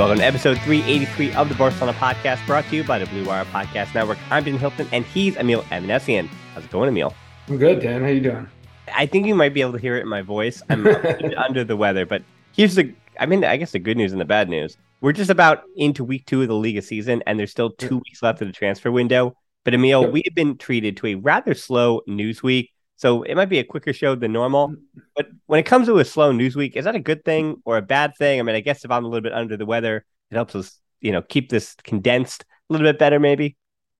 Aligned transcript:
Welcome 0.00 0.20
to 0.20 0.24
episode 0.24 0.58
383 0.60 1.34
of 1.34 1.50
the 1.50 1.54
Barcelona 1.56 1.92
podcast, 1.92 2.44
brought 2.46 2.64
to 2.70 2.74
you 2.74 2.82
by 2.82 2.98
the 2.98 3.04
Blue 3.04 3.22
Wire 3.22 3.44
Podcast 3.44 3.94
Network. 3.94 4.16
I'm 4.30 4.42
Dan 4.42 4.56
Hilton, 4.56 4.88
and 4.92 5.04
he's 5.04 5.36
Emile 5.36 5.62
Avanessian. 5.64 6.26
How's 6.54 6.64
it 6.64 6.70
going, 6.70 6.88
Emile? 6.88 7.14
I'm 7.48 7.58
good, 7.58 7.80
Dan. 7.80 8.00
How 8.00 8.08
you 8.08 8.22
doing? 8.22 8.48
I 8.94 9.04
think 9.04 9.26
you 9.26 9.34
might 9.34 9.52
be 9.52 9.60
able 9.60 9.74
to 9.74 9.78
hear 9.78 9.98
it 9.98 10.00
in 10.00 10.08
my 10.08 10.22
voice. 10.22 10.62
I'm 10.70 10.86
under 11.36 11.64
the 11.64 11.76
weather, 11.76 12.06
but 12.06 12.22
here's 12.56 12.76
the, 12.76 12.94
I 13.18 13.26
mean, 13.26 13.44
I 13.44 13.58
guess 13.58 13.72
the 13.72 13.78
good 13.78 13.98
news 13.98 14.12
and 14.12 14.20
the 14.22 14.24
bad 14.24 14.48
news. 14.48 14.78
We're 15.02 15.12
just 15.12 15.28
about 15.28 15.64
into 15.76 16.02
week 16.02 16.24
two 16.24 16.40
of 16.40 16.48
the 16.48 16.54
Liga 16.54 16.80
season, 16.80 17.22
and 17.26 17.38
there's 17.38 17.50
still 17.50 17.68
two 17.72 17.96
weeks 17.96 18.22
left 18.22 18.40
of 18.40 18.48
the 18.48 18.54
transfer 18.54 18.90
window. 18.90 19.36
But 19.64 19.74
Emile, 19.74 20.10
we 20.10 20.22
have 20.24 20.34
been 20.34 20.56
treated 20.56 20.96
to 20.96 21.08
a 21.08 21.14
rather 21.16 21.52
slow 21.52 22.00
news 22.06 22.42
week. 22.42 22.72
So 23.00 23.22
it 23.22 23.34
might 23.34 23.48
be 23.48 23.58
a 23.58 23.64
quicker 23.64 23.94
show 23.94 24.14
than 24.14 24.30
normal. 24.30 24.68
Mm. 24.68 24.76
But 25.16 25.28
when 25.46 25.58
it 25.58 25.64
comes 25.64 25.86
to 25.86 25.98
a 26.00 26.04
slow 26.04 26.32
news 26.32 26.54
week, 26.54 26.76
is 26.76 26.84
that 26.84 26.94
a 26.94 27.00
good 27.00 27.24
thing 27.24 27.62
or 27.64 27.78
a 27.78 27.82
bad 27.82 28.12
thing? 28.18 28.38
I 28.38 28.42
mean, 28.42 28.54
I 28.54 28.60
guess 28.60 28.84
if 28.84 28.90
I'm 28.90 29.06
a 29.06 29.08
little 29.08 29.22
bit 29.22 29.32
under 29.32 29.56
the 29.56 29.64
weather, 29.64 30.04
it 30.30 30.34
helps 30.34 30.54
us, 30.54 30.78
you 31.00 31.10
know, 31.10 31.22
keep 31.22 31.48
this 31.48 31.74
condensed 31.82 32.42
a 32.42 32.72
little 32.74 32.86
bit 32.86 32.98
better, 32.98 33.18
maybe. 33.18 33.56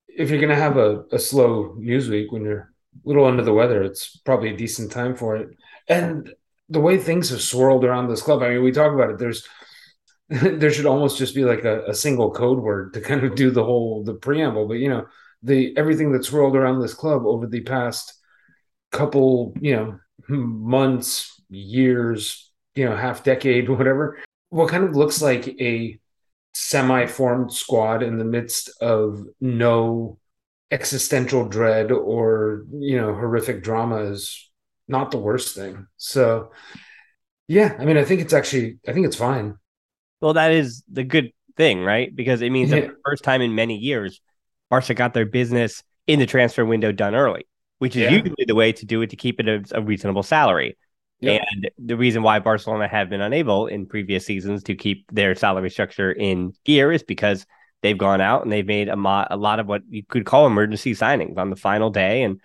If 0.07 0.29
you're 0.29 0.41
gonna 0.41 0.55
have 0.55 0.77
a, 0.77 1.05
a 1.13 1.19
slow 1.19 1.77
news 1.79 2.11
week 2.11 2.31
when 2.31 2.43
you're 2.43 2.75
a 2.95 3.09
little 3.09 3.25
under 3.25 3.43
the 3.43 3.55
weather, 3.55 3.83
it's 3.83 4.19
probably 4.19 4.51
a 4.51 4.57
decent 4.57 4.93
time 4.93 5.17
for 5.17 5.35
it. 5.35 5.49
And 5.89 6.35
the 6.69 6.81
way 6.81 6.99
things 6.99 7.31
have 7.31 7.41
swirled 7.41 7.87
around 7.87 8.11
this 8.11 8.21
club, 8.21 8.43
I 8.43 8.51
mean, 8.51 8.63
we 8.63 8.71
talk 8.71 8.93
about 8.93 9.09
it, 9.09 9.19
there's 9.19 9.49
there 10.29 10.71
should 10.71 10.85
almost 10.85 11.17
just 11.17 11.35
be 11.35 11.45
like 11.45 11.65
a, 11.65 11.85
a 11.87 11.95
single 11.95 12.31
code 12.31 12.59
word 12.59 12.93
to 12.93 13.01
kind 13.01 13.25
of 13.25 13.35
do 13.35 13.51
the 13.51 13.65
whole 13.65 14.05
the 14.05 14.13
preamble. 14.13 14.69
But 14.69 14.75
you 14.75 14.91
know, 14.91 15.07
the 15.43 15.75
everything 15.79 16.13
that's 16.13 16.29
swirled 16.29 16.55
around 16.55 16.81
this 16.81 16.93
club 16.93 17.25
over 17.25 17.47
the 17.47 17.63
past 17.63 18.20
couple, 18.91 19.55
you 19.61 19.77
know, 19.77 19.99
months, 20.29 21.41
years, 21.49 22.51
you 22.75 22.85
know, 22.85 22.97
half 22.97 23.25
decade, 23.25 23.69
whatever, 23.69 24.19
what 24.51 24.69
kind 24.69 24.85
of 24.85 24.97
looks 24.97 25.23
like 25.23 25.49
a 25.61 25.99
semi-formed 26.55 27.53
squad 27.53 28.03
in 28.03 28.19
the 28.19 28.25
midst 28.25 28.71
of 28.81 29.25
no 29.41 30.19
existential 30.71 31.49
dread 31.49 31.91
or, 31.91 32.65
you 32.73 33.01
know, 33.01 33.15
horrific 33.15 33.63
drama 33.63 33.99
is 33.99 34.51
not 34.89 35.11
the 35.11 35.19
worst 35.19 35.55
thing. 35.55 35.87
So 35.97 36.51
yeah, 37.49 37.77
I 37.79 37.85
mean, 37.85 37.97
I 37.97 38.05
think 38.05 38.21
it's 38.21 38.33
actually, 38.33 38.79
I 38.87 38.93
think 38.93 39.07
it's 39.07 39.17
fine. 39.17 39.57
Well, 40.21 40.35
that 40.35 40.53
is 40.53 40.85
the 40.91 41.03
good 41.03 41.33
thing, 41.57 41.83
right? 41.83 42.15
Because 42.15 42.43
it 42.43 42.51
means 42.51 42.71
yeah. 42.71 42.81
that 42.81 42.89
the 42.89 42.97
first 43.05 43.25
time 43.25 43.43
in 43.43 43.55
many 43.55 43.77
years, 43.77 44.21
Barca 44.69 44.95
got 44.95 45.15
their 45.15 45.27
business 45.27 45.83
in 46.07 46.19
the 46.21 46.27
transfer 46.27 46.65
window 46.65 46.93
done 46.93 47.15
early 47.15 47.47
which 47.81 47.97
is 47.97 48.03
yeah. 48.03 48.11
usually 48.11 48.45
the 48.47 48.55
way 48.55 48.73
to 48.73 48.85
do 48.85 49.01
it 49.01 49.09
to 49.09 49.17
keep 49.17 49.41
it 49.41 49.49
a, 49.49 49.65
a 49.73 49.83
reasonable 49.83 50.23
salary. 50.23 50.77
Yep. 51.21 51.43
And 51.51 51.71
the 51.79 51.97
reason 51.97 52.23
why 52.23 52.39
Barcelona 52.39 52.87
have 52.89 53.09
been 53.09 53.23
unable 53.23 53.67
in 53.67 53.87
previous 53.87 54.25
seasons 54.25 54.63
to 54.65 54.75
keep 54.75 55.11
their 55.11 55.35
salary 55.35 55.71
structure 55.71 56.13
in 56.13 56.53
gear 56.65 56.93
is 56.93 57.03
because 57.03 57.47
they've 57.83 57.97
gone 57.97 58.21
out 58.21 58.43
and 58.43 58.53
they've 58.53 58.67
made 58.67 58.91
a, 58.91 58.97
mo- 58.97 59.27
a 59.31 59.37
lot 59.37 59.61
of 59.61 59.67
what 59.67 59.83
you 59.89 60.05
could 60.05 60.27
call 60.27 60.47
emergency 60.47 60.95
signings 60.95 61.39
on 61.39 61.49
the 61.49 61.57
final 61.57 61.89
day. 61.89 62.23
And 62.23 62.39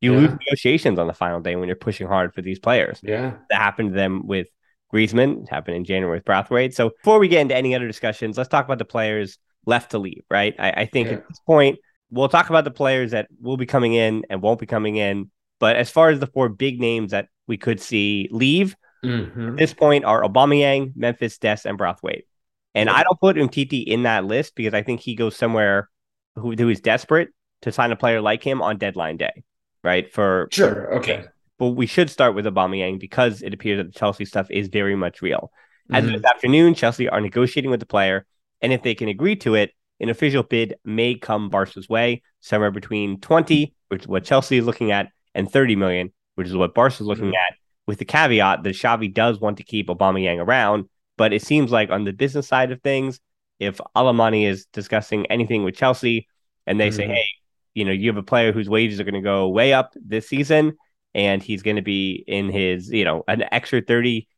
you 0.00 0.14
yeah. 0.14 0.20
lose 0.20 0.30
negotiations 0.30 0.98
on 0.98 1.06
the 1.06 1.12
final 1.12 1.40
day 1.40 1.56
when 1.56 1.68
you're 1.68 1.76
pushing 1.76 2.06
hard 2.06 2.34
for 2.34 2.40
these 2.40 2.58
players. 2.58 2.98
Yeah. 3.02 3.34
That 3.50 3.60
happened 3.60 3.90
to 3.90 3.94
them 3.94 4.26
with 4.26 4.48
Griezmann, 4.92 5.42
it 5.42 5.50
happened 5.50 5.76
in 5.76 5.84
January 5.84 6.16
with 6.16 6.24
Braithwaite. 6.24 6.74
So 6.74 6.90
before 6.90 7.18
we 7.18 7.28
get 7.28 7.42
into 7.42 7.54
any 7.54 7.74
other 7.74 7.86
discussions, 7.86 8.38
let's 8.38 8.48
talk 8.48 8.64
about 8.64 8.78
the 8.78 8.86
players 8.86 9.38
left 9.66 9.90
to 9.90 9.98
leave, 9.98 10.22
right? 10.30 10.54
I, 10.58 10.70
I 10.70 10.86
think 10.86 11.08
yeah. 11.08 11.14
at 11.14 11.28
this 11.28 11.40
point, 11.46 11.78
we'll 12.10 12.28
talk 12.28 12.48
about 12.48 12.64
the 12.64 12.70
players 12.70 13.10
that 13.12 13.28
will 13.40 13.56
be 13.56 13.66
coming 13.66 13.94
in 13.94 14.24
and 14.30 14.42
won't 14.42 14.60
be 14.60 14.66
coming 14.66 14.96
in. 14.96 15.30
But 15.58 15.76
as 15.76 15.90
far 15.90 16.10
as 16.10 16.20
the 16.20 16.26
four 16.26 16.48
big 16.48 16.80
names 16.80 17.10
that 17.10 17.28
we 17.46 17.56
could 17.56 17.80
see 17.80 18.28
leave 18.30 18.76
mm-hmm. 19.04 19.50
at 19.50 19.56
this 19.56 19.74
point 19.74 20.04
are 20.04 20.22
Aubameyang, 20.22 20.92
Memphis, 20.96 21.38
Dest, 21.38 21.66
and 21.66 21.76
Braithwaite. 21.76 22.26
And 22.74 22.88
I 22.88 23.02
don't 23.02 23.18
put 23.18 23.36
Umtiti 23.36 23.84
in 23.84 24.04
that 24.04 24.24
list 24.24 24.54
because 24.54 24.74
I 24.74 24.82
think 24.82 25.00
he 25.00 25.16
goes 25.16 25.34
somewhere 25.34 25.88
who, 26.36 26.52
who 26.52 26.68
is 26.68 26.80
desperate 26.80 27.30
to 27.62 27.72
sign 27.72 27.90
a 27.90 27.96
player 27.96 28.20
like 28.20 28.44
him 28.44 28.62
on 28.62 28.78
deadline 28.78 29.16
day, 29.16 29.42
right? 29.82 30.12
For 30.12 30.48
sure, 30.52 30.74
for, 30.74 30.94
okay. 30.94 31.24
But 31.58 31.70
we 31.70 31.86
should 31.86 32.08
start 32.08 32.36
with 32.36 32.44
Aubameyang 32.44 33.00
because 33.00 33.42
it 33.42 33.52
appears 33.52 33.78
that 33.78 33.92
the 33.92 33.98
Chelsea 33.98 34.24
stuff 34.24 34.48
is 34.50 34.68
very 34.68 34.94
much 34.94 35.22
real. 35.22 35.50
As 35.90 36.04
mm-hmm. 36.04 36.14
of 36.14 36.22
this 36.22 36.30
afternoon, 36.30 36.74
Chelsea 36.74 37.08
are 37.08 37.20
negotiating 37.20 37.70
with 37.70 37.80
the 37.80 37.86
player, 37.86 38.26
and 38.60 38.72
if 38.72 38.82
they 38.82 38.94
can 38.94 39.08
agree 39.08 39.36
to 39.36 39.54
it, 39.54 39.72
an 40.00 40.08
official 40.08 40.42
bid 40.42 40.76
may 40.84 41.14
come 41.14 41.48
Barca's 41.50 41.88
way, 41.88 42.22
somewhere 42.40 42.70
between 42.70 43.20
20, 43.20 43.74
which 43.88 44.02
is 44.02 44.08
what 44.08 44.24
Chelsea 44.24 44.58
is 44.58 44.64
looking 44.64 44.92
at, 44.92 45.10
and 45.34 45.50
30 45.50 45.76
million, 45.76 46.12
which 46.34 46.46
is 46.46 46.56
what 46.56 46.74
Barca 46.74 46.94
is 46.94 47.00
looking 47.00 47.26
mm-hmm. 47.26 47.34
at, 47.34 47.54
with 47.86 47.98
the 47.98 48.04
caveat 48.04 48.62
that 48.62 48.74
Xavi 48.74 49.12
does 49.12 49.40
want 49.40 49.56
to 49.58 49.64
keep 49.64 49.88
Aubameyang 49.88 50.38
around. 50.44 50.88
But 51.16 51.32
it 51.32 51.42
seems 51.42 51.72
like 51.72 51.90
on 51.90 52.04
the 52.04 52.12
business 52.12 52.46
side 52.46 52.70
of 52.70 52.80
things, 52.82 53.20
if 53.58 53.80
Alemany 53.96 54.48
is 54.48 54.66
discussing 54.66 55.26
anything 55.26 55.64
with 55.64 55.74
Chelsea 55.74 56.28
and 56.66 56.78
they 56.78 56.88
mm-hmm. 56.88 56.96
say, 56.96 57.06
hey, 57.08 57.26
you 57.74 57.84
know, 57.84 57.92
you 57.92 58.08
have 58.08 58.16
a 58.16 58.22
player 58.22 58.52
whose 58.52 58.68
wages 58.68 59.00
are 59.00 59.04
going 59.04 59.14
to 59.14 59.20
go 59.20 59.48
way 59.48 59.72
up 59.72 59.94
this 59.94 60.28
season 60.28 60.76
and 61.14 61.42
he's 61.42 61.62
going 61.62 61.76
to 61.76 61.82
be 61.82 62.24
in 62.26 62.50
his, 62.50 62.90
you 62.90 63.04
know, 63.04 63.24
an 63.26 63.44
extra 63.50 63.80
30 63.80 64.28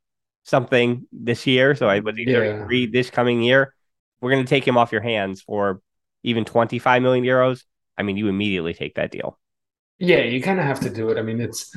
something 0.44 1.06
this 1.12 1.46
year. 1.46 1.74
So 1.74 1.88
I 1.88 2.00
was 2.00 2.14
yeah. 2.18 2.64
read 2.66 2.92
this 2.92 3.10
coming 3.10 3.42
year 3.42 3.74
we're 4.20 4.30
going 4.30 4.44
to 4.44 4.48
take 4.48 4.66
him 4.66 4.76
off 4.76 4.92
your 4.92 5.02
hands 5.02 5.42
for 5.42 5.80
even 6.22 6.44
25 6.44 7.02
million 7.02 7.24
euros, 7.24 7.64
I 7.96 8.02
mean, 8.02 8.16
you 8.16 8.28
immediately 8.28 8.74
take 8.74 8.94
that 8.96 9.10
deal. 9.10 9.38
Yeah, 9.98 10.20
you 10.20 10.42
kind 10.42 10.58
of 10.58 10.64
have 10.64 10.80
to 10.80 10.90
do 10.90 11.10
it. 11.10 11.18
I 11.18 11.22
mean, 11.22 11.40
it's, 11.40 11.74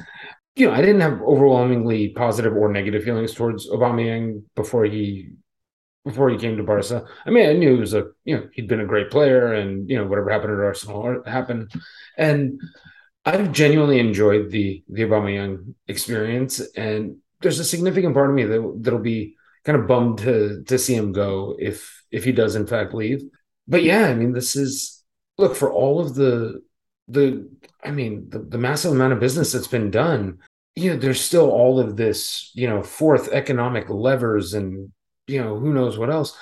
you 0.55 0.67
know, 0.67 0.73
I 0.73 0.81
didn't 0.81 1.01
have 1.01 1.21
overwhelmingly 1.21 2.09
positive 2.09 2.53
or 2.53 2.71
negative 2.71 3.03
feelings 3.03 3.33
towards 3.33 3.69
Aubameyang 3.69 4.43
before 4.55 4.85
he 4.85 5.31
before 6.05 6.29
he 6.29 6.37
came 6.37 6.57
to 6.57 6.63
Barca. 6.63 7.05
I 7.25 7.29
mean, 7.29 7.49
I 7.49 7.53
knew 7.53 7.75
he 7.75 7.79
was 7.79 7.93
a, 7.93 8.07
you 8.25 8.35
know, 8.35 8.49
he'd 8.53 8.67
been 8.67 8.81
a 8.81 8.85
great 8.85 9.09
player 9.09 9.53
and, 9.53 9.89
you 9.89 9.97
know, 9.97 10.05
whatever 10.05 10.29
happened 10.29 10.51
at 10.51 10.59
Arsenal 10.59 11.23
happened. 11.25 11.71
And 12.17 12.59
I've 13.25 13.53
genuinely 13.53 13.99
enjoyed 13.99 14.51
the 14.51 14.83
the 14.89 15.03
Aubameyang 15.03 15.75
experience. 15.87 16.59
And 16.75 17.17
there's 17.41 17.59
a 17.59 17.63
significant 17.63 18.13
part 18.13 18.29
of 18.29 18.35
me 18.35 18.43
that 18.43 18.77
that'll 18.81 18.99
be 18.99 19.35
kind 19.63 19.79
of 19.79 19.87
bummed 19.87 20.19
to 20.19 20.63
to 20.63 20.77
see 20.77 20.95
him 20.95 21.13
go 21.13 21.55
if 21.57 22.02
if 22.13 22.23
he 22.23 22.31
does 22.31 22.55
in 22.55 22.67
fact 22.67 22.93
leave. 22.93 23.23
But 23.67 23.83
yeah, 23.83 24.05
I 24.07 24.13
mean, 24.13 24.31
this 24.31 24.55
is 24.55 25.03
look 25.37 25.55
for 25.55 25.71
all 25.73 25.99
of 25.99 26.15
the 26.15 26.61
the 27.07 27.49
I 27.83 27.91
mean 27.91 28.29
the, 28.29 28.39
the 28.39 28.57
massive 28.57 28.93
amount 28.93 29.13
of 29.13 29.19
business 29.19 29.51
that's 29.51 29.67
been 29.67 29.91
done. 29.91 30.37
You 30.75 30.91
know, 30.91 30.97
there's 30.97 31.21
still 31.21 31.49
all 31.49 31.79
of 31.79 31.97
this, 31.97 32.51
you 32.53 32.67
know, 32.67 32.81
fourth 32.83 33.31
economic 33.31 33.89
levers 33.89 34.53
and 34.53 34.91
you 35.27 35.41
know 35.41 35.57
who 35.59 35.73
knows 35.73 35.97
what 35.97 36.09
else. 36.09 36.37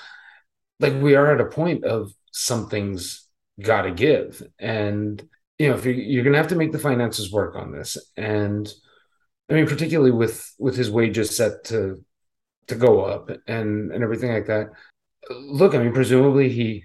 Like 0.78 0.94
we 1.00 1.14
are 1.14 1.34
at 1.34 1.40
a 1.40 1.46
point 1.46 1.84
of 1.84 2.12
something's 2.32 3.28
got 3.60 3.82
to 3.82 3.92
give, 3.92 4.42
and 4.58 5.22
you 5.58 5.68
know 5.68 5.74
if 5.74 5.84
you're, 5.84 5.94
you're 5.94 6.24
going 6.24 6.32
to 6.32 6.38
have 6.38 6.48
to 6.48 6.56
make 6.56 6.72
the 6.72 6.78
finances 6.78 7.32
work 7.32 7.56
on 7.56 7.72
this, 7.72 7.96
and 8.16 8.72
I 9.50 9.54
mean, 9.54 9.66
particularly 9.66 10.10
with 10.10 10.52
with 10.58 10.76
his 10.76 10.90
wages 10.90 11.36
set 11.36 11.64
to 11.64 12.04
to 12.68 12.74
go 12.74 13.02
up 13.02 13.30
and 13.46 13.92
and 13.92 14.02
everything 14.02 14.32
like 14.32 14.46
that. 14.46 14.70
Look, 15.40 15.74
I 15.74 15.78
mean, 15.78 15.92
presumably 15.92 16.48
he 16.48 16.84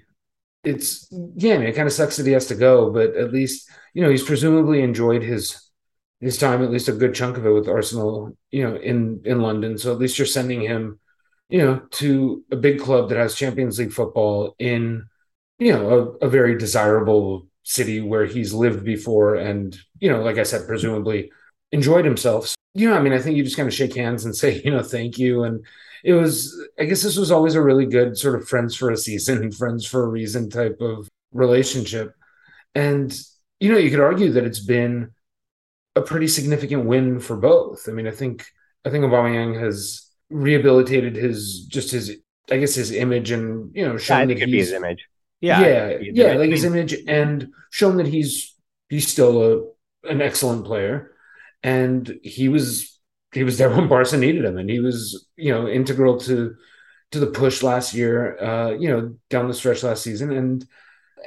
it's 0.63 1.07
yeah, 1.11 1.55
I 1.55 1.57
mean, 1.59 1.67
it 1.67 1.75
kind 1.75 1.87
of 1.87 1.93
sucks 1.93 2.17
that 2.17 2.25
he 2.25 2.33
has 2.33 2.47
to 2.47 2.55
go, 2.55 2.91
but 2.91 3.15
at 3.15 3.31
least 3.31 3.69
you 3.93 4.03
know 4.03 4.09
he's 4.09 4.23
presumably 4.23 4.81
enjoyed 4.81 5.23
his 5.23 5.61
his 6.19 6.37
time, 6.37 6.63
at 6.63 6.71
least 6.71 6.89
a 6.89 6.93
good 6.93 7.13
chunk 7.13 7.37
of 7.37 7.45
it 7.45 7.51
with 7.51 7.67
Arsenal, 7.69 8.35
you 8.51 8.63
know, 8.63 8.75
in 8.75 9.21
in 9.25 9.41
London. 9.41 9.77
So 9.77 9.91
at 9.91 9.99
least 9.99 10.17
you're 10.17 10.25
sending 10.27 10.61
him, 10.61 10.99
you 11.49 11.59
know, 11.59 11.81
to 11.91 12.43
a 12.51 12.55
big 12.55 12.79
club 12.79 13.09
that 13.09 13.17
has 13.17 13.35
Champions 13.35 13.79
League 13.79 13.93
football 13.93 14.55
in, 14.59 15.07
you 15.59 15.71
know, 15.73 16.17
a, 16.21 16.27
a 16.27 16.29
very 16.29 16.57
desirable 16.57 17.47
city 17.63 18.01
where 18.01 18.25
he's 18.25 18.53
lived 18.53 18.83
before, 18.83 19.35
and 19.35 19.77
you 19.99 20.09
know, 20.11 20.21
like 20.21 20.37
I 20.37 20.43
said, 20.43 20.67
presumably 20.67 21.31
enjoyed 21.71 22.05
himself. 22.05 22.47
So, 22.47 22.55
you 22.73 22.89
know, 22.89 22.95
I 22.95 23.01
mean, 23.01 23.13
I 23.13 23.19
think 23.19 23.37
you 23.37 23.43
just 23.43 23.57
kind 23.57 23.67
of 23.67 23.73
shake 23.73 23.95
hands 23.95 24.25
and 24.25 24.35
say, 24.43 24.61
you 24.63 24.71
know, 24.71 24.83
thank 24.83 25.17
you, 25.17 25.43
and 25.43 25.65
it 26.03 26.13
was. 26.13 26.55
I 26.79 26.85
guess 26.85 27.03
this 27.03 27.17
was 27.17 27.31
always 27.31 27.55
a 27.55 27.61
really 27.61 27.85
good 27.85 28.17
sort 28.17 28.35
of 28.35 28.47
friends 28.47 28.75
for 28.75 28.91
a 28.91 28.97
season, 28.97 29.51
friends 29.61 29.85
for 29.85 30.03
a 30.03 30.07
reason 30.07 30.49
type 30.49 30.77
of 30.81 31.07
relationship, 31.31 32.13
and 32.75 33.17
you 33.59 33.71
know, 33.71 33.77
you 33.77 33.89
could 33.89 33.99
argue 33.99 34.31
that 34.33 34.45
it's 34.45 34.59
been 34.59 35.11
a 35.95 36.01
pretty 36.01 36.27
significant 36.27 36.85
win 36.85 37.19
for 37.19 37.35
both. 37.35 37.89
I 37.89 37.91
mean, 37.91 38.07
I 38.07 38.11
think 38.11 38.45
I 38.85 38.89
think 38.89 39.03
Aubameyang 39.03 39.59
has 39.59 40.07
rehabilitated 40.29 41.15
his 41.15 41.65
just 41.65 41.91
his 41.91 42.17
I 42.51 42.57
guess 42.57 42.75
his 42.75 42.91
image 42.91 43.31
and 43.31 43.75
you 43.75 43.85
know 43.85 43.97
shown 43.97 44.29
yeah, 44.29 44.35
that 44.35 44.47
he's 44.47 44.67
his 44.67 44.73
image. 44.73 45.07
Yeah, 45.41 45.59
yeah, 45.61 45.97
yeah, 46.01 46.33
like 46.33 46.49
his 46.49 46.65
image 46.65 46.95
and 47.07 47.49
shown 47.71 47.97
that 47.97 48.07
he's 48.07 48.55
he's 48.89 49.07
still 49.07 49.43
a 49.43 50.09
an 50.09 50.21
excellent 50.21 50.65
player, 50.65 51.11
and 51.63 52.19
he 52.23 52.49
was 52.49 52.96
he 53.33 53.43
was 53.43 53.57
there 53.57 53.69
when 53.75 53.87
Barca 53.87 54.17
needed 54.17 54.45
him, 54.45 54.57
and 54.57 54.69
he 54.69 54.79
was 54.79 55.27
you 55.35 55.51
know 55.53 55.67
integral 55.67 56.19
to 56.21 56.55
to 57.11 57.19
the 57.19 57.27
push 57.27 57.63
last 57.63 57.93
year, 57.93 58.37
uh, 58.41 58.71
you 58.71 58.89
know 58.89 59.15
down 59.29 59.47
the 59.47 59.53
stretch 59.53 59.83
last 59.83 60.03
season, 60.03 60.31
and 60.31 60.65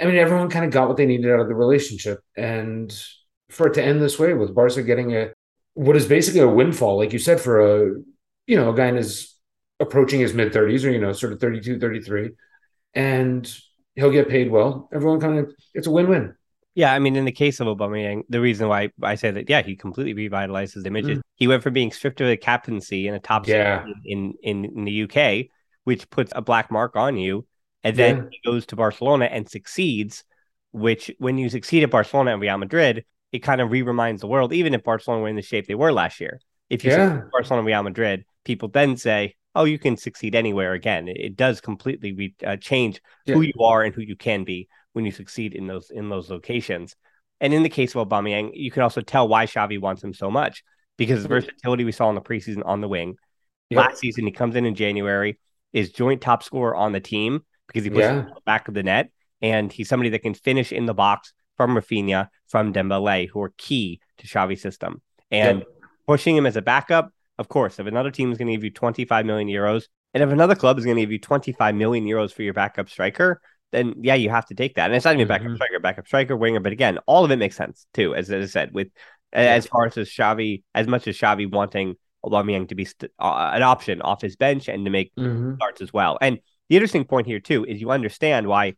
I 0.01 0.07
mean 0.07 0.17
everyone 0.17 0.51
kind 0.51 0.65
of 0.65 0.71
got 0.71 0.89
what 0.89 0.97
they 0.97 1.07
needed 1.07 1.31
out 1.31 1.41
of 1.41 1.49
the 1.49 1.55
relationship, 1.55 2.21
and 2.37 2.93
for 3.51 3.67
it 3.67 3.75
to 3.75 3.83
end 3.85 4.01
this 4.01 4.19
way 4.19 4.35
with 4.35 4.55
Barca 4.55 4.83
getting 4.83 5.17
a 5.17 5.33
what 5.75 5.97
is 5.97 6.07
basically 6.07 6.41
a 6.41 6.49
windfall, 6.49 6.99
like 6.99 7.13
you 7.13 7.19
said, 7.19 7.41
for 7.41 7.61
a 7.61 8.01
you 8.47 8.57
know 8.57 8.71
a 8.71 8.77
guy 8.77 8.89
in 8.89 8.97
his 8.97 9.37
approaching 9.81 10.21
his 10.21 10.35
mid 10.35 10.53
30s 10.53 10.85
or 10.85 10.91
you 10.91 11.01
know 11.01 11.13
sort 11.13 11.33
of 11.33 11.41
32 11.41 11.79
33 11.81 12.33
and 12.95 13.57
he'll 13.95 14.11
get 14.11 14.29
paid 14.29 14.51
well. 14.51 14.89
Everyone 14.93 15.21
kind 15.21 15.39
of 15.39 15.53
it's 15.75 15.87
a 15.87 15.91
win-win 15.91 16.35
yeah, 16.75 16.93
I 16.93 16.99
mean, 16.99 17.17
in 17.17 17.25
the 17.25 17.33
case 17.33 17.61
of 17.61 17.67
Aubameyang, 17.67 18.23
the 18.29 18.41
reason 18.41 18.69
why 18.69 18.91
I 19.03 19.17
say 19.17 19.31
that, 19.31 19.51
yeah, 19.51 19.63
he 19.63 19.75
completely 19.75 20.15
revitalized 20.15 20.75
his 20.75 20.87
image. 20.87 21.07
Mm. 21.07 21.21
He 21.35 21.49
went 21.49 21.63
from 21.63 21.73
being 21.73 21.91
stripped 21.91 22.21
of 22.21 22.29
the 22.29 22.37
captaincy 22.37 23.09
in 23.09 23.15
a 23.15 23.19
top 23.19 23.49
yeah. 23.49 23.85
in, 24.05 24.35
in 24.43 24.65
in 24.65 24.85
the 24.85 25.03
UK, 25.03 25.47
which 25.85 26.09
puts 26.11 26.33
a 26.35 26.43
black 26.43 26.71
mark 26.71 26.95
on 26.95 27.17
you, 27.17 27.47
and 27.83 27.97
then 27.97 28.17
yeah. 28.17 28.23
he 28.31 28.51
goes 28.51 28.67
to 28.67 28.77
Barcelona 28.77 29.27
and 29.27 29.49
succeeds. 29.49 30.25
Which, 30.73 31.11
when 31.19 31.37
you 31.37 31.49
succeed 31.49 31.83
at 31.83 31.91
Barcelona 31.91 32.33
and 32.33 32.41
Real 32.41 32.57
Madrid, 32.57 33.05
it 33.33 33.41
kind 33.41 33.61
of 33.61 33.73
re-reminds 33.73 34.21
the 34.21 34.29
world, 34.29 34.53
even 34.53 34.73
if 34.73 34.85
Barcelona 34.85 35.23
were 35.23 35.29
in 35.29 35.35
the 35.35 35.43
shape 35.43 35.67
they 35.67 35.75
were 35.75 35.93
last 35.93 36.21
year. 36.21 36.41
If 36.69 36.85
you 36.85 36.93
yeah. 36.93 37.23
Barcelona, 37.33 37.67
Real 37.67 37.83
Madrid, 37.83 38.25
people 38.45 38.69
then 38.69 38.97
say, 38.97 39.35
"Oh, 39.57 39.65
you 39.65 39.81
can 39.81 39.97
succeed 39.97 40.37
anywhere 40.37 40.75
again." 40.75 41.09
It, 41.09 41.17
it 41.17 41.37
does 41.37 41.61
completely 41.61 42.13
re- 42.13 42.35
uh, 42.47 42.57
change 42.59 43.03
yeah. 43.27 43.35
who 43.35 43.41
you 43.41 43.61
are 43.61 43.83
and 43.83 43.93
who 43.93 44.03
you 44.03 44.15
can 44.15 44.45
be 44.45 44.69
when 44.93 45.05
you 45.05 45.11
succeed 45.11 45.55
in 45.55 45.67
those 45.67 45.91
in 45.91 46.09
those 46.09 46.31
locations. 46.31 46.97
And 47.41 47.55
in 47.55 47.63
the 47.63 47.69
case 47.69 47.95
of 47.95 48.07
Aubameyang, 48.09 48.51
you 48.55 48.71
can 48.71 48.83
also 48.83 49.01
tell 49.01 49.27
why 49.27 49.47
Xavi 49.47 49.81
wants 49.81 50.05
him 50.05 50.13
so 50.13 50.31
much 50.31 50.63
because 50.99 51.23
the 51.23 51.29
versatility 51.29 51.85
we 51.85 51.93
saw 51.93 52.11
in 52.11 52.15
the 52.15 52.21
preseason 52.21 52.63
on 52.67 52.83
the 52.83 52.89
wing. 52.89 53.17
Yep. 53.71 53.79
Last 53.79 53.99
season, 54.01 54.27
he 54.27 54.33
comes 54.33 54.57
in 54.57 54.67
in 54.67 54.75
January, 54.75 55.39
is 55.73 55.93
joint 55.93 56.21
top 56.21 56.43
scorer 56.43 56.75
on 56.75 56.93
the 56.93 57.01
team 57.01 57.43
because 57.67 57.85
he 57.85 57.91
puts 57.91 58.01
yeah. 58.01 58.27
the 58.35 58.41
back 58.45 58.69
of 58.69 58.75
the 58.75 58.83
net, 58.83 59.11
and 59.41 59.73
he's 59.73 59.89
somebody 59.89 60.11
that 60.11 60.19
can 60.21 60.35
finish 60.35 60.73
in 60.73 60.87
the 60.87 60.93
box 60.93 61.33
from 61.57 61.75
Raphinha, 61.75 62.29
from 62.49 62.73
Dembele, 62.73 63.29
who 63.29 63.41
are 63.41 63.55
key 63.57 64.01
to 64.19 64.27
Xavi's 64.27 64.61
system. 64.61 65.01
And 65.31 65.61
yep. 65.61 65.69
pushing 66.07 66.37
him 66.37 66.47
as 66.47 66.57
a 66.57 66.63
backup, 66.63 67.13
of 67.39 67.49
course, 67.49 67.79
if 67.79 67.87
another 67.87 68.11
team 68.11 68.33
is 68.33 68.39
going 68.39 68.49
to 68.49 68.53
give 68.53 68.65
you 68.65 68.71
25 68.71 69.25
million 69.25 69.49
euros, 69.49 69.85
and 70.13 70.23
if 70.23 70.31
another 70.31 70.55
club 70.55 70.79
is 70.79 70.85
going 70.85 70.97
to 70.97 71.03
give 71.03 71.13
you 71.13 71.21
25 71.21 71.75
million 71.75 72.05
euros 72.05 72.33
for 72.33 72.43
your 72.43 72.53
backup 72.53 72.91
striker, 72.91 73.41
then 73.73 73.95
yeah, 74.01 74.15
you 74.15 74.31
have 74.31 74.47
to 74.47 74.55
take 74.55 74.75
that. 74.75 74.87
And 74.87 74.95
it's 74.95 75.05
not 75.05 75.15
even 75.15 75.29
backup 75.29 75.47
mm-hmm. 75.47 75.57
striker, 75.57 75.79
backup 75.81 76.07
striker, 76.07 76.37
winger, 76.37 76.61
but 76.61 76.73
again, 76.73 76.99
all 77.07 77.25
of 77.25 77.31
it 77.31 77.37
makes 77.37 77.57
sense 77.57 77.87
too, 77.95 78.15
as, 78.15 78.31
as 78.31 78.45
I 78.45 78.49
said, 78.51 78.75
with 78.75 78.89
yeah. 79.33 79.41
as 79.41 79.67
far 79.67 79.87
as 79.87 79.95
Xavi, 79.95 80.63
as 80.75 80.87
much 80.87 81.07
as 81.07 81.17
Xavi 81.17 81.51
wanting 81.51 81.95
Aubameyang 82.25 82.69
to 82.69 82.75
be 82.75 82.85
st- 82.85 83.13
uh, 83.19 83.51
an 83.55 83.63
option 83.63 84.03
off 84.03 84.21
his 84.21 84.37
bench 84.37 84.69
and 84.69 84.85
to 84.85 84.91
make 84.91 85.15
mm-hmm. 85.15 85.55
starts 85.55 85.81
as 85.81 85.93
well. 85.93 86.19
And 86.21 86.39
the 86.69 86.77
interesting 86.77 87.05
point 87.05 87.27
here 87.27 87.41
too 87.41 87.65
is 87.65 87.81
you 87.81 87.91
understand 87.91 88.47
why 88.47 88.75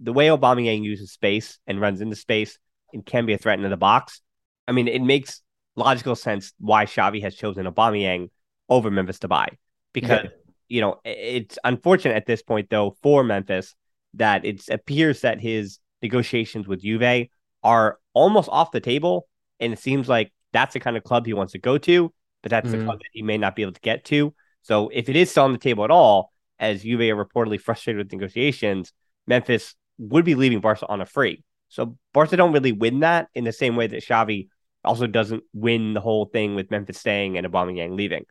the 0.00 0.12
way 0.12 0.28
Aubameyang 0.28 0.82
uses 0.82 1.12
space 1.12 1.58
and 1.66 1.80
runs 1.80 2.00
into 2.00 2.16
space 2.16 2.58
and 2.92 3.04
can 3.04 3.26
be 3.26 3.32
a 3.32 3.38
threat 3.38 3.58
into 3.58 3.68
the 3.68 3.76
box. 3.76 4.20
I 4.66 4.72
mean, 4.72 4.88
it 4.88 5.02
makes 5.02 5.42
logical 5.76 6.14
sense 6.14 6.52
why 6.58 6.86
Xavi 6.86 7.22
has 7.22 7.34
chosen 7.34 7.66
Aubameyang 7.66 8.30
over 8.68 8.90
Memphis 8.90 9.18
Depay 9.18 9.48
because 9.92 10.24
yeah. 10.24 10.30
you 10.68 10.80
know 10.80 11.00
it's 11.04 11.58
unfortunate 11.64 12.14
at 12.14 12.26
this 12.26 12.42
point 12.42 12.70
though 12.70 12.96
for 13.02 13.22
Memphis 13.24 13.74
that 14.16 14.44
it 14.44 14.68
appears 14.68 15.20
that 15.22 15.40
his 15.40 15.78
negotiations 16.02 16.66
with 16.66 16.82
Juve 16.82 17.28
are 17.62 17.98
almost 18.12 18.48
off 18.52 18.72
the 18.72 18.80
table, 18.80 19.26
and 19.60 19.72
it 19.72 19.78
seems 19.78 20.08
like 20.08 20.32
that's 20.52 20.74
the 20.74 20.80
kind 20.80 20.96
of 20.96 21.04
club 21.04 21.26
he 21.26 21.32
wants 21.32 21.52
to 21.52 21.58
go 21.58 21.78
to, 21.78 22.12
but 22.42 22.50
that's 22.50 22.68
mm-hmm. 22.68 22.78
the 22.78 22.84
club 22.84 22.98
that 22.98 23.10
he 23.12 23.22
may 23.22 23.38
not 23.38 23.56
be 23.56 23.62
able 23.62 23.72
to 23.72 23.80
get 23.80 24.04
to. 24.06 24.34
So 24.62 24.90
if 24.92 25.08
it 25.08 25.16
is 25.16 25.30
still 25.30 25.44
on 25.44 25.52
the 25.52 25.58
table 25.58 25.84
at 25.84 25.90
all, 25.90 26.32
as 26.58 26.82
Juve 26.82 27.00
are 27.00 27.24
reportedly 27.24 27.60
frustrated 27.60 27.98
with 27.98 28.12
negotiations, 28.12 28.92
Memphis 29.26 29.74
would 29.98 30.24
be 30.24 30.34
leaving 30.34 30.60
Barca 30.60 30.86
on 30.86 31.00
a 31.00 31.06
free. 31.06 31.42
So 31.68 31.96
Barca 32.12 32.36
don't 32.36 32.52
really 32.52 32.72
win 32.72 33.00
that 33.00 33.28
in 33.34 33.44
the 33.44 33.52
same 33.52 33.76
way 33.76 33.86
that 33.86 34.04
Xavi 34.04 34.48
also 34.84 35.06
doesn't 35.06 35.42
win 35.52 35.94
the 35.94 36.00
whole 36.00 36.26
thing 36.26 36.54
with 36.54 36.70
Memphis 36.70 36.98
staying 36.98 37.36
and 37.36 37.46
Aubameyang 37.46 37.96
leaving. 37.96 38.24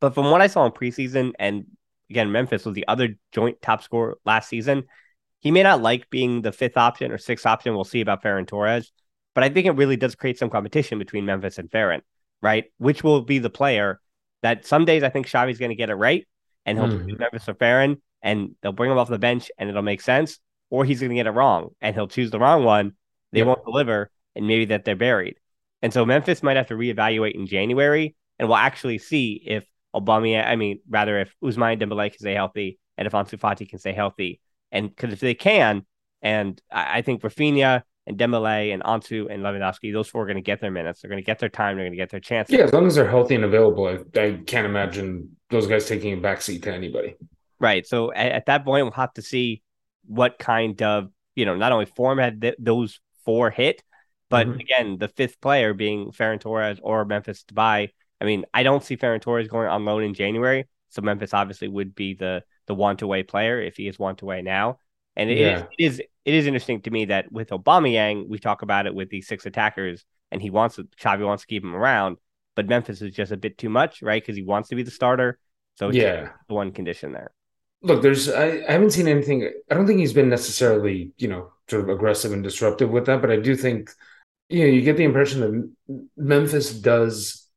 But 0.00 0.14
from 0.14 0.30
what 0.30 0.40
I 0.40 0.46
saw 0.46 0.64
in 0.64 0.72
preseason, 0.72 1.32
and 1.38 1.66
again, 2.08 2.32
Memphis 2.32 2.64
was 2.64 2.74
the 2.74 2.86
other 2.88 3.16
joint 3.32 3.60
top 3.60 3.82
scorer 3.82 4.16
last 4.24 4.48
season. 4.48 4.84
He 5.40 5.50
may 5.50 5.62
not 5.62 5.82
like 5.82 6.10
being 6.10 6.42
the 6.42 6.52
fifth 6.52 6.76
option 6.76 7.12
or 7.12 7.18
sixth 7.18 7.46
option. 7.46 7.74
We'll 7.74 7.84
see 7.84 8.00
about 8.00 8.22
Ferran 8.22 8.46
Torres, 8.46 8.92
but 9.34 9.44
I 9.44 9.48
think 9.48 9.66
it 9.66 9.72
really 9.72 9.96
does 9.96 10.14
create 10.14 10.38
some 10.38 10.50
competition 10.50 10.98
between 10.98 11.26
Memphis 11.26 11.58
and 11.58 11.70
Ferran, 11.70 12.00
right? 12.42 12.64
Which 12.78 13.04
will 13.04 13.22
be 13.22 13.38
the 13.38 13.50
player 13.50 14.00
that 14.42 14.66
some 14.66 14.84
days 14.84 15.02
I 15.02 15.10
think 15.10 15.26
Xavi's 15.26 15.58
going 15.58 15.70
to 15.70 15.76
get 15.76 15.90
it 15.90 15.94
right, 15.94 16.26
and 16.66 16.78
he'll 16.78 16.88
mm. 16.88 17.18
Memphis 17.18 17.48
or 17.48 17.54
Ferran, 17.54 18.00
and 18.22 18.54
they'll 18.62 18.72
bring 18.72 18.90
him 18.90 18.98
off 18.98 19.08
the 19.08 19.18
bench, 19.18 19.50
and 19.58 19.68
it'll 19.68 19.82
make 19.82 20.00
sense. 20.00 20.38
Or 20.70 20.84
he's 20.84 21.00
going 21.00 21.10
to 21.10 21.16
get 21.16 21.26
it 21.26 21.30
wrong, 21.30 21.70
and 21.80 21.94
he'll 21.94 22.08
choose 22.08 22.30
the 22.30 22.38
wrong 22.38 22.62
one. 22.62 22.92
They 23.32 23.38
yep. 23.38 23.46
won't 23.46 23.64
deliver, 23.64 24.10
and 24.34 24.46
maybe 24.46 24.66
that 24.66 24.84
they're 24.84 24.96
buried. 24.96 25.36
And 25.82 25.92
so 25.92 26.04
Memphis 26.04 26.42
might 26.42 26.56
have 26.56 26.66
to 26.68 26.74
reevaluate 26.74 27.34
in 27.34 27.46
January, 27.46 28.16
and 28.38 28.48
we'll 28.48 28.56
actually 28.58 28.98
see 28.98 29.42
if 29.46 29.64
Obama, 29.94 30.44
I 30.44 30.56
mean, 30.56 30.80
rather 30.88 31.20
if 31.20 31.34
Ousmane 31.42 31.80
Dembele 31.80 32.10
can 32.10 32.18
stay 32.18 32.34
healthy 32.34 32.78
and 32.96 33.06
if 33.06 33.12
Ansu 33.12 33.38
Fati 33.38 33.68
can 33.68 33.78
stay 33.78 33.92
healthy, 33.92 34.40
and 34.72 34.88
because 34.94 35.12
if 35.12 35.20
they 35.20 35.34
can, 35.34 35.84
and 36.22 36.60
I, 36.70 36.98
I 36.98 37.02
think 37.02 37.22
Raphinha 37.22 37.82
and 38.06 38.18
Dembele 38.18 38.72
and 38.72 38.82
Ansu 38.82 39.32
and 39.32 39.42
Lewandowski, 39.42 39.92
those 39.92 40.08
four 40.08 40.22
are 40.22 40.26
going 40.26 40.36
to 40.36 40.42
get 40.42 40.60
their 40.60 40.70
minutes. 40.70 41.00
They're 41.00 41.10
going 41.10 41.22
to 41.22 41.26
get 41.26 41.38
their 41.38 41.48
time. 41.48 41.76
They're 41.76 41.84
going 41.84 41.92
to 41.92 41.98
get 41.98 42.10
their 42.10 42.20
chance. 42.20 42.50
Yeah, 42.50 42.64
as 42.64 42.72
long 42.72 42.86
as 42.86 42.94
they're 42.94 43.08
healthy 43.08 43.34
and 43.34 43.44
available, 43.44 43.86
I, 43.86 44.18
I 44.18 44.40
can't 44.46 44.66
imagine 44.66 45.36
those 45.50 45.66
guys 45.66 45.86
taking 45.86 46.14
a 46.14 46.16
backseat 46.16 46.62
to 46.62 46.72
anybody. 46.72 47.16
Right. 47.60 47.86
So 47.86 48.12
at, 48.12 48.32
at, 48.32 48.46
that 48.46 48.64
point, 48.64 48.84
we'll 48.84 48.92
have 48.92 49.12
to 49.14 49.22
see 49.22 49.62
what 50.06 50.38
kind 50.38 50.80
of 50.82 51.10
you 51.34 51.44
know 51.44 51.56
not 51.56 51.72
only 51.72 51.86
form 51.86 52.18
had 52.18 52.40
th- 52.40 52.56
those 52.58 53.00
four 53.24 53.50
hit, 53.50 53.82
but 54.30 54.46
mm-hmm. 54.46 54.60
again, 54.60 54.98
the 54.98 55.08
fifth 55.08 55.40
player 55.40 55.74
being 55.74 56.12
Ferran 56.12 56.40
Torres 56.40 56.80
or 56.82 57.04
Memphis 57.04 57.44
Depay. 57.44 57.90
I 58.20 58.24
mean, 58.24 58.44
I 58.52 58.62
don't 58.62 58.82
see 58.82 58.96
Ferran 58.96 59.20
Torres 59.20 59.48
going 59.48 59.68
on 59.68 59.84
loan 59.84 60.02
in 60.02 60.14
January, 60.14 60.66
so 60.88 61.02
Memphis 61.02 61.34
obviously 61.34 61.68
would 61.68 61.94
be 61.94 62.14
the 62.14 62.42
the 62.68 62.74
want 62.74 63.02
away 63.02 63.24
player 63.24 63.60
if 63.60 63.76
he 63.76 63.88
is 63.88 63.98
want 63.98 64.22
away 64.22 64.42
now. 64.42 64.78
And 65.16 65.28
it, 65.28 65.38
yeah. 65.38 65.64
is, 65.78 65.98
it 65.98 66.02
is 66.02 66.02
it 66.28 66.34
is 66.34 66.46
interesting 66.46 66.82
to 66.82 66.90
me 66.90 67.06
that 67.06 67.32
with 67.32 67.48
Aubameyang, 67.48 68.28
we 68.28 68.38
talk 68.38 68.62
about 68.62 68.86
it 68.86 68.94
with 68.94 69.08
these 69.08 69.26
six 69.26 69.46
attackers, 69.46 70.04
and 70.30 70.42
he 70.42 70.50
wants 70.50 70.76
to, 70.76 70.84
Xavi 71.00 71.24
wants 71.24 71.42
to 71.42 71.46
keep 71.46 71.64
him 71.64 71.74
around, 71.74 72.18
but 72.54 72.68
Memphis 72.68 73.00
is 73.00 73.14
just 73.14 73.32
a 73.32 73.36
bit 73.36 73.56
too 73.56 73.70
much, 73.70 74.02
right? 74.02 74.22
Because 74.22 74.36
he 74.36 74.42
wants 74.42 74.68
to 74.68 74.76
be 74.76 74.82
the 74.82 74.90
starter. 74.90 75.38
So 75.76 75.90
yeah, 75.90 76.30
the 76.46 76.54
one 76.54 76.70
condition 76.72 77.12
there. 77.12 77.32
Look, 77.82 78.02
there's 78.02 78.28
I, 78.28 78.62
I 78.68 78.72
haven't 78.72 78.90
seen 78.90 79.08
anything. 79.08 79.50
I 79.70 79.74
don't 79.74 79.86
think 79.86 80.00
he's 80.00 80.12
been 80.12 80.28
necessarily 80.28 81.12
you 81.16 81.28
know 81.28 81.52
sort 81.70 81.82
of 81.84 81.88
aggressive 81.88 82.32
and 82.32 82.42
disruptive 82.42 82.90
with 82.90 83.06
that, 83.06 83.22
but 83.22 83.30
I 83.30 83.36
do 83.36 83.56
think 83.56 83.90
you 84.50 84.60
know 84.60 84.66
you 84.66 84.82
get 84.82 84.98
the 84.98 85.04
impression 85.04 85.40
that 85.40 86.06
Memphis 86.16 86.72
does, 86.72 87.48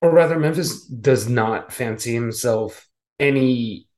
or 0.00 0.12
rather, 0.12 0.38
Memphis 0.38 0.84
does 0.84 1.28
not 1.28 1.72
fancy 1.72 2.14
himself 2.14 2.86
any 3.18 3.88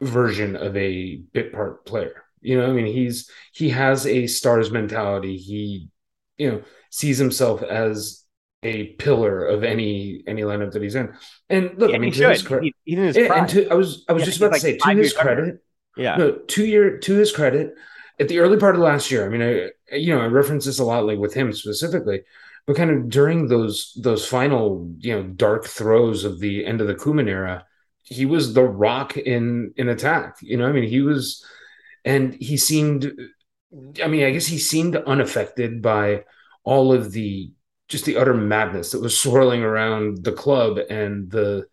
version 0.00 0.56
of 0.56 0.76
a 0.76 1.16
bit 1.32 1.52
part 1.52 1.84
player. 1.86 2.24
You 2.40 2.58
know, 2.58 2.68
I 2.68 2.72
mean, 2.72 2.86
he's 2.86 3.30
he 3.52 3.70
has 3.70 4.06
a 4.06 4.26
stars 4.26 4.70
mentality. 4.70 5.36
He, 5.36 5.88
you 6.36 6.50
know, 6.50 6.62
sees 6.90 7.18
himself 7.18 7.62
as 7.62 8.24
a 8.62 8.88
pillar 8.94 9.44
of 9.44 9.64
any 9.64 10.22
any 10.26 10.42
lineup 10.42 10.72
that 10.72 10.82
he's 10.82 10.94
in. 10.94 11.12
And 11.48 11.78
look, 11.78 11.90
Yeah, 11.90 11.96
I 11.96 11.98
mean, 11.98 12.12
he 12.12 12.20
to 12.20 12.28
his 12.28 12.42
credit, 12.42 12.64
He- 12.64 12.74
Even 12.86 13.04
his 13.06 13.16
yeah, 13.16 13.26
prime. 13.26 13.40
and 13.40 13.48
to, 13.50 13.68
I 13.70 13.74
was 13.74 14.04
I 14.08 14.12
was 14.12 14.22
Yeah, 14.22 14.26
just 14.26 14.38
about 14.38 14.52
like 14.52 14.60
to 14.60 14.60
say, 14.60 14.76
to 14.78 14.94
his 14.96 15.12
credit, 15.12 15.62
yeah. 15.96 16.18
no, 16.18 16.32
two 16.32 16.66
year 16.66 16.98
to 16.98 17.14
his 17.16 17.32
credit, 17.32 17.74
at 18.20 18.28
the 18.28 18.38
early 18.38 18.56
part 18.58 18.74
of 18.74 18.80
last 18.80 19.10
year, 19.10 19.24
I 19.24 19.28
mean, 19.28 19.42
I 19.42 19.96
you 19.96 20.14
know 20.14 20.20
I 20.20 20.26
reference 20.26 20.64
this 20.64 20.78
a 20.78 20.84
lot, 20.84 21.06
like 21.06 21.18
with 21.18 21.34
him 21.34 21.52
specifically, 21.52 22.22
but 22.66 22.76
kind 22.76 22.90
of 22.90 23.08
during 23.08 23.48
those 23.48 23.92
those 24.02 24.26
final 24.26 24.92
you 24.98 25.14
know 25.14 25.22
dark 25.24 25.66
throes 25.66 26.24
of 26.24 26.38
the 26.40 26.66
end 26.66 26.80
of 26.80 26.86
the 26.86 26.94
Koeman 26.94 27.28
era, 27.28 27.66
he 28.08 28.26
was 28.26 28.54
the 28.54 28.64
rock 28.64 29.16
in 29.16 29.72
in 29.76 29.88
attack. 29.88 30.36
You 30.40 30.56
know, 30.56 30.66
I 30.66 30.72
mean, 30.72 30.88
he 30.88 31.00
was, 31.00 31.44
and 32.04 32.34
he 32.34 32.56
seemed, 32.56 33.12
I 34.02 34.08
mean, 34.08 34.24
I 34.24 34.30
guess 34.30 34.46
he 34.46 34.58
seemed 34.58 34.96
unaffected 34.96 35.82
by 35.82 36.24
all 36.64 36.92
of 36.92 37.12
the 37.12 37.50
just 37.88 38.04
the 38.04 38.16
utter 38.16 38.34
madness 38.34 38.92
that 38.92 39.00
was 39.00 39.18
swirling 39.18 39.62
around 39.62 40.24
the 40.24 40.32
club 40.32 40.78
and 40.90 41.30
the 41.30 41.66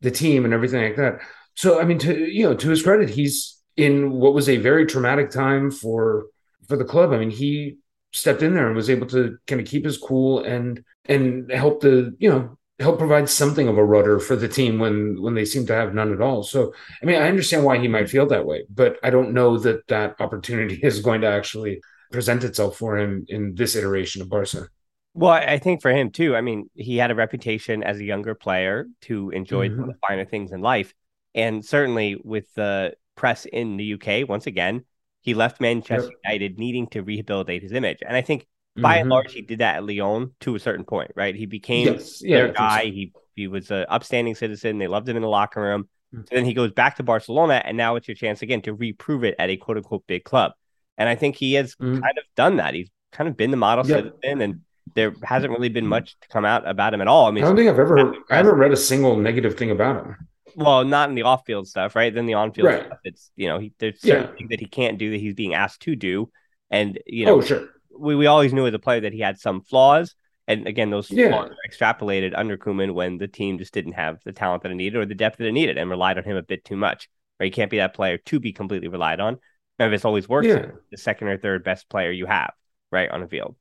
the 0.00 0.10
team 0.10 0.44
and 0.44 0.54
everything 0.54 0.82
like 0.82 0.96
that. 0.96 1.20
So 1.54 1.80
I 1.80 1.84
mean, 1.84 1.98
to 2.00 2.30
you 2.30 2.44
know, 2.44 2.54
to 2.54 2.70
his 2.70 2.82
credit, 2.82 3.08
he's 3.08 3.58
in 3.76 4.10
what 4.10 4.34
was 4.34 4.48
a 4.48 4.58
very 4.58 4.86
traumatic 4.86 5.30
time 5.30 5.70
for 5.70 6.26
for 6.68 6.76
the 6.76 6.84
club. 6.84 7.12
I 7.12 7.18
mean, 7.18 7.30
he 7.30 7.78
stepped 8.12 8.42
in 8.42 8.54
there 8.54 8.66
and 8.66 8.76
was 8.76 8.90
able 8.90 9.06
to 9.08 9.38
kind 9.46 9.60
of 9.60 9.66
keep 9.66 9.84
his 9.84 9.96
cool 9.96 10.40
and 10.40 10.84
and 11.06 11.50
help 11.50 11.80
to 11.82 12.14
you 12.18 12.30
know 12.30 12.57
help 12.78 12.98
provide 12.98 13.28
something 13.28 13.68
of 13.68 13.76
a 13.76 13.84
rudder 13.84 14.20
for 14.20 14.36
the 14.36 14.48
team 14.48 14.78
when 14.78 15.20
when 15.20 15.34
they 15.34 15.44
seem 15.44 15.66
to 15.66 15.74
have 15.74 15.94
none 15.94 16.12
at 16.12 16.20
all. 16.20 16.42
So 16.42 16.72
I 17.02 17.06
mean, 17.06 17.16
I 17.16 17.28
understand 17.28 17.64
why 17.64 17.78
he 17.78 17.88
might 17.88 18.10
feel 18.10 18.26
that 18.26 18.46
way, 18.46 18.64
but 18.70 18.98
I 19.02 19.10
don't 19.10 19.32
know 19.32 19.58
that 19.58 19.86
that 19.88 20.20
opportunity 20.20 20.76
is 20.82 21.00
going 21.00 21.20
to 21.22 21.28
actually 21.28 21.80
present 22.12 22.44
itself 22.44 22.76
for 22.78 22.98
him 22.98 23.24
in 23.28 23.54
this 23.54 23.76
iteration 23.76 24.22
of 24.22 24.28
Barca. 24.28 24.68
Well, 25.14 25.32
I 25.32 25.58
think 25.58 25.82
for 25.82 25.90
him 25.90 26.10
too. 26.10 26.36
I 26.36 26.40
mean, 26.40 26.70
he 26.74 26.96
had 26.96 27.10
a 27.10 27.14
reputation 27.14 27.82
as 27.82 27.98
a 27.98 28.04
younger 28.04 28.34
player 28.34 28.86
to 29.02 29.30
enjoy 29.30 29.68
Mhm. 29.68 29.86
the 29.86 29.94
finer 30.06 30.24
things 30.24 30.52
in 30.52 30.60
life, 30.60 30.94
and 31.34 31.64
certainly 31.64 32.16
with 32.22 32.52
the 32.54 32.94
press 33.16 33.44
in 33.46 33.76
the 33.76 33.84
UK, 33.84 34.22
once 34.24 34.46
again, 34.46 34.84
he 35.22 35.34
left 35.34 35.60
Manchester 35.60 36.12
United 36.24 36.58
needing 36.58 36.86
to 36.88 37.02
rehabilitate 37.02 37.62
his 37.62 37.72
image, 37.72 37.98
and 38.06 38.16
I 38.16 38.22
think 38.22 38.46
by 38.82 38.96
and 38.96 39.08
Mhm. 39.08 39.12
large 39.12 39.32
he 39.32 39.42
did 39.42 39.58
that 39.58 39.76
at 39.76 39.84
Lyon 39.84 40.32
to 40.40 40.54
a 40.54 40.58
certain 40.58 40.84
point, 40.84 41.10
right? 41.14 41.34
He 41.34 41.46
became 41.46 41.86
yes, 41.86 42.22
yeah, 42.22 42.36
their 42.36 42.46
think 42.46 42.56
so. 42.58 42.62
guy. 42.62 42.84
He 42.84 43.12
he 43.36 43.46
was 43.46 43.70
an 43.70 43.86
upstanding 43.88 44.34
citizen. 44.34 44.78
They 44.78 44.88
loved 44.88 45.08
him 45.08 45.14
in 45.16 45.22
the 45.22 45.28
locker 45.28 45.60
room. 45.62 45.88
Mhm. 46.14 46.28
So 46.28 46.34
then 46.34 46.44
he 46.44 46.54
goes 46.54 46.72
back 46.72 46.96
to 46.96 47.02
Barcelona, 47.04 47.62
and 47.64 47.76
now 47.76 47.94
it's 47.96 48.08
your 48.08 48.16
chance 48.16 48.42
again 48.42 48.62
to 48.62 48.74
reprove 48.74 49.22
it 49.24 49.36
at 49.38 49.48
a 49.50 49.56
quote 49.56 49.76
unquote 49.76 50.04
big 50.08 50.24
club. 50.24 50.52
And 50.96 51.08
I 51.08 51.14
think 51.14 51.36
he 51.36 51.54
has 51.54 51.74
Mhm. 51.76 52.00
kind 52.02 52.18
of 52.18 52.24
done 52.34 52.56
that. 52.56 52.74
He's 52.74 52.90
kind 53.12 53.28
of 53.28 53.36
been 53.36 53.50
the 53.52 53.56
model 53.56 53.86
Yeah. 53.86 53.96
citizen, 53.98 54.40
and 54.40 54.60
there 54.94 55.14
hasn't 55.22 55.52
really 55.52 55.68
been 55.68 55.86
much 55.86 56.18
to 56.20 56.28
come 56.28 56.44
out 56.44 56.66
about 56.66 56.94
him 56.94 57.00
at 57.00 57.06
all. 57.08 57.26
I 57.26 57.30
mean, 57.30 57.44
I 57.44 57.46
don't 57.46 57.56
think 57.56 57.68
I've 57.70 57.78
ever 57.78 58.14
I 58.30 58.36
haven't 58.36 58.56
read 58.56 58.72
a 58.72 58.76
single 58.76 59.16
negative 59.16 59.56
thing 59.56 59.70
about 59.70 60.04
him. 60.04 60.16
well, 60.56 60.84
not 60.84 61.08
in 61.08 61.14
the 61.14 61.22
off-field 61.22 61.68
stuff, 61.68 61.94
right? 61.94 62.12
Then 62.12 62.26
the 62.26 62.34
on-field 62.34 62.66
Right. 62.66 62.84
stuff, 62.86 62.98
it's 63.04 63.30
you 63.36 63.46
know, 63.46 63.58
he, 63.60 63.72
there's 63.78 64.02
Yeah. 64.02 64.26
things 64.34 64.48
that 64.50 64.58
he 64.58 64.66
can't 64.66 64.98
do 64.98 65.10
that 65.12 65.18
he's 65.20 65.34
being 65.34 65.54
asked 65.54 65.82
to 65.82 65.94
do, 65.94 66.32
and 66.70 66.98
you 67.06 67.26
know, 67.26 67.36
oh, 67.36 67.40
sure. 67.40 67.68
We, 67.98 68.14
we 68.14 68.26
always 68.26 68.52
knew 68.52 68.66
as 68.66 68.74
a 68.74 68.78
player 68.78 69.00
that 69.00 69.12
he 69.12 69.20
had 69.20 69.38
some 69.38 69.60
flaws. 69.60 70.14
And 70.46 70.66
again, 70.66 70.90
those 70.90 71.10
Yeah. 71.10 71.28
flaws 71.30 71.50
are 71.50 71.56
extrapolated 71.70 72.32
under 72.36 72.56
Koeman 72.56 72.94
when 72.94 73.18
the 73.18 73.28
team 73.28 73.58
just 73.58 73.74
didn't 73.74 73.92
have 73.92 74.18
the 74.24 74.32
talent 74.32 74.62
that 74.62 74.72
it 74.72 74.76
needed 74.76 74.96
or 74.96 75.04
the 75.04 75.14
depth 75.14 75.38
that 75.38 75.46
it 75.46 75.52
needed 75.52 75.76
and 75.76 75.90
relied 75.90 76.16
on 76.18 76.24
him 76.24 76.36
a 76.36 76.42
bit 76.42 76.64
too 76.64 76.76
much. 76.76 77.08
Right? 77.38 77.46
You 77.46 77.52
can't 77.52 77.70
be 77.70 77.76
that 77.78 77.94
player 77.94 78.18
to 78.18 78.40
be 78.40 78.52
completely 78.52 78.88
relied 78.88 79.20
on. 79.20 79.38
Memphis 79.78 80.04
always 80.04 80.28
works 80.28 80.48
Yeah. 80.48 80.66
the 80.90 80.96
second 80.96 81.28
or 81.28 81.36
third 81.38 81.62
best 81.64 81.88
player 81.88 82.10
you 82.10 82.26
have, 82.26 82.52
right, 82.90 83.10
on 83.10 83.20
the 83.20 83.28
field. 83.28 83.54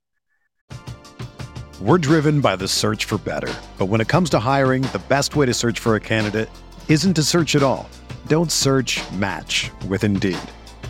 We're 1.80 2.00
driven 2.00 2.42
by 2.42 2.56
the 2.56 2.68
search 2.68 3.06
for 3.06 3.18
better. 3.20 3.54
But 3.78 3.86
when 3.86 4.02
it 4.02 4.08
comes 4.08 4.30
to 4.32 4.40
hiring, 4.40 4.82
the 4.84 5.02
best 5.10 5.36
way 5.36 5.46
to 5.46 5.54
search 5.54 5.80
for 5.80 5.96
a 5.96 6.00
candidate 6.00 6.50
isn't 6.88 7.14
to 7.16 7.24
search 7.24 7.56
at 7.56 7.62
all. 7.62 7.88
Don't 8.28 8.52
search 8.52 9.00
match 9.12 9.70
with 9.88 10.04
Indeed. 10.04 10.40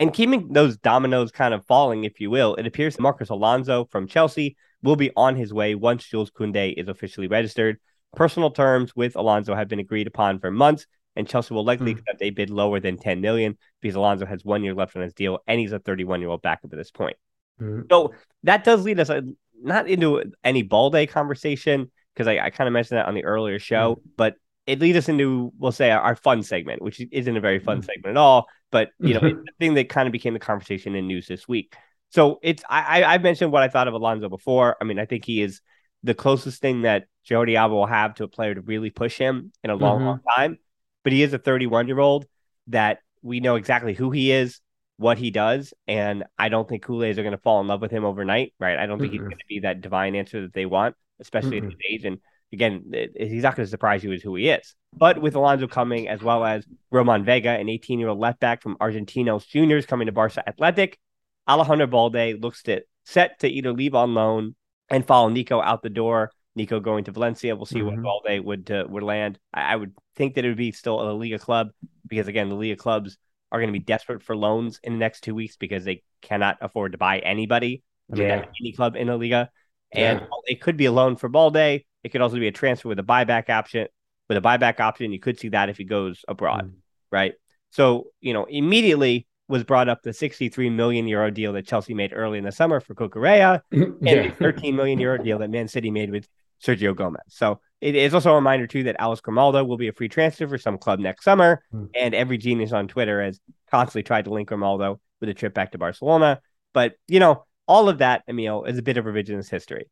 And 0.00 0.12
keeping 0.12 0.52
those 0.52 0.76
dominoes 0.78 1.30
kind 1.30 1.54
of 1.54 1.64
falling, 1.66 2.04
if 2.04 2.20
you 2.20 2.30
will, 2.30 2.54
it 2.56 2.66
appears 2.66 2.98
Marcos 2.98 3.28
Alonso 3.30 3.84
from 3.84 4.08
Chelsea 4.08 4.56
will 4.82 4.96
be 4.96 5.10
on 5.14 5.36
his 5.36 5.52
way 5.52 5.74
once 5.74 6.04
Jules 6.04 6.30
Koundé 6.30 6.74
is 6.76 6.88
officially 6.88 7.28
registered. 7.28 7.78
Personal 8.16 8.50
terms 8.50 8.96
with 8.96 9.14
Alonso 9.14 9.54
have 9.54 9.68
been 9.68 9.78
agreed 9.78 10.06
upon 10.06 10.40
for 10.40 10.50
months, 10.50 10.86
and 11.16 11.28
Chelsea 11.28 11.54
will 11.54 11.64
likely 11.64 11.92
Hmm. 11.92 11.98
accept 11.98 12.22
a 12.22 12.30
bid 12.30 12.50
lower 12.50 12.80
than 12.80 12.96
10 12.96 13.20
million 13.20 13.56
because 13.80 13.94
Alonso 13.94 14.26
has 14.26 14.44
one 14.44 14.64
year 14.64 14.74
left 14.74 14.96
on 14.96 15.02
his 15.02 15.12
deal 15.12 15.38
and 15.46 15.60
he's 15.60 15.72
a 15.72 15.78
31 15.78 16.20
year 16.20 16.30
old 16.30 16.42
backup 16.42 16.72
at 16.72 16.78
this 16.78 16.90
point. 16.90 17.16
Mhm. 17.60 17.86
So 17.90 18.14
that 18.44 18.64
does 18.64 18.84
lead 18.84 18.98
us 19.00 19.10
uh, 19.10 19.20
not 19.62 19.86
into 19.88 20.24
any 20.42 20.62
Balde 20.62 21.06
conversation 21.10 21.90
because 22.14 22.26
I, 22.26 22.38
I 22.38 22.50
kind 22.50 22.66
of 22.68 22.72
mentioned 22.72 22.98
that 22.98 23.06
on 23.06 23.14
the 23.14 23.24
earlier 23.24 23.58
show, 23.58 23.96
Mm-hmm. 23.96 24.08
but 24.16 24.34
it 24.70 24.80
leads 24.80 24.98
us 24.98 25.08
into 25.08 25.52
we'll 25.58 25.72
say 25.72 25.90
our, 25.90 26.00
our 26.00 26.16
fun 26.16 26.42
segment, 26.42 26.82
which 26.82 27.00
isn't 27.12 27.36
a 27.36 27.40
very 27.40 27.58
fun 27.58 27.80
Mhm. 27.80 27.82
segment 27.82 28.16
at 28.16 28.20
all. 28.20 28.46
But 28.70 28.90
you 29.00 29.14
know, 29.14 29.20
it's 29.24 29.40
the 29.46 29.52
thing 29.58 29.74
that 29.74 29.88
kind 29.88 30.06
of 30.06 30.12
became 30.12 30.34
the 30.34 30.40
conversation 30.40 30.94
in 30.94 31.06
news 31.06 31.26
this 31.26 31.48
week. 31.48 31.74
So 32.10 32.38
it's 32.42 32.62
I, 32.68 33.02
I 33.02 33.14
I've 33.14 33.22
mentioned 33.22 33.52
what 33.52 33.62
I 33.62 33.68
thought 33.68 33.88
of 33.88 33.94
Alonso 33.94 34.28
before. 34.28 34.76
I 34.80 34.84
mean, 34.84 34.98
I 34.98 35.06
think 35.06 35.24
he 35.24 35.42
is 35.42 35.60
the 36.02 36.14
closest 36.14 36.60
thing 36.60 36.82
that 36.82 37.06
Jordi 37.28 37.56
Alba 37.56 37.74
will 37.74 37.86
have 37.86 38.14
to 38.14 38.24
a 38.24 38.28
player 38.28 38.54
to 38.54 38.60
really 38.62 38.90
push 38.90 39.18
him 39.18 39.52
in 39.62 39.70
a 39.70 39.74
long, 39.76 39.98
Mhm. 39.98 40.04
long 40.04 40.36
time. 40.36 40.58
But 41.04 41.12
he 41.12 41.22
is 41.22 41.32
a 41.32 41.38
31 41.38 41.88
year 41.88 41.98
old 41.98 42.26
that 42.68 42.98
we 43.22 43.40
know 43.40 43.56
exactly 43.56 43.94
who 43.94 44.10
he 44.10 44.32
is, 44.32 44.60
what 44.96 45.18
he 45.18 45.30
does, 45.30 45.72
and 45.86 46.24
I 46.38 46.48
don't 46.48 46.68
think 46.68 46.82
Kool-Aids 46.82 47.18
are 47.18 47.22
going 47.22 47.32
to 47.32 47.38
fall 47.38 47.60
in 47.60 47.66
love 47.66 47.80
with 47.80 47.90
him 47.90 48.04
overnight, 48.04 48.54
right? 48.58 48.78
I 48.78 48.86
don't 48.86 49.00
think 49.00 49.12
he's 49.12 49.22
Mm-mm. 49.22 49.28
going 49.28 49.38
to 49.38 49.44
be 49.48 49.60
that 49.60 49.80
divine 49.80 50.14
answer 50.14 50.42
that 50.42 50.52
they 50.52 50.66
want, 50.66 50.96
especially 51.20 51.58
at 51.58 51.64
Mm-mm. 51.64 51.70
his 51.70 51.78
age. 51.90 52.04
And 52.04 52.18
again, 52.52 52.92
he's 53.16 53.42
not 53.42 53.56
going 53.56 53.66
to 53.66 53.70
surprise 53.70 54.02
you 54.04 54.10
with 54.10 54.22
who 54.22 54.34
he 54.36 54.48
is. 54.48 54.74
But 54.92 55.20
with 55.20 55.34
Alonso 55.36 55.68
coming, 55.68 56.08
as 56.08 56.20
well 56.22 56.44
as 56.44 56.66
Roman 56.90 57.24
Vega, 57.24 57.50
an 57.50 57.68
18 57.68 57.98
year 57.98 58.08
old 58.08 58.18
left 58.18 58.40
back 58.40 58.62
from 58.62 58.76
Argentinos 58.78 59.46
Juniors 59.46 59.86
coming 59.86 60.06
to 60.06 60.12
Barca 60.12 60.46
Athletic, 60.48 60.98
Alejandro 61.48 61.86
Balde 61.86 62.40
looks 62.40 62.62
to 62.64 62.82
set 63.04 63.38
to 63.40 63.48
either 63.48 63.72
leave 63.72 63.94
on 63.94 64.14
loan 64.14 64.54
and 64.88 65.06
follow 65.06 65.28
Nico 65.28 65.60
out 65.60 65.82
the 65.82 65.90
door. 65.90 66.30
Nico 66.56 66.80
going 66.80 67.04
to 67.04 67.12
Valencia. 67.12 67.54
We'll 67.54 67.66
see 67.66 67.78
Mhm. 67.80 67.86
what 67.86 68.02
Balde 68.02 68.40
would 68.44 68.70
uh, 68.70 68.84
would 68.88 69.04
land. 69.04 69.38
I, 69.54 69.72
I 69.72 69.76
would 69.76 69.94
think 70.16 70.34
that 70.34 70.44
it 70.44 70.48
would 70.48 70.56
be 70.56 70.72
still 70.72 71.00
a 71.00 71.12
Liga 71.12 71.38
club 71.38 71.68
because 72.06 72.26
again, 72.28 72.48
the 72.48 72.56
Liga 72.56 72.76
clubs 72.76 73.16
are 73.52 73.60
going 73.60 73.68
to 73.72 73.78
be 73.78 73.84
desperate 73.84 74.22
for 74.22 74.36
loans 74.36 74.80
in 74.82 74.92
the 74.94 74.98
next 74.98 75.22
two 75.22 75.34
weeks 75.34 75.56
because 75.56 75.84
they 75.84 76.02
cannot 76.22 76.58
afford 76.60 76.92
to 76.92 76.98
buy 76.98 77.18
anybody. 77.20 77.82
Yeah. 78.12 78.44
any 78.60 78.72
club 78.72 78.96
in 78.96 79.06
the 79.06 79.16
Liga, 79.16 79.50
and 79.92 80.20
Yeah. 80.20 80.26
it 80.46 80.60
could 80.60 80.76
be 80.76 80.86
a 80.86 80.92
loan 80.92 81.16
for 81.16 81.28
Balde. 81.28 81.56
It 82.02 82.08
could 82.10 82.20
also 82.20 82.36
be 82.38 82.46
a 82.48 82.52
transfer 82.52 82.88
with 82.88 82.98
a 82.98 83.02
buyback 83.04 83.48
option. 83.50 83.88
With 84.28 84.38
a 84.38 84.40
buyback 84.40 84.78
option, 84.80 85.12
you 85.12 85.18
could 85.18 85.38
see 85.40 85.48
that 85.48 85.68
if 85.68 85.76
he 85.76 85.84
goes 85.84 86.24
abroad, 86.28 86.66
Mm. 86.66 86.72
right? 87.10 87.34
So 87.70 88.06
you 88.20 88.32
know, 88.32 88.44
immediately 88.44 89.26
was 89.48 89.64
brought 89.64 89.88
up 89.88 90.02
the 90.02 90.12
63 90.12 90.70
million 90.70 91.08
euro 91.08 91.28
deal 91.30 91.52
that 91.54 91.66
Chelsea 91.66 91.92
made 91.94 92.12
early 92.14 92.38
in 92.38 92.44
the 92.44 92.52
summer 92.52 92.78
for 92.78 92.94
Cucurella 92.94 93.62
and 93.72 93.96
yeah. 94.00 94.28
the 94.28 94.34
13 94.36 94.76
million 94.76 95.00
euro 95.00 95.18
deal 95.22 95.38
that 95.38 95.50
Man 95.50 95.66
City 95.66 95.90
made 95.90 96.10
with 96.12 96.28
Sergio 96.64 96.94
Gomez. 96.94 97.22
So 97.28 97.60
it 97.80 97.96
is 97.96 98.14
also 98.14 98.30
a 98.32 98.34
reminder 98.36 98.68
too 98.68 98.84
that 98.84 98.96
Alex 99.00 99.20
Grimaldo 99.20 99.64
will 99.64 99.76
be 99.78 99.88
a 99.88 99.92
free 99.92 100.08
transfer 100.08 100.46
for 100.46 100.58
some 100.58 100.78
club 100.78 101.00
next 101.00 101.24
summer, 101.24 101.64
Hmm. 101.72 101.86
and 101.96 102.14
every 102.14 102.38
genius 102.38 102.72
on 102.72 102.86
Twitter 102.86 103.20
has 103.22 103.40
constantly 103.70 104.04
tried 104.04 104.26
to 104.26 104.30
link 104.30 104.48
Grimaldo 104.48 105.00
with 105.20 105.28
a 105.30 105.34
trip 105.34 105.52
back 105.54 105.72
to 105.72 105.78
Barcelona. 105.78 106.40
But 106.72 106.94
you 107.08 107.18
know, 107.18 107.44
all 107.70 107.88
of 107.88 107.98
that, 107.98 108.24
Emile, 108.28 108.64
is 108.64 108.78
a 108.78 108.82
bit 108.82 108.96
of 108.96 109.04
revisionist 109.04 109.48
history. 109.48 109.86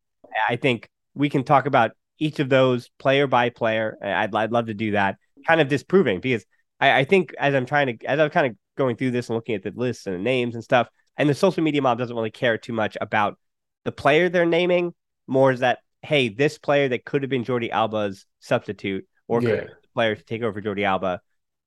I 0.48 0.56
think 0.56 0.90
we 1.14 1.30
can 1.30 1.44
talk 1.44 1.66
about 1.66 1.92
each 2.18 2.40
of 2.40 2.48
those 2.48 2.90
player 2.98 3.28
by 3.28 3.50
player. 3.50 3.96
I'd, 4.02 4.34
I'd 4.34 4.50
love 4.50 4.66
to 4.66 4.74
do 4.74 4.90
that, 4.90 5.16
kind 5.46 5.60
of 5.60 5.68
disproving 5.68 6.18
because 6.18 6.44
I, 6.80 6.98
I 6.98 7.04
think 7.04 7.32
as 7.38 7.54
I'm 7.54 7.66
trying 7.66 7.96
to, 7.96 8.04
as 8.04 8.18
I'm 8.18 8.30
kind 8.30 8.48
of 8.48 8.56
going 8.76 8.96
through 8.96 9.12
this 9.12 9.28
and 9.28 9.36
looking 9.36 9.54
at 9.54 9.62
the 9.62 9.72
lists 9.76 10.08
and 10.08 10.16
the 10.16 10.18
names 10.18 10.56
and 10.56 10.64
stuff, 10.64 10.88
and 11.16 11.28
the 11.28 11.34
social 11.34 11.62
media 11.62 11.80
mob 11.80 11.98
doesn't 11.98 12.16
really 12.16 12.32
care 12.32 12.58
too 12.58 12.72
much 12.72 12.96
about 13.00 13.38
the 13.84 13.92
player 13.92 14.28
they're 14.28 14.44
naming. 14.44 14.92
More 15.28 15.52
is 15.52 15.60
that, 15.60 15.78
hey, 16.02 16.30
this 16.30 16.58
player 16.58 16.88
that 16.88 17.04
could 17.04 17.22
have 17.22 17.30
been 17.30 17.44
Jordi 17.44 17.70
Alba's 17.70 18.26
substitute 18.40 19.06
or 19.28 19.40
yeah. 19.40 19.66
player 19.94 20.16
to 20.16 20.24
take 20.24 20.42
over 20.42 20.60
Jordi 20.60 20.82
Alba, 20.82 21.20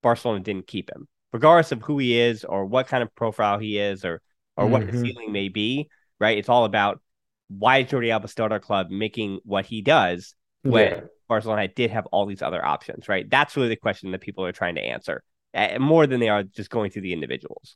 Barcelona 0.03 0.41
didn't 0.41 0.68
keep 0.68 0.91
him. 0.91 1.08
Regardless 1.32 1.72
of 1.72 1.82
who 1.84 2.00
he 2.00 2.20
is 2.20 2.44
or 2.44 2.65
what 2.65 2.88
kind 2.88 3.01
of 3.01 3.15
profile 3.15 3.60
he 3.60 3.80
is 3.80 4.03
or 4.03 4.22
or 4.58 4.65
mm-hmm. 4.65 4.74
what 4.74 4.84
his 4.84 5.00
ceiling 5.00 5.32
may 5.32 5.48
be, 5.48 5.88
right? 6.21 6.37
It's 6.37 6.47
all 6.47 6.65
about 6.65 7.01
why 7.49 7.79
is 7.79 7.87
Jordi 7.89 8.11
Alba 8.11 8.27
start 8.29 8.51
our 8.51 8.59
club 8.59 8.89
making 8.89 9.39
what 9.43 9.65
he 9.65 9.81
does 9.81 10.35
when 10.61 10.91
yeah. 10.91 11.01
Barcelona 11.27 11.67
did 11.67 11.91
have 11.91 12.05
all 12.07 12.25
these 12.25 12.41
other 12.41 12.63
options, 12.63 13.09
right? 13.09 13.29
That's 13.29 13.57
really 13.57 13.69
the 13.69 13.75
question 13.75 14.11
that 14.11 14.21
people 14.21 14.45
are 14.45 14.51
trying 14.51 14.75
to 14.75 14.81
answer 14.81 15.23
uh, 15.53 15.79
more 15.79 16.07
than 16.07 16.19
they 16.19 16.29
are 16.29 16.43
just 16.43 16.69
going 16.69 16.91
through 16.91 17.01
the 17.01 17.11
individuals. 17.11 17.75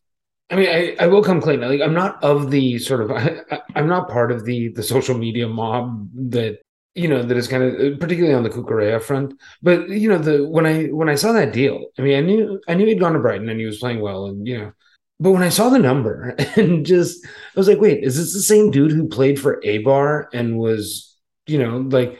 I 0.51 0.55
mean, 0.55 0.69
I, 0.69 0.95
I 1.03 1.07
will 1.07 1.23
come 1.23 1.41
clean. 1.41 1.59
Like, 1.59 1.81
I'm 1.81 1.95
not 1.95 2.23
of 2.23 2.51
the 2.51 2.77
sort 2.77 3.01
of, 3.01 3.11
I, 3.11 3.61
am 3.75 3.87
not 3.87 4.09
part 4.09 4.31
of 4.31 4.45
the 4.45 4.69
the 4.69 4.83
social 4.83 5.17
media 5.17 5.47
mob 5.47 6.07
that 6.29 6.59
you 6.93 7.07
know 7.07 7.23
that 7.23 7.35
is 7.35 7.47
kind 7.47 7.63
of 7.63 7.99
particularly 7.99 8.35
on 8.35 8.43
the 8.43 8.51
Cucurella 8.51 9.01
front. 9.01 9.33
But 9.63 9.89
you 9.89 10.07
know, 10.07 10.19
the 10.19 10.47
when 10.47 10.67
I 10.67 10.85
when 10.85 11.09
I 11.09 11.15
saw 11.15 11.31
that 11.33 11.51
deal, 11.51 11.85
I 11.97 12.03
mean, 12.03 12.17
I 12.17 12.21
knew 12.21 12.61
I 12.67 12.75
knew 12.75 12.85
he'd 12.85 12.99
gone 12.99 13.13
to 13.13 13.19
Brighton 13.19 13.49
and 13.49 13.59
he 13.59 13.65
was 13.65 13.79
playing 13.79 14.01
well, 14.01 14.27
and 14.27 14.47
you 14.47 14.57
know, 14.59 14.71
but 15.19 15.31
when 15.31 15.43
I 15.43 15.49
saw 15.49 15.69
the 15.69 15.79
number 15.79 16.35
and 16.55 16.85
just, 16.85 17.25
I 17.25 17.59
was 17.59 17.67
like, 17.67 17.79
wait, 17.79 18.03
is 18.03 18.17
this 18.17 18.33
the 18.33 18.41
same 18.41 18.71
dude 18.71 18.91
who 18.91 19.07
played 19.07 19.39
for 19.39 19.61
Eibar 19.61 20.25
and 20.33 20.57
was, 20.57 21.15
you 21.47 21.57
know, 21.57 21.77
like 21.77 22.19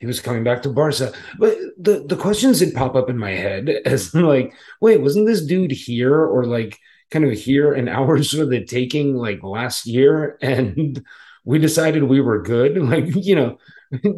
he 0.00 0.06
was 0.06 0.20
coming 0.20 0.42
back 0.42 0.62
to 0.62 0.68
Barca? 0.68 1.12
But 1.38 1.56
the 1.78 2.04
the 2.08 2.16
questions 2.16 2.58
did 2.58 2.74
pop 2.74 2.96
up 2.96 3.08
in 3.08 3.18
my 3.18 3.30
head 3.30 3.68
as 3.84 4.14
like, 4.14 4.54
wait, 4.80 5.00
wasn't 5.00 5.26
this 5.26 5.44
dude 5.44 5.72
here 5.72 6.18
or 6.18 6.44
like 6.44 6.78
kind 7.10 7.24
of 7.24 7.32
here 7.32 7.74
in 7.74 7.88
hours 7.88 8.32
for 8.32 8.46
the 8.46 8.64
taking 8.64 9.14
like 9.14 9.42
last 9.42 9.86
year? 9.86 10.38
And 10.42 11.04
we 11.44 11.58
decided 11.58 12.04
we 12.04 12.20
were 12.20 12.42
good, 12.42 12.76
like, 12.78 13.04
you 13.14 13.36
know, 13.36 13.58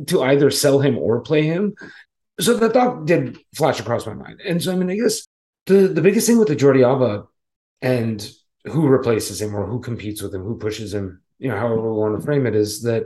to 0.06 0.22
either 0.22 0.50
sell 0.50 0.78
him 0.78 0.96
or 0.96 1.20
play 1.20 1.42
him. 1.42 1.74
So 2.40 2.54
that 2.56 2.72
thought 2.72 3.06
did 3.06 3.38
flash 3.54 3.80
across 3.80 4.06
my 4.06 4.14
mind. 4.14 4.40
And 4.44 4.62
so, 4.62 4.72
I 4.72 4.76
mean, 4.76 4.90
I 4.90 4.96
guess 4.96 5.26
the, 5.66 5.88
the 5.88 6.02
biggest 6.02 6.26
thing 6.26 6.38
with 6.38 6.48
the 6.48 6.56
Jordi 6.56 6.84
Alba 6.84 7.26
and 7.84 8.30
who 8.64 8.88
replaces 8.88 9.42
him 9.42 9.54
or 9.54 9.66
who 9.66 9.78
competes 9.78 10.22
with 10.22 10.34
him, 10.34 10.42
who 10.42 10.56
pushes 10.56 10.94
him, 10.94 11.20
you 11.38 11.50
know, 11.50 11.56
however 11.56 11.92
we 11.92 11.98
want 11.98 12.18
to 12.18 12.24
frame 12.24 12.46
it, 12.46 12.54
is 12.54 12.82
that 12.82 13.04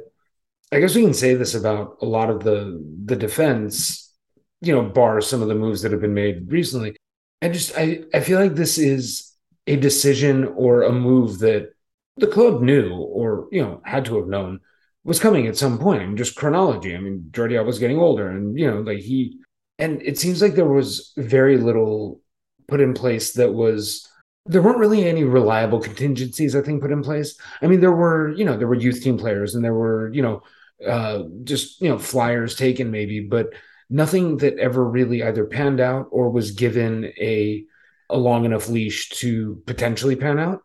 I 0.70 0.78
guess 0.78 0.94
we 0.94 1.02
can 1.02 1.14
say 1.14 1.34
this 1.34 1.54
about 1.54 1.96
a 2.00 2.06
lot 2.06 2.30
of 2.30 2.44
the 2.44 2.80
the 3.04 3.16
defense, 3.16 4.14
you 4.60 4.72
know, 4.72 4.82
bar 4.82 5.20
some 5.20 5.42
of 5.42 5.48
the 5.48 5.56
moves 5.56 5.82
that 5.82 5.90
have 5.90 6.00
been 6.00 6.14
made 6.14 6.52
recently. 6.52 6.94
I 7.42 7.48
just 7.48 7.72
I, 7.76 8.04
I 8.14 8.20
feel 8.20 8.38
like 8.38 8.54
this 8.54 8.78
is 8.78 9.34
a 9.66 9.74
decision 9.74 10.44
or 10.44 10.82
a 10.82 10.92
move 10.92 11.40
that 11.40 11.70
the 12.16 12.28
club 12.28 12.62
knew 12.62 12.94
or 12.94 13.48
you 13.50 13.62
know 13.62 13.80
had 13.84 14.04
to 14.06 14.16
have 14.16 14.28
known 14.28 14.60
was 15.02 15.18
coming 15.18 15.48
at 15.48 15.56
some 15.56 15.78
point. 15.78 16.02
I 16.02 16.06
mean, 16.06 16.16
just 16.16 16.36
chronology. 16.36 16.94
I 16.94 17.00
mean, 17.00 17.28
Jordi 17.32 17.64
was 17.64 17.80
getting 17.80 17.98
older, 17.98 18.28
and 18.28 18.56
you 18.56 18.70
know, 18.70 18.80
like 18.80 18.98
he 18.98 19.38
and 19.80 20.00
it 20.02 20.18
seems 20.18 20.40
like 20.40 20.54
there 20.54 20.68
was 20.68 21.12
very 21.16 21.56
little 21.56 22.20
put 22.68 22.80
in 22.80 22.94
place 22.94 23.32
that 23.32 23.52
was 23.52 24.07
there 24.48 24.62
weren't 24.62 24.78
really 24.78 25.06
any 25.06 25.24
reliable 25.24 25.80
contingencies 25.80 26.56
i 26.56 26.62
think 26.62 26.80
put 26.80 26.90
in 26.90 27.02
place. 27.02 27.38
I 27.62 27.66
mean 27.66 27.80
there 27.80 27.92
were 27.92 28.32
you 28.32 28.44
know 28.44 28.56
there 28.56 28.68
were 28.68 28.74
youth 28.74 29.02
team 29.02 29.18
players 29.18 29.54
and 29.54 29.64
there 29.64 29.74
were 29.74 30.10
you 30.12 30.22
know 30.22 30.42
uh 30.86 31.24
just 31.44 31.80
you 31.80 31.88
know 31.88 31.98
flyers 31.98 32.54
taken 32.54 32.90
maybe 32.90 33.20
but 33.20 33.48
nothing 33.90 34.36
that 34.38 34.58
ever 34.58 34.84
really 34.84 35.22
either 35.22 35.44
panned 35.44 35.80
out 35.80 36.08
or 36.10 36.30
was 36.30 36.52
given 36.52 37.06
a 37.18 37.64
a 38.10 38.16
long 38.16 38.44
enough 38.44 38.68
leash 38.68 39.10
to 39.10 39.62
potentially 39.66 40.16
pan 40.16 40.38
out. 40.38 40.62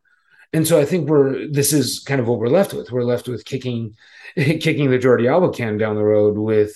And 0.54 0.68
so 0.68 0.80
i 0.80 0.86
think 0.86 1.10
we're 1.10 1.48
this 1.48 1.74
is 1.74 2.00
kind 2.00 2.22
of 2.22 2.28
what 2.28 2.40
we're 2.40 2.48
left 2.48 2.74
with. 2.74 2.92
We're 2.92 3.04
left 3.04 3.28
with 3.28 3.46
kicking 3.46 3.96
kicking 4.36 4.90
the 4.90 5.00
jordi 5.00 5.30
alba 5.30 5.52
can 5.52 5.78
down 5.78 5.96
the 5.96 6.04
road 6.04 6.38
with 6.38 6.74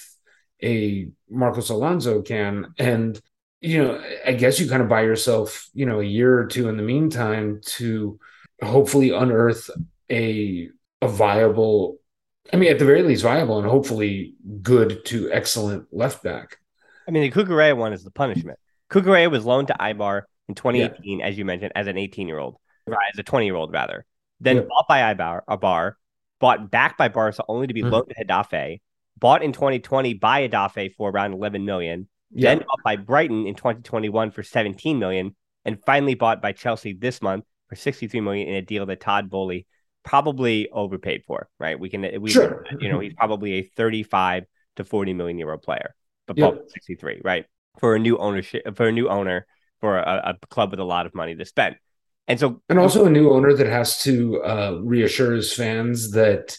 a 0.64 1.10
marcos 1.30 1.70
alonso 1.70 2.22
can. 2.22 2.74
And 2.80 3.20
you 3.62 3.84
know, 3.84 4.04
I 4.26 4.34
guess 4.34 4.60
you 4.60 4.70
kind 4.70 4.82
of 4.82 4.90
buy 4.90 5.02
yourself, 5.02 5.70
you 5.74 5.86
know, 5.86 6.00
a 6.00 6.06
year 6.06 6.38
or 6.40 6.46
two 6.46 6.70
in 6.70 6.78
the 6.78 6.84
meantime 6.84 7.62
to 7.66 8.20
hopefully 8.62 9.12
unearth 9.12 9.70
a 10.12 10.70
a 11.02 11.08
viable, 11.08 12.00
I 12.52 12.58
mean, 12.58 12.72
at 12.72 12.80
the 12.80 12.86
very 12.86 13.04
least, 13.04 13.24
viable 13.24 13.60
and 13.60 13.68
hopefully 13.68 14.34
good 14.62 15.06
to 15.06 15.32
excellent 15.32 15.88
left 15.92 16.24
back. 16.24 16.58
I 17.08 17.12
mean, 17.12 17.24
the 17.24 17.32
Cucurella 17.32 17.78
one 17.78 17.94
is 17.94 18.04
the 18.04 18.12
punishment. 18.12 18.60
Cucurella 18.90 19.30
was 19.30 19.46
loaned 19.46 19.68
to 19.68 19.76
Eibar 19.80 20.24
in 20.48 20.56
2018, 20.56 21.20
yeah. 21.20 21.26
as 21.26 21.38
you 21.38 21.46
mentioned, 21.46 21.72
as 21.76 21.88
an 21.88 21.98
18 21.98 22.28
year 22.28 22.40
old, 22.40 22.58
as 22.88 23.20
a 23.20 23.24
20 23.24 23.46
year 23.46 23.56
old 23.56 23.72
rather. 23.72 24.06
Then 24.40 24.58
yeah. 24.58 24.64
bought 24.70 24.88
by 24.88 25.14
Eibar, 25.14 25.42
a 25.48 25.58
bar, 25.58 25.98
bought 26.40 26.70
back 26.70 26.98
by 26.98 27.08
Barca 27.08 27.44
only 27.48 27.68
to 27.68 27.74
be 27.74 27.82
mm-hmm. 27.82 27.92
loaned 27.92 28.14
to 28.16 28.26
Getafe, 28.26 28.82
bought 29.18 29.44
in 29.44 29.52
2020 29.52 30.14
by 30.16 30.48
Getafe 30.48 30.96
for 30.96 31.10
around 31.10 31.34
11 31.34 31.66
million, 31.66 32.08
yeah. 32.32 32.50
then 32.50 32.60
bought 32.60 32.84
by 32.84 32.96
Brighton 32.96 33.48
in 33.48 33.56
2021 33.56 34.32
for 34.32 34.44
17 34.44 35.00
million, 35.00 35.36
and 35.66 35.84
finally 35.86 36.16
bought 36.16 36.42
by 36.42 36.52
Chelsea 36.52 36.94
this 36.94 37.22
month 37.22 37.46
for 37.70 37.76
63 37.76 38.22
million 38.22 38.48
in 38.48 38.56
a 38.56 38.62
deal 38.62 38.86
that 38.86 39.02
Todd 39.02 39.30
Boehly 39.30 39.66
probably 40.04 40.70
overpaid 40.70 41.24
for. 41.26 41.50
Right? 41.60 41.80
We 41.80 41.90
can, 41.90 42.22
we, 42.22 42.30
sure. 42.30 42.66
you 42.80 42.90
know, 42.90 43.00
he's 43.00 43.14
probably 43.14 43.54
a 43.54 43.64
35 43.64 44.46
to 44.78 44.84
40 44.84 45.14
million 45.14 45.38
euro 45.38 45.58
player, 45.58 45.96
but 46.26 46.38
yeah. 46.38 46.52
63, 46.68 47.22
right? 47.24 47.46
For 47.80 47.96
a 47.96 48.00
new 48.00 48.18
ownership, 48.18 48.76
for 48.76 48.88
a 48.88 48.92
new 48.92 49.10
owner, 49.10 49.46
for 49.80 49.98
a, 49.98 50.36
a 50.42 50.48
club 50.48 50.72
with 50.72 50.80
a 50.80 50.86
lot 50.86 51.06
of 51.06 51.14
money 51.14 51.36
to 51.36 51.46
spend. 51.46 51.76
And 52.28 52.40
so, 52.40 52.62
and 52.68 52.78
also 52.78 53.06
a 53.06 53.10
new 53.10 53.32
owner 53.32 53.54
that 53.54 53.68
has 53.68 54.02
to 54.04 54.44
uh, 54.44 54.80
reassure 54.84 55.34
his 55.34 55.54
fans 55.54 56.12
that 56.12 56.58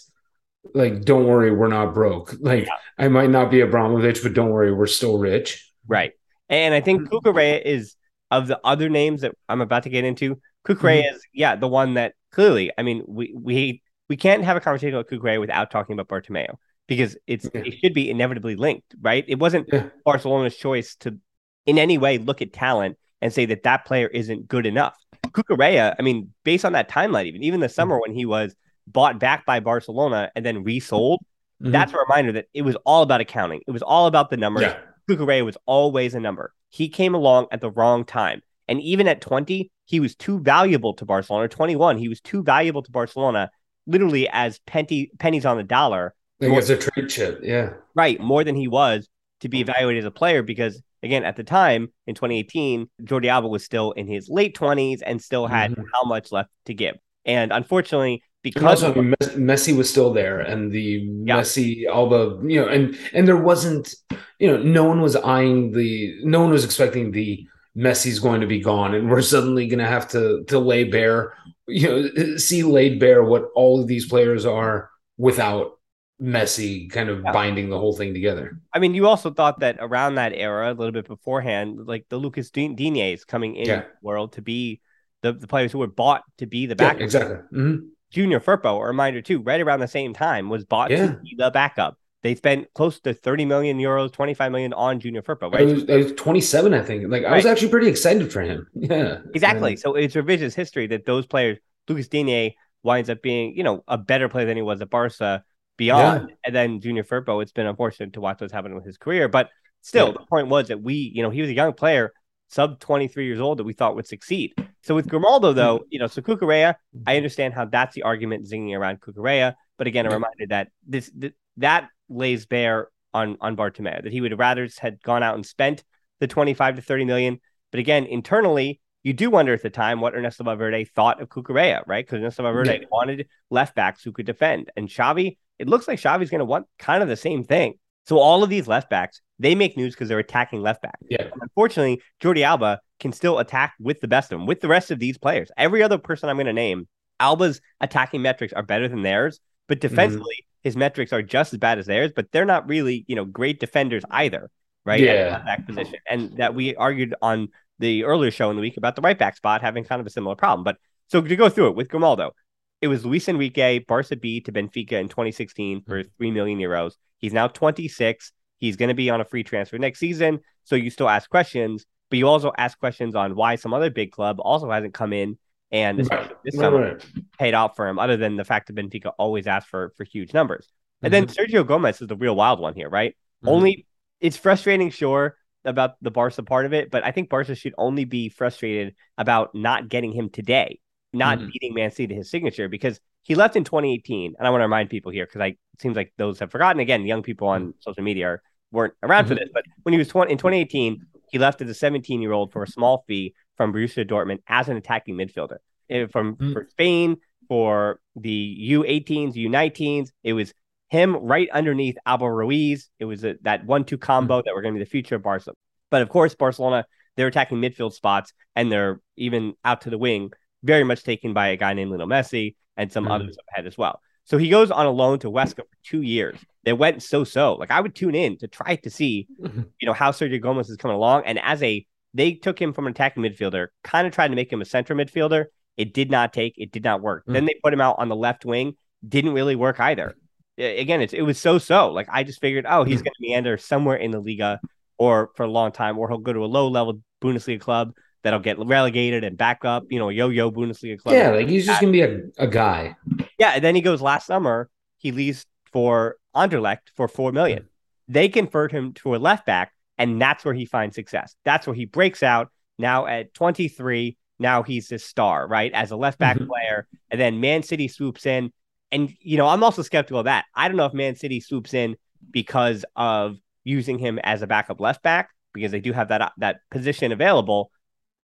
like 0.75 1.05
don't 1.05 1.27
worry 1.27 1.51
we're 1.51 1.69
not 1.69 1.95
broke 1.95 2.35
like 2.41 2.67
yeah. 2.67 2.73
i 2.99 3.09
might 3.09 3.31
not 3.31 3.51
be 3.51 3.61
abramovich 3.61 4.23
but 4.23 4.35
don't 4.35 4.51
worry 4.51 4.73
we're 4.73 4.87
still 4.87 5.19
rich 5.19 5.73
right 5.87 6.13
and 6.49 6.75
i 6.75 6.81
think 6.81 7.09
Cucurella 7.09 7.63
is 7.65 7.97
of 8.31 8.47
the 8.47 8.61
other 8.65 8.89
names 8.89 9.23
that 9.23 9.35
i'm 9.49 9.61
about 9.61 9.85
to 9.85 9.91
get 9.91 10.05
into 10.05 10.41
Cucurella 10.67 11.03
mm-hmm. 11.03 11.17
is 11.17 11.23
yeah 11.33 11.57
the 11.57 11.69
one 11.69 11.95
that 11.95 12.15
clearly 12.33 12.71
i 12.79 12.83
mean 12.83 13.03
we 13.07 13.33
we 13.35 13.83
we 14.09 14.17
can't 14.17 14.45
have 14.45 14.57
a 14.57 14.61
conversation 14.61 14.95
about 14.95 15.09
Cucurella 15.09 15.41
without 15.41 15.71
talking 15.71 15.99
about 15.99 16.09
Bartomeu 16.09 16.55
because 16.87 17.17
it's 17.27 17.49
yeah. 17.53 17.63
it 17.65 17.75
should 17.79 17.95
be 17.95 18.11
inevitably 18.11 18.57
linked 18.57 18.95
right 19.01 19.25
it 19.29 19.39
wasn't 19.39 19.69
yeah. 19.73 19.89
barcelona's 20.05 20.57
choice 20.57 20.97
to 20.97 21.19
in 21.67 21.79
any 21.79 21.99
way 21.99 22.19
look 22.19 22.41
at 22.41 22.53
talent 22.53 22.97
and 23.21 23.33
say 23.33 23.45
that 23.47 23.65
that 23.65 23.85
player 23.85 24.07
isn't 24.09 24.49
good 24.49 24.67
enough 24.67 24.97
Cucurella, 25.27 25.95
I 25.99 26.03
mean, 26.03 26.33
based 26.45 26.65
on 26.65 26.73
that 26.73 26.89
timeline, 26.89 27.27
even 27.27 27.43
even 27.43 27.61
the 27.61 27.69
summer 27.69 27.97
mm-hmm. 27.97 28.11
when 28.11 28.15
he 28.15 28.27
was 28.27 28.55
bought 28.93 29.19
back 29.19 29.47
by 29.47 29.61
Barcelona 29.61 30.31
and 30.35 30.45
then 30.45 30.65
resold, 30.65 31.21
mm-hmm. 31.63 31.73
that's 31.73 31.93
a 31.93 31.97
reminder 31.97 32.33
that 32.33 32.47
it 32.55 32.63
was 32.63 32.77
all 32.85 33.03
about 33.03 33.21
accounting. 33.21 33.61
It 33.67 33.71
was 33.71 33.83
all 33.83 34.07
about 34.07 34.31
the 34.31 34.37
numbers. 34.37 34.63
Yeah. 34.63 34.79
Cucurella 35.09 35.45
was 35.45 35.57
always 35.67 36.15
a 36.15 36.21
number. 36.21 36.53
He 36.69 36.89
came 36.89 37.15
along 37.15 37.47
at 37.51 37.61
the 37.61 37.71
wrong 37.71 38.05
time. 38.05 38.43
And 38.69 38.81
even 38.83 39.09
at 39.09 39.21
20, 39.23 39.71
he 39.87 40.01
was 40.01 40.15
too 40.15 40.39
valuable 40.41 40.93
to 40.95 41.07
Barcelona. 41.07 41.49
21, 41.49 41.97
he 41.97 42.09
was 42.09 42.21
too 42.21 42.43
valuable 42.43 42.83
to 42.83 42.91
Barcelona, 42.91 43.51
literally 43.87 44.29
as 44.29 44.59
penny, 44.61 45.11
pennies 45.19 45.47
on 45.47 45.57
the 45.57 45.63
dollar. 45.63 46.15
It 46.41 46.51
was 46.51 46.69
a 46.69 46.77
trade 46.77 47.09
chip, 47.09 47.41
yeah. 47.43 47.71
Right, 47.95 48.21
more 48.21 48.45
than 48.45 48.55
he 48.55 48.69
was 48.69 49.09
to 49.41 49.49
be 49.49 49.61
evaluated 49.61 50.05
as 50.05 50.07
a 50.07 50.11
player 50.11 50.43
because, 50.43 50.81
again, 51.03 51.25
at 51.25 51.37
the 51.37 51.45
time 51.45 51.89
in 52.07 52.15
2018, 52.15 52.89
Jordi 53.03 53.29
Alba 53.29 53.49
was 53.49 53.65
still 53.65 53.93
in 53.93 54.07
his 54.07 54.29
late 54.29 54.57
20s 54.57 55.01
and 55.05 55.23
still 55.23 55.47
had 55.47 55.73
mm-hmm. 55.73 55.83
how 55.95 56.05
much 56.05 56.31
left 56.31 56.51
to 56.67 56.75
give. 56.75 56.97
And 57.25 57.51
unfortunately, 57.51 58.23
because 58.43 58.83
also, 58.85 58.95
Messi 58.95 59.77
was 59.77 59.91
still 59.91 60.13
there, 60.13 60.41
and 60.41 60.71
the 60.71 61.07
yeah. 61.25 61.41
Messi 61.41 61.85
the 61.85 62.49
you 62.49 62.61
know, 62.61 62.69
and 62.69 62.97
and 63.13 63.27
there 63.27 63.37
wasn't, 63.37 63.95
you 64.39 64.51
know, 64.51 64.59
no 64.59 64.85
one 64.85 65.01
was 65.01 65.17
eyeing 65.17 65.73
the, 65.73 66.21
no 66.23 66.41
one 66.41 66.51
was 66.51 66.65
expecting 66.65 67.11
the 67.11 67.47
Messi's 67.77 68.19
going 68.19 68.41
to 68.41 68.47
be 68.47 68.61
gone, 68.61 68.95
and 68.95 69.11
we're 69.11 69.23
suddenly 69.23 69.67
going 69.67 69.81
to 69.81 69.87
have 69.87 70.09
to 70.11 70.45
to 70.45 70.59
lay 70.59 70.85
bare, 70.85 71.35
you 71.67 71.89
know, 71.89 72.37
see 72.37 72.63
laid 72.63 73.01
bare 73.01 73.23
what 73.23 73.49
all 73.55 73.81
of 73.81 73.87
these 73.87 74.09
players 74.09 74.47
are 74.47 74.91
without 75.17 75.73
Messi 76.21 76.91
kind 76.91 77.09
of 77.09 77.23
yeah. 77.25 77.33
binding 77.33 77.71
the 77.71 77.79
whole 77.79 77.95
thing 77.97 78.15
together. 78.15 78.61
I 78.73 78.79
mean, 78.79 78.95
you 78.95 79.07
also 79.07 79.31
thought 79.33 79.61
that 79.61 79.77
around 79.81 80.17
that 80.17 80.33
era, 80.33 80.73
a 80.73 80.75
little 80.75 80.93
bit 80.93 81.07
beforehand, 81.07 81.87
like 81.87 82.07
the 82.09 82.17
Lucas 82.17 82.51
Digne's 82.51 83.25
coming 83.25 83.57
in 83.57 83.67
yeah. 83.67 83.83
world 84.03 84.33
to 84.33 84.43
be 84.43 84.81
the, 85.23 85.33
the 85.33 85.47
players 85.47 85.73
who 85.73 85.79
were 85.79 85.87
bought 85.87 86.23
to 86.39 86.47
be 86.47 86.67
the 86.67 86.77
back. 86.77 86.99
Yeah, 86.99 87.05
exactly. 87.05 87.37
Mm-hmm. 87.37 87.87
Junior 88.11 88.41
Firpo, 88.41 88.81
a 88.81 88.87
reminder 88.87 89.23
too, 89.23 89.41
right 89.41 89.61
around 89.61 89.81
the 89.81 89.89
same 89.89 90.15
time, 90.15 90.49
was 90.49 90.65
bought 90.65 90.91
yeah. 90.91 91.09
to 91.09 91.13
be 91.23 91.35
the 91.37 91.51
backup. 91.51 91.99
They 92.23 92.35
spent 92.35 92.67
close 92.75 92.99
to 93.01 93.15
30 93.15 93.45
million 93.45 93.79
euros, 93.79 94.13
25 94.13 94.51
million 94.51 94.73
on 94.73 94.99
Junior 94.99 95.23
Firpo, 95.23 95.53
right? 95.53 95.63
I 95.63 95.65
was, 95.65 95.89
I 95.89 95.97
was 95.97 96.13
27, 96.13 96.75
I 96.75 96.83
think. 96.83 97.05
Like, 97.09 97.23
right. 97.23 97.33
I 97.33 97.37
was 97.37 97.47
actually 97.47 97.69
pretty 97.69 97.87
excited 97.87 98.33
for 98.33 98.43
him. 98.43 98.67
Yeah. 98.75 99.19
Exactly. 99.35 99.77
So 99.77 99.95
it's 99.95 100.15
revisionist 100.15 100.55
history 100.55 100.87
that 100.89 101.07
those 101.07 101.27
players, 101.27 101.59
Lucas 101.87 102.09
Digne 102.09 102.57
winds 102.83 103.09
up 103.11 103.23
being, 103.23 103.57
you 103.57 103.63
know, 103.63 103.85
a 103.87 103.99
better 103.99 104.29
player 104.29 104.47
than 104.47 104.57
he 104.57 104.63
was 104.63 104.81
at 104.81 104.91
Barca 104.91 105.45
beyond. 105.77 106.29
Yeah. 106.29 106.35
And 106.45 106.57
then 106.57 106.81
Junior 106.81 107.05
Firpo, 107.05 107.41
it's 107.43 107.53
been 107.53 107.67
unfortunate 107.67 108.15
to 108.15 108.21
watch 108.21 108.41
what's 108.41 108.53
happening 108.53 108.75
with 108.75 108.85
his 108.85 108.99
career. 108.99 109.29
But 109.29 109.51
still, 109.83 110.09
yeah. 110.09 110.13
the 110.15 110.27
point 110.27 110.49
was 110.49 110.69
that 110.69 110.83
we, 110.83 110.95
you 110.95 111.23
know, 111.23 111.31
he 111.31 111.41
was 111.41 111.51
a 111.51 111.55
young 111.55 111.73
player, 111.73 112.13
sub 112.49 112.81
23 112.81 113.27
years 113.27 113.41
old, 113.41 113.59
that 113.59 113.65
we 113.65 113.73
thought 113.73 113.95
would 113.95 114.07
succeed. 114.07 114.53
So 114.83 114.95
with 114.95 115.09
Grimaldo, 115.09 115.53
though, 115.53 115.79
mm-hmm. 115.79 115.89
you 115.91 115.99
know, 115.99 116.07
so 116.07 116.23
Cucurella, 116.23 116.75
I 117.07 117.13
mm-hmm. 117.13 117.17
understand 117.17 117.55
how 117.55 117.67
that's 117.67 117.95
the 117.95 118.03
argument 118.03 118.47
zinging 118.47 118.77
around 118.77 119.01
Cucurella. 119.01 119.55
But 119.77 119.87
again, 119.87 120.07
a 120.07 120.11
reminder 120.11 120.47
that 120.49 120.69
this, 120.87 121.11
th- 121.19 121.35
that 121.59 121.89
lays 122.09 122.47
bare 122.47 122.89
on 123.15 123.37
on 123.41 123.57
Bartomeu 123.57 124.03
that 124.03 124.13
he 124.13 124.21
would 124.21 124.39
rather 124.39 124.69
had 124.79 125.03
gone 125.03 125.23
out 125.23 125.35
and 125.35 125.45
spent 125.45 125.83
the 126.21 126.27
25 126.27 126.77
to 126.77 126.83
30 126.83 127.05
million. 127.05 127.41
But 127.71 127.81
again, 127.81 128.07
internally, 128.07 128.81
you 129.03 129.13
do 129.13 129.31
wonder 129.31 129.55
at 129.55 129.63
the 129.63 129.71
time 129.71 130.01
what 130.01 130.15
Ernesto 130.15 130.45
Valverde 130.45 130.85
thought 130.85 131.21
of 131.21 131.29
Cucurella, 131.29 131.83
right? 131.87 132.05
Because 132.05 132.21
Ernesto 132.21 132.43
Valverde 132.43 132.81
yeah. 132.81 132.87
wanted 132.91 133.29
left 133.51 133.75
backs 133.75 134.03
who 134.03 134.13
could 134.13 134.27
defend. 134.27 134.71
And 134.77 134.89
Xavi, 134.89 135.37
it 135.59 135.69
looks 135.69 135.87
like 135.87 136.01
Xavi's 136.01 136.31
going 136.31 136.41
to 136.41 136.45
want 136.45 136.67
kind 136.79 137.03
of 137.03 137.09
the 137.09 137.17
same 137.17 137.45
thing. 137.45 137.75
So 138.07 138.19
all 138.19 138.43
of 138.43 138.51
these 138.51 138.67
left 138.67 138.91
backs, 138.91 139.21
they 139.39 139.55
make 139.55 139.77
news 139.77 139.95
because 139.95 140.09
they're 140.09 140.19
attacking 140.19 140.63
left 140.63 140.83
back. 140.83 140.99
Yeah. 141.09 141.23
And 141.23 141.43
unfortunately, 141.43 142.03
Jordi 142.21 142.43
Alba 142.43 142.81
can 143.01 143.13
still 143.13 143.39
attack 143.39 143.75
with 143.81 144.01
the 144.01 144.09
best 144.09 144.33
of 144.33 144.39
them, 144.39 144.47
with 144.47 144.61
the 144.61 144.69
rest 144.69 144.91
of 144.91 144.99
these 144.99 145.19
players. 145.19 145.51
Every 145.57 145.83
other 145.83 145.99
person 145.99 146.29
I'm 146.29 146.37
going 146.37 146.47
to 146.47 146.53
name, 146.53 146.89
Alba's 147.21 147.61
attacking 147.81 148.23
metrics 148.23 148.53
are 148.53 148.63
better 148.63 148.89
than 148.89 149.03
theirs, 149.03 149.41
but 149.69 149.79
mm-hmm. 149.79 149.89
defensively, 149.89 150.35
mm-hmm. 150.35 150.69
his 150.69 150.77
metrics 150.77 151.13
are 151.13 151.23
just 151.23 151.53
as 151.53 151.59
bad 151.59 151.79
as 151.79 151.87
theirs. 151.87 152.13
But 152.15 152.33
they're 152.33 152.45
not 152.45 152.69
really, 152.69 153.05
you 153.09 153.17
know, 153.17 153.25
great 153.25 153.61
defenders 153.61 154.05
either, 154.11 154.51
right? 154.85 155.01
Yeah. 155.01 155.39
back 155.45 155.67
position, 155.67 155.99
and 156.09 156.37
that 156.39 156.55
we 156.55 156.75
argued 156.75 157.15
on 157.23 157.49
the 157.79 158.05
earlier 158.05 158.31
show 158.31 158.51
in 158.51 158.57
the 158.57 158.63
week 158.63 158.77
about 158.77 158.97
the 158.97 159.03
right 159.03 159.19
back 159.19 159.37
spot 159.37 159.61
having 159.61 159.85
kind 159.85 160.01
of 160.01 160.07
a 160.07 160.11
similar 160.11 160.35
problem. 160.35 160.65
But 160.65 160.79
so 161.07 161.21
to 161.21 161.37
go 161.37 161.49
through 161.49 161.69
it 161.69 161.77
with 161.77 161.89
Grimaldo, 161.89 162.33
it 162.81 162.89
was 162.89 163.05
Luis 163.05 163.29
Enrique, 163.29 163.81
Barca 163.81 164.17
B 164.17 164.41
to 164.43 164.53
Benfica 164.53 164.93
in 164.93 165.09
2016 165.09 165.83
for 165.83 166.01
mm-hmm. 166.01 166.09
3 166.17 166.31
million 166.33 166.59
euros. 166.59 166.95
He's 167.19 167.33
now 167.33 167.49
26. 167.49 168.33
He's 168.59 168.77
going 168.77 168.89
to 168.89 168.95
be 168.95 169.11
on 169.11 169.21
a 169.21 169.25
free 169.25 169.43
transfer 169.43 169.79
next 169.79 169.99
season. 169.99 170.41
So 170.65 170.77
you 170.77 170.91
still 170.91 171.09
ask 171.09 171.31
questions, 171.31 171.87
but 172.11 172.19
you 172.19 172.29
also 172.29 172.53
ask 172.59 172.79
questions 172.79 173.15
on 173.15 173.35
why 173.35 173.57
some 173.57 173.73
other 173.73 173.91
big 173.91 174.13
club 174.13 174.39
also 174.41 174.71
hasn't 174.71 174.95
come 174.95 175.13
in 175.13 175.39
and 175.71 176.09
right. 176.11 176.33
this 176.45 176.57
summer 176.57 176.95
right. 176.95 177.07
paid 177.39 177.55
out 177.55 177.77
for 177.77 177.87
him, 177.87 177.99
other 177.99 178.17
than 178.17 178.37
the 178.37 178.45
fact 178.45 178.67
that 178.67 178.77
Benfica 178.77 179.13
always 179.19 179.47
asks 179.47 179.69
for, 179.69 179.93
for 179.97 180.05
huge 180.05 180.33
numbers. 180.33 180.69
And 181.03 181.13
mm-hmm. 181.13 181.27
then 181.27 181.35
Sergio 181.35 181.67
Gomez 181.67 182.01
is 182.01 182.09
the 182.09 182.17
real 182.17 182.35
wild 182.35 182.61
one 182.61 182.75
here, 182.75 182.89
right? 182.89 183.13
Mm-hmm. 183.45 183.49
Only 183.49 183.87
it's 184.21 184.37
frustrating, 184.37 184.91
sure, 184.91 185.37
about 185.65 186.03
the 186.03 186.11
Barca 186.11 186.43
part 186.43 186.67
of 186.67 186.73
it, 186.73 186.91
but 186.91 187.05
I 187.05 187.13
think 187.13 187.29
Barca 187.29 187.55
should 187.55 187.75
only 187.79 188.05
be 188.05 188.29
frustrated 188.29 188.95
about 189.17 189.55
not 189.55 189.89
getting 189.89 190.13
him 190.13 190.31
today, 190.31 190.81
not 191.13 191.39
mm-hmm. 191.39 191.49
beating 191.53 191.75
Man 191.75 191.91
City 191.91 192.09
to 192.09 192.15
his 192.15 192.31
signature 192.31 192.69
because 192.69 193.01
he 193.23 193.35
left 193.35 193.57
in 193.57 193.65
2018. 193.65 194.35
And 194.39 194.47
I 194.47 194.51
want 194.51 194.61
to 194.61 194.65
remind 194.65 194.91
people 194.91 195.13
here 195.13 195.27
because 195.27 195.41
I 195.41 195.49
it 195.49 195.59
seems 195.81 195.97
like 195.97 196.13
those 196.17 196.39
have 196.41 196.51
forgotten. 196.51 196.81
Again, 196.81 197.07
young 197.07 197.23
people 197.23 197.49
on 197.49 197.61
mm-hmm. 197.61 197.71
social 197.81 198.03
media 198.03 198.27
are, 198.29 198.43
weren't 198.73 198.95
around 199.03 199.25
mm-hmm. 199.25 199.29
for 199.29 199.35
this, 199.37 199.49
but 199.53 199.65
when 199.83 199.93
he 199.93 199.99
was 199.99 200.09
20 200.09 200.33
in 200.33 200.39
2018, 200.39 201.07
he 201.31 201.39
left 201.39 201.61
as 201.61 201.71
a 201.71 201.75
17 201.75 202.23
year 202.23 202.33
old 202.33 202.53
for 202.53 202.63
a 202.63 202.67
small 202.67 203.05
fee 203.07 203.35
from 203.57 203.73
Borussia 203.73 204.09
Dortmund 204.09 204.39
as 204.47 204.69
an 204.69 204.77
attacking 204.77 205.17
midfielder. 205.17 205.59
Eh, 205.91 206.07
from 206.07 206.37
mm-hmm. 206.37 206.53
for 206.53 206.67
Spain 206.71 207.17
for 207.49 208.01
the 208.15 208.69
U18s, 208.71 209.35
U19s, 209.35 210.11
it 210.23 210.35
was 210.35 210.53
him 210.91 211.17
right 211.17 211.49
underneath 211.51 211.97
Alvaro 212.07 212.35
Ruiz. 212.35 212.91
It 212.99 213.07
was 213.07 213.25
a, 213.25 213.37
that 213.43 213.65
one-two 213.65 213.99
combo 213.99 214.39
mm-hmm. 214.39 214.47
that 214.47 214.55
were 214.55 214.63
going 214.63 214.75
to 214.75 214.79
be 214.79 214.85
the 214.85 214.91
future 214.91 215.17
of 215.17 215.23
Barca. 215.23 215.53
But 215.91 216.03
of 216.03 216.09
course, 216.09 216.35
Barcelona 216.35 216.85
they're 217.19 217.27
attacking 217.27 217.59
midfield 217.59 217.93
spots 217.93 218.33
and 218.55 218.71
they're 218.71 219.01
even 219.17 219.55
out 219.65 219.81
to 219.83 219.91
the 219.91 219.99
wing, 219.99 220.31
very 220.63 220.85
much 220.85 221.03
taken 221.03 221.35
by 221.35 221.49
a 221.49 221.57
guy 221.57 221.75
named 221.75 221.91
Lionel 221.91 222.07
Messi 222.07 222.55
and 222.77 222.93
some 222.93 223.05
mm-hmm. 223.05 223.13
others 223.13 223.37
ahead 223.51 223.67
as 223.67 223.77
well. 223.77 224.01
So 224.29 224.39
he 224.39 224.49
goes 224.49 224.71
on 224.71 224.87
a 224.87 224.91
loan 224.91 225.19
to 225.21 225.31
Huesca 225.31 225.57
for 225.57 225.67
two 225.83 226.03
years. 226.03 226.39
They 226.65 226.73
went 226.73 227.03
so 227.03 227.25
so. 227.25 227.55
Like 227.55 227.71
I 227.71 227.81
would 227.81 227.95
tune 227.95 228.15
in 228.15 228.37
to 228.39 228.49
try 228.49 228.77
to 228.77 228.91
see, 228.91 229.27
you 229.39 229.87
know, 229.87 229.93
how 229.93 230.11
Sergio 230.11 230.41
Gomez 230.41 230.69
is 230.69 230.77
coming 230.77 230.97
along. 230.97 231.23
And 231.27 231.39
as 231.39 231.63
a 231.63 231.87
they 232.15 232.33
took 232.33 232.61
him 232.61 232.73
from 232.73 232.87
an 232.87 232.93
attacking 232.93 233.23
midfielder, 233.23 233.69
kind 233.85 234.07
of 234.07 234.13
tried 234.13 234.29
to 234.29 234.35
make 234.35 234.53
him 234.53 234.61
a 234.61 234.65
center 234.65 234.95
midfielder. 234.95 235.47
It 235.77 235.95
did 235.95 236.11
not 236.11 236.33
take. 236.33 236.55
It 236.57 236.73
did 236.73 236.85
not 236.85 237.01
work. 237.01 237.23
Mm-hmm. 237.23 237.33
Then 237.33 237.45
they 237.47 237.55
put 237.63 237.73
him 237.73 237.81
out 237.81 237.97
on 237.99 238.09
the 238.09 238.17
left 238.17 238.45
wing. 238.45 238.75
Didn't 239.07 239.33
really 239.33 239.57
work 239.57 239.79
either 239.81 240.15
again, 240.59 241.01
it's 241.01 241.13
it 241.13 241.23
was 241.23 241.39
so 241.39 241.59
so. 241.59 241.91
Like 241.91 242.09
I 242.11 242.25
just 242.25 242.41
figured, 242.41 242.67
oh, 242.69 242.85
he's 242.85 243.01
mm. 243.01 243.05
going 243.05 243.13
to 243.15 243.23
meander 243.23 243.59
somewhere 243.59 243.97
in 243.97 244.11
the 244.11 244.21
Liga 244.21 244.61
or 244.99 245.31
for 245.37 245.45
a 245.45 245.51
long 245.51 245.73
time, 245.73 245.99
or 245.99 246.09
he'll 246.09 246.19
go 246.19 246.33
to 246.33 246.45
a 246.45 246.47
low 246.47 246.69
level 246.69 247.01
Bundesliga 247.23 247.61
club 247.61 247.93
that'll 248.23 248.41
get 248.41 248.59
relegated 248.59 249.25
and 249.25 249.37
back 249.37 249.65
up. 249.65 249.85
You 249.91 249.99
know, 249.99 250.09
yo 250.09 250.29
yo 250.29 250.51
Bundesliga 250.51 250.99
club. 250.99 251.15
Yeah, 251.15 251.31
like 251.31 251.49
he's 251.49 251.67
just 251.67 251.81
going 251.81 251.93
to 251.93 251.97
be 251.97 252.03
a, 252.03 252.45
a 252.45 252.47
guy. 252.47 252.97
Yeah, 253.39 253.53
and 253.55 253.65
then 253.65 253.75
he 253.75 253.81
goes 253.81 254.01
last 254.01 254.27
summer. 254.27 254.69
He 254.97 255.13
leaves 255.13 255.47
for 255.73 256.17
Anderlecht 256.35 256.91
for 256.95 257.09
four 257.09 257.33
million. 257.33 257.69
They 258.09 258.29
convert 258.29 258.73
him 258.73 258.95
to 258.95 259.15
a 259.15 259.19
left 259.19 259.47
back, 259.47 259.73
and 259.97 260.21
that's 260.21 260.45
where 260.45 260.55
he 260.55 260.65
finds 260.65 260.97
success. 260.97 261.35
That's 261.45 261.67
where 261.67 261.75
he 261.75 261.85
breaks 261.85 262.23
out. 262.23 262.51
Now 262.79 263.07
at 263.07 263.35
23, 263.35 264.17
now 264.39 264.63
he's 264.63 264.91
a 264.93 264.99
star, 264.99 265.47
right? 265.49 265.73
As 265.73 265.91
a 265.91 265.97
left 265.97 266.19
back 266.19 266.37
mm-hmm. 266.37 266.47
player. 266.47 266.87
And 267.11 267.21
then 267.21 267.41
Man 267.41 267.63
City 267.63 267.89
swoops 267.89 268.25
in 268.25 268.53
and 268.91 269.15
you 269.21 269.37
know, 269.37 269.47
I'm 269.47 269.63
also 269.63 269.83
skeptical 269.83 270.21
of 270.21 270.25
that. 270.25 270.47
I 270.55 270.69
don't 270.69 270.77
know 270.77 270.87
if 270.87 270.95
Man 270.95 271.17
City 271.17 271.41
swoops 271.41 271.75
in 271.75 271.97
because 272.31 272.85
of 272.97 273.37
using 273.65 273.99
him 273.99 274.19
as 274.23 274.43
a 274.43 274.47
backup 274.47 274.81
left 274.81 275.03
back 275.03 275.31
because 275.53 275.73
they 275.73 275.81
do 275.81 275.93
have 275.93 276.09
that 276.09 276.33
that 276.39 276.61
position 276.71 277.13
available. 277.13 277.71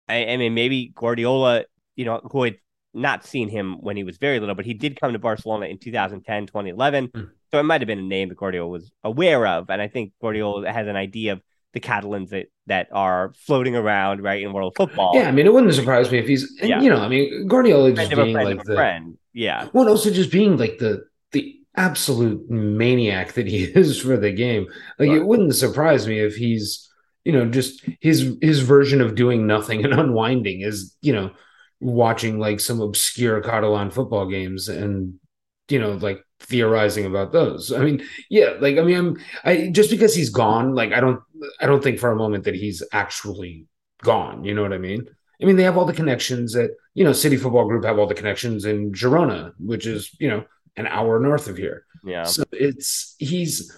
I, 0.08 0.26
I 0.26 0.36
mean, 0.36 0.54
maybe 0.54 0.92
Guardiola, 0.94 1.64
you 1.96 2.04
know, 2.04 2.20
who 2.30 2.44
had 2.44 2.56
not 2.94 3.24
seen 3.24 3.48
him 3.48 3.76
when 3.80 3.96
he 3.96 4.04
was 4.04 4.16
very 4.18 4.40
little, 4.40 4.54
but 4.54 4.64
he 4.64 4.74
did 4.74 4.98
come 5.00 5.12
to 5.12 5.18
Barcelona 5.18 5.66
in 5.66 5.78
2010, 5.78 6.46
2011. 6.46 7.08
Mm. 7.08 7.30
So 7.50 7.58
it 7.58 7.62
might 7.62 7.80
have 7.80 7.86
been 7.86 7.98
a 7.98 8.02
name 8.02 8.28
that 8.28 8.38
Guardiola 8.38 8.68
was 8.68 8.90
aware 9.04 9.46
of. 9.46 9.70
And 9.70 9.80
I 9.80 9.88
think 9.88 10.12
Guardiola 10.20 10.70
has 10.70 10.86
an 10.86 10.96
idea 10.96 11.34
of 11.34 11.42
the 11.74 11.80
Catalans 11.80 12.30
that 12.30 12.46
that 12.66 12.88
are 12.92 13.32
floating 13.34 13.76
around 13.76 14.22
right 14.22 14.42
in 14.42 14.52
world 14.52 14.74
football. 14.76 15.12
Yeah, 15.14 15.28
I 15.28 15.32
mean, 15.32 15.46
it 15.46 15.52
wouldn't 15.52 15.74
surprise 15.74 16.10
me 16.10 16.18
if 16.18 16.26
he's, 16.26 16.50
yeah. 16.62 16.80
you 16.80 16.90
know, 16.90 17.00
I 17.00 17.08
mean, 17.08 17.46
Guardiola 17.46 17.92
just 17.92 18.10
being 18.10 18.34
like 18.34 18.64
the 18.64 18.74
friend. 18.74 19.16
Yeah. 19.32 19.68
Well, 19.72 19.88
also 19.88 20.10
just 20.10 20.32
being 20.32 20.56
like 20.56 20.78
the 20.78 21.04
the 21.32 21.56
absolute 21.76 22.48
maniac 22.50 23.34
that 23.34 23.46
he 23.46 23.64
is 23.74 24.00
for 24.00 24.16
the 24.16 24.32
game. 24.32 24.66
Like 24.98 25.10
right. 25.10 25.18
it 25.18 25.26
wouldn't 25.26 25.54
surprise 25.54 26.06
me 26.06 26.20
if 26.20 26.36
he's, 26.36 26.87
you 27.28 27.34
know, 27.34 27.44
just 27.44 27.84
his 28.00 28.38
his 28.40 28.60
version 28.60 29.02
of 29.02 29.14
doing 29.14 29.46
nothing 29.46 29.84
and 29.84 29.92
unwinding 30.00 30.62
is, 30.62 30.96
you 31.02 31.12
know, 31.12 31.30
watching 31.78 32.38
like 32.38 32.58
some 32.58 32.80
obscure 32.80 33.42
Catalan 33.42 33.90
football 33.90 34.26
games 34.26 34.70
and 34.70 35.20
you 35.68 35.78
know, 35.78 35.92
like 35.92 36.24
theorizing 36.40 37.04
about 37.04 37.32
those. 37.32 37.70
I 37.70 37.80
mean, 37.80 38.02
yeah, 38.30 38.54
like 38.60 38.78
I 38.78 38.80
mean, 38.82 38.96
I'm 38.96 39.16
I 39.44 39.68
just 39.70 39.90
because 39.90 40.14
he's 40.14 40.30
gone, 40.30 40.74
like 40.74 40.94
I 40.94 41.00
don't 41.00 41.20
I 41.60 41.66
don't 41.66 41.82
think 41.82 41.98
for 41.98 42.10
a 42.10 42.16
moment 42.16 42.44
that 42.44 42.54
he's 42.54 42.82
actually 42.92 43.66
gone. 44.02 44.42
You 44.42 44.54
know 44.54 44.62
what 44.62 44.72
I 44.72 44.78
mean? 44.78 45.06
I 45.42 45.44
mean, 45.44 45.56
they 45.56 45.64
have 45.64 45.76
all 45.76 45.84
the 45.84 45.92
connections 45.92 46.54
that 46.54 46.70
you 46.94 47.04
know, 47.04 47.12
City 47.12 47.36
Football 47.36 47.68
Group 47.68 47.84
have 47.84 47.98
all 47.98 48.06
the 48.06 48.14
connections 48.14 48.64
in 48.64 48.92
Girona, 48.92 49.52
which 49.58 49.86
is 49.86 50.16
you 50.18 50.30
know 50.30 50.46
an 50.76 50.86
hour 50.86 51.20
north 51.20 51.46
of 51.46 51.58
here. 51.58 51.84
Yeah. 52.06 52.24
So 52.24 52.44
it's 52.52 53.16
he's 53.18 53.70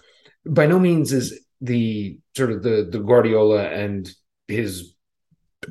by 0.46 0.68
no 0.68 0.78
means 0.78 1.12
is 1.12 1.36
the 1.60 2.18
sort 2.36 2.52
of 2.52 2.62
the 2.62 2.88
the 2.90 3.00
Guardiola 3.00 3.64
and 3.64 4.10
his 4.48 4.94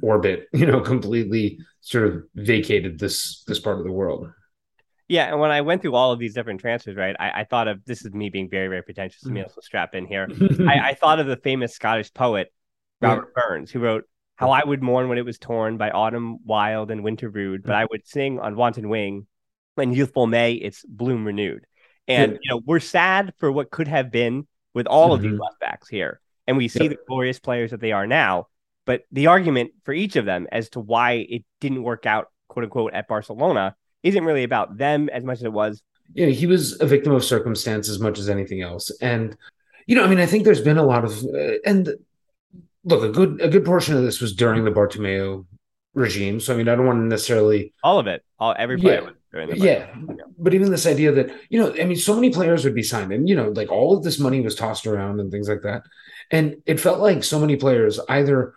orbit, 0.02 0.48
you 0.54 0.66
know, 0.66 0.82
completely 0.82 1.60
sort 1.82 2.08
of 2.08 2.24
vacated 2.36 3.00
this 3.00 3.44
this 3.48 3.60
part 3.60 3.80
of 3.80 3.86
the 3.86 3.92
world. 3.92 4.32
Yeah, 5.08 5.26
and 5.32 5.40
when 5.40 5.50
I 5.50 5.62
went 5.62 5.82
through 5.82 5.96
all 5.96 6.12
of 6.12 6.20
these 6.20 6.36
different 6.36 6.62
transfers, 6.62 6.96
right, 6.96 7.16
I, 7.20 7.42
I 7.42 7.44
thought 7.44 7.68
of 7.68 7.84
this 7.86 8.06
is 8.06 8.14
me 8.14 8.30
being 8.30 8.48
very, 8.48 8.68
very 8.68 8.84
pretentious. 8.84 9.26
Let 9.26 9.34
me 9.34 9.42
also 9.42 9.60
strap 9.62 9.96
in 9.96 10.06
here. 10.06 10.28
I, 10.60 10.90
I, 10.90 10.94
thought 10.94 11.20
of 11.20 11.26
the 11.26 11.36
famous 11.38 11.74
Scottish 11.74 12.14
poet 12.14 12.54
Robert 13.02 13.34
yeah. 13.36 13.42
Burns, 13.42 13.72
who 13.72 13.80
wrote 13.80 14.04
how 14.36 14.52
I 14.52 14.64
would 14.64 14.84
mourn 14.84 15.10
when 15.10 15.18
it 15.18 15.26
was 15.26 15.40
torn 15.40 15.78
by 15.78 15.90
autumn 15.90 16.38
wild 16.46 16.92
and 16.92 17.04
winter 17.04 17.28
rude, 17.28 17.64
but 17.64 17.72
mm-hmm. 17.72 17.82
I 17.82 17.88
would 17.90 18.08
sing 18.08 18.40
on 18.40 18.56
wanton 18.56 18.88
wing 18.88 19.26
when 19.74 19.94
youthful 19.94 20.28
May 20.28 20.54
its 20.54 20.86
bloom 20.86 21.26
renewed. 21.26 21.66
And 22.08 22.34
yeah. 22.34 22.38
you 22.44 22.52
know, 22.52 22.62
we're 22.64 22.80
sad 22.80 23.34
for 23.40 23.52
what 23.52 23.72
could 23.72 23.88
have 23.88 24.12
been 24.12 24.48
with 24.74 24.88
all 24.88 25.06
mm-hmm. 25.06 25.14
of 25.14 25.22
these 25.22 25.32
mm-hmm. 25.32 25.42
left 25.42 25.60
backs 25.60 25.90
here. 25.90 26.20
And 26.48 26.58
we 26.58 26.68
see 26.68 26.84
yeah. 26.84 26.90
the 26.90 26.98
glorious 27.08 27.40
players 27.40 27.72
that 27.72 27.82
they 27.82 27.92
are 27.92 28.08
now. 28.08 28.48
But 28.86 29.04
the 29.12 29.28
argument 29.28 29.72
for 29.84 29.94
each 29.94 30.16
of 30.16 30.26
them 30.26 30.48
as 30.52 30.70
to 30.70 30.80
why 30.80 31.26
it 31.30 31.44
didn't 31.62 31.84
work 31.84 32.06
out, 32.06 32.28
quote 32.48 32.64
unquote, 32.64 32.94
at 32.94 33.08
Barcelona 33.08 33.76
isn't 34.02 34.24
really 34.24 34.44
about 34.44 34.78
them 34.78 35.10
as 35.10 35.24
much 35.24 35.38
as 35.38 35.44
it 35.44 35.54
was. 35.54 35.84
Yeah, 36.16 36.28
he 36.28 36.48
was 36.48 36.82
a 36.82 36.88
victim 36.88 37.14
of 37.14 37.24
circumstance 37.24 37.88
as 37.88 38.00
much 38.00 38.18
as 38.18 38.30
anything 38.30 38.64
else. 38.64 38.90
And, 39.00 39.38
you 39.86 39.96
know, 39.96 40.04
I 40.04 40.08
mean, 40.08 40.20
I 40.20 40.26
think 40.26 40.44
there's 40.44 40.62
been 40.62 40.80
a 40.80 40.84
lot 40.84 41.06
of, 41.06 41.24
uh, 41.24 41.60
and 41.66 41.94
look, 42.84 43.04
a 43.04 43.10
good, 43.10 43.40
a 43.42 43.50
good 43.50 43.64
portion 43.64 43.96
of 43.96 44.02
this 44.02 44.20
was 44.20 44.34
during 44.34 44.64
the 44.66 44.72
Bartomeu 44.72 45.46
regime. 45.94 46.40
So, 46.40 46.56
I 46.56 46.58
mean, 46.58 46.68
I 46.68 46.76
don't 46.76 46.88
want 46.88 46.98
to 46.98 47.04
necessarily. 47.04 47.74
All 47.84 48.00
of 48.00 48.08
it. 48.08 48.24
All, 48.40 48.56
every 48.58 48.78
player 48.78 49.04
yeah. 49.04 49.10
Yeah. 49.34 49.94
But 50.38 50.54
even 50.54 50.72
this 50.72 50.86
idea 50.86 51.12
that, 51.12 51.32
you 51.50 51.60
know, 51.60 51.74
I 51.80 51.86
mean, 51.86 51.98
so 51.98 52.16
many 52.16 52.32
players 52.32 52.64
would 52.64 52.76
be 52.76 52.84
signed 52.84 53.12
and, 53.12 53.30
you 53.30 53.36
know, 53.36 53.50
like 53.50 53.72
all 53.72 53.96
of 53.96 54.04
this 54.04 54.20
money 54.20 54.42
was 54.42 54.56
tossed 54.56 54.88
around 54.88 55.20
and 55.20 55.32
things 55.32 55.48
like 55.48 55.62
that. 55.64 55.84
And 56.32 56.58
it 56.66 56.80
felt 56.80 57.00
like 57.00 57.24
so 57.24 57.40
many 57.40 57.56
players 57.56 58.00
either 58.10 58.56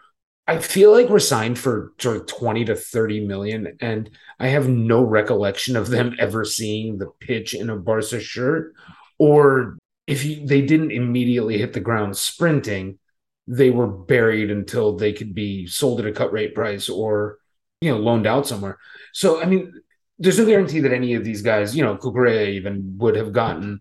I 0.49 0.59
feel 0.59 0.91
like 0.91 1.09
we're 1.09 1.21
signed 1.21 1.57
for 1.57 1.93
sort 1.99 2.17
of 2.17 2.27
20 2.27 2.65
to 2.65 2.75
30 2.75 3.27
million. 3.27 3.77
And 3.81 4.11
I 4.41 4.49
have 4.49 4.69
no 4.69 5.03
recollection 5.03 5.77
of 5.77 5.89
them 5.89 6.17
ever 6.19 6.45
seeing 6.45 6.99
the 6.99 7.07
pitch 7.21 7.55
in 7.55 7.71
a 7.71 7.77
Barca 7.77 8.19
shirt 8.19 8.75
or 9.19 9.79
if 10.07 10.25
you, 10.25 10.47
they 10.47 10.63
didn't 10.63 10.91
immediately 10.91 11.59
hit 11.59 11.73
the 11.73 11.81
ground 11.81 12.17
sprinting, 12.17 12.99
they 13.47 13.71
were 13.71 13.87
buried 13.87 14.51
until 14.51 14.97
they 14.97 15.13
could 15.13 15.35
be 15.35 15.67
sold 15.67 16.01
at 16.01 16.07
a 16.07 16.13
cut 16.13 16.33
rate 16.33 16.55
price 16.55 16.89
or 16.89 17.39
you 17.81 17.91
know 17.91 17.99
loaned 17.99 18.27
out 18.27 18.47
somewhere. 18.47 18.79
So 19.13 19.41
I 19.41 19.47
mean, 19.47 19.82
there's 20.23 20.39
no 20.39 20.47
guarantee 20.47 20.81
that 20.81 20.93
any 20.93 21.15
of 21.15 21.25
these 21.25 21.43
guys, 21.43 21.77
you 21.77 21.83
know, 21.83 21.97
Cucurella 21.97 22.49
even 22.49 22.97
would 22.99 23.17
have 23.17 23.33
gotten 23.33 23.81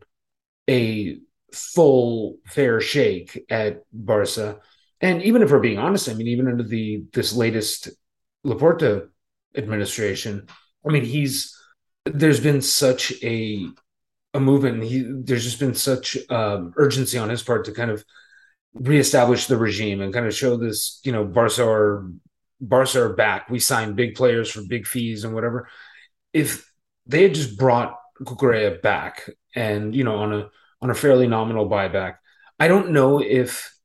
a 0.67 1.17
full 1.53 2.37
fair 2.47 2.81
shake 2.81 3.45
at 3.49 3.83
Barca. 3.93 4.57
And 5.01 5.21
even 5.21 5.43
if 5.43 5.51
we're 5.51 5.59
being 5.59 5.77
honest, 5.77 6.09
I 6.09 6.13
mean, 6.15 6.27
even 6.27 6.47
under 6.47 6.63
the 6.63 7.03
this 7.13 7.33
latest 7.33 7.89
Laporta 8.43 9.07
administration, 9.55 10.47
I 10.87 10.91
mean, 10.91 11.05
he's 11.05 11.55
there's 12.05 12.39
been 12.39 12.61
such 12.61 13.13
a 13.21 13.67
a 14.33 14.39
movement. 14.39 14.83
He 14.83 15.05
there's 15.07 15.43
just 15.43 15.59
been 15.59 15.75
such 15.75 16.17
um, 16.29 16.73
urgency 16.75 17.19
on 17.19 17.29
his 17.29 17.43
part 17.43 17.65
to 17.65 17.71
kind 17.71 17.91
of 17.91 18.03
reestablish 18.73 19.45
the 19.45 19.57
regime 19.57 20.01
and 20.01 20.13
kind 20.13 20.25
of 20.25 20.33
show 20.33 20.57
this, 20.57 21.01
you 21.03 21.11
know, 21.11 21.23
Barca 21.23 21.67
are 21.67 22.09
Barca 22.59 23.03
are 23.03 23.13
back. 23.13 23.49
We 23.49 23.59
signed 23.59 23.95
big 23.95 24.15
players 24.15 24.49
for 24.49 24.61
big 24.67 24.87
fees 24.87 25.23
and 25.23 25.35
whatever. 25.35 25.67
If 26.33 26.71
they 27.05 27.23
had 27.23 27.33
just 27.33 27.57
brought 27.57 27.97
Cucurella 28.21 28.81
back 28.81 29.29
and 29.55 29.95
you 29.95 30.03
know 30.03 30.17
on 30.17 30.33
a 30.33 30.49
on 30.81 30.89
a 30.89 30.95
fairly 30.95 31.27
nominal 31.27 31.69
buyback, 31.69 32.15
I 32.59 32.67
don't 32.67 32.91
know 32.91 33.21
if, 33.21 33.75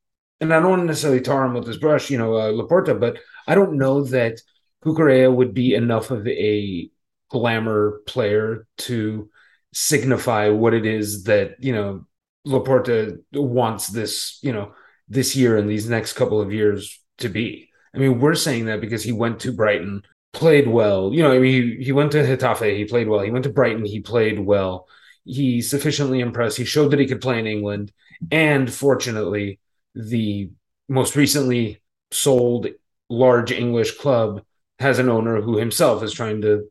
and 0.40 0.52
I 0.52 0.60
don't 0.60 0.70
want 0.70 0.82
to 0.82 0.86
necessarily 0.86 1.20
tar 1.20 1.44
him 1.44 1.54
with 1.54 1.66
this 1.66 1.76
brush, 1.78 2.10
you 2.10 2.18
know, 2.18 2.34
uh, 2.34 2.52
Laporta, 2.52 2.98
but 2.98 3.18
I 3.46 3.54
don't 3.54 3.78
know 3.78 4.04
that 4.04 4.40
Cucurella 4.84 5.34
would 5.34 5.54
be 5.54 5.74
enough 5.74 6.10
of 6.10 6.26
a 6.26 6.90
glamour 7.30 8.02
player 8.06 8.66
to 8.78 9.30
signify 9.72 10.48
what 10.48 10.74
it 10.74 10.86
is 10.86 11.24
that 11.24 11.56
you 11.58 11.72
know 11.72 12.06
Laporta 12.46 13.18
wants 13.32 13.88
this, 13.88 14.38
you 14.42 14.52
know, 14.52 14.72
this 15.08 15.34
year 15.34 15.56
and 15.56 15.68
these 15.68 15.88
next 15.88 16.12
couple 16.12 16.40
of 16.40 16.52
years 16.52 17.00
to 17.18 17.28
be. 17.28 17.68
I 17.94 17.98
mean, 17.98 18.20
we're 18.20 18.34
saying 18.34 18.66
that 18.66 18.80
because 18.80 19.02
he 19.02 19.12
went 19.12 19.40
to 19.40 19.52
Brighton, 19.52 20.02
played 20.36 20.68
well. 20.68 21.12
You 21.12 21.22
know, 21.22 21.32
I 21.32 21.38
mean, 21.38 21.78
he, 21.78 21.84
he 21.84 21.92
went 21.92 22.12
to 22.12 22.18
Getafe, 22.18 22.76
he 22.76 22.84
played 22.84 23.08
well. 23.08 23.20
He 23.20 23.30
went 23.30 23.44
to 23.44 23.50
Brighton, 23.50 23.84
he 23.84 24.00
played 24.00 24.38
well. 24.38 24.86
He 25.24 25.60
sufficiently 25.60 26.20
impressed. 26.20 26.56
He 26.56 26.64
showed 26.64 26.92
that 26.92 27.00
he 27.00 27.06
could 27.06 27.20
play 27.20 27.38
in 27.38 27.46
England. 27.46 27.92
And 28.30 28.72
fortunately, 28.72 29.58
the 29.94 30.50
most 30.88 31.16
recently 31.16 31.82
sold 32.12 32.68
large 33.08 33.50
English 33.50 33.98
club 33.98 34.42
has 34.78 34.98
an 34.98 35.08
owner 35.08 35.40
who 35.40 35.56
himself 35.56 36.02
is 36.02 36.12
trying 36.12 36.42
to 36.42 36.70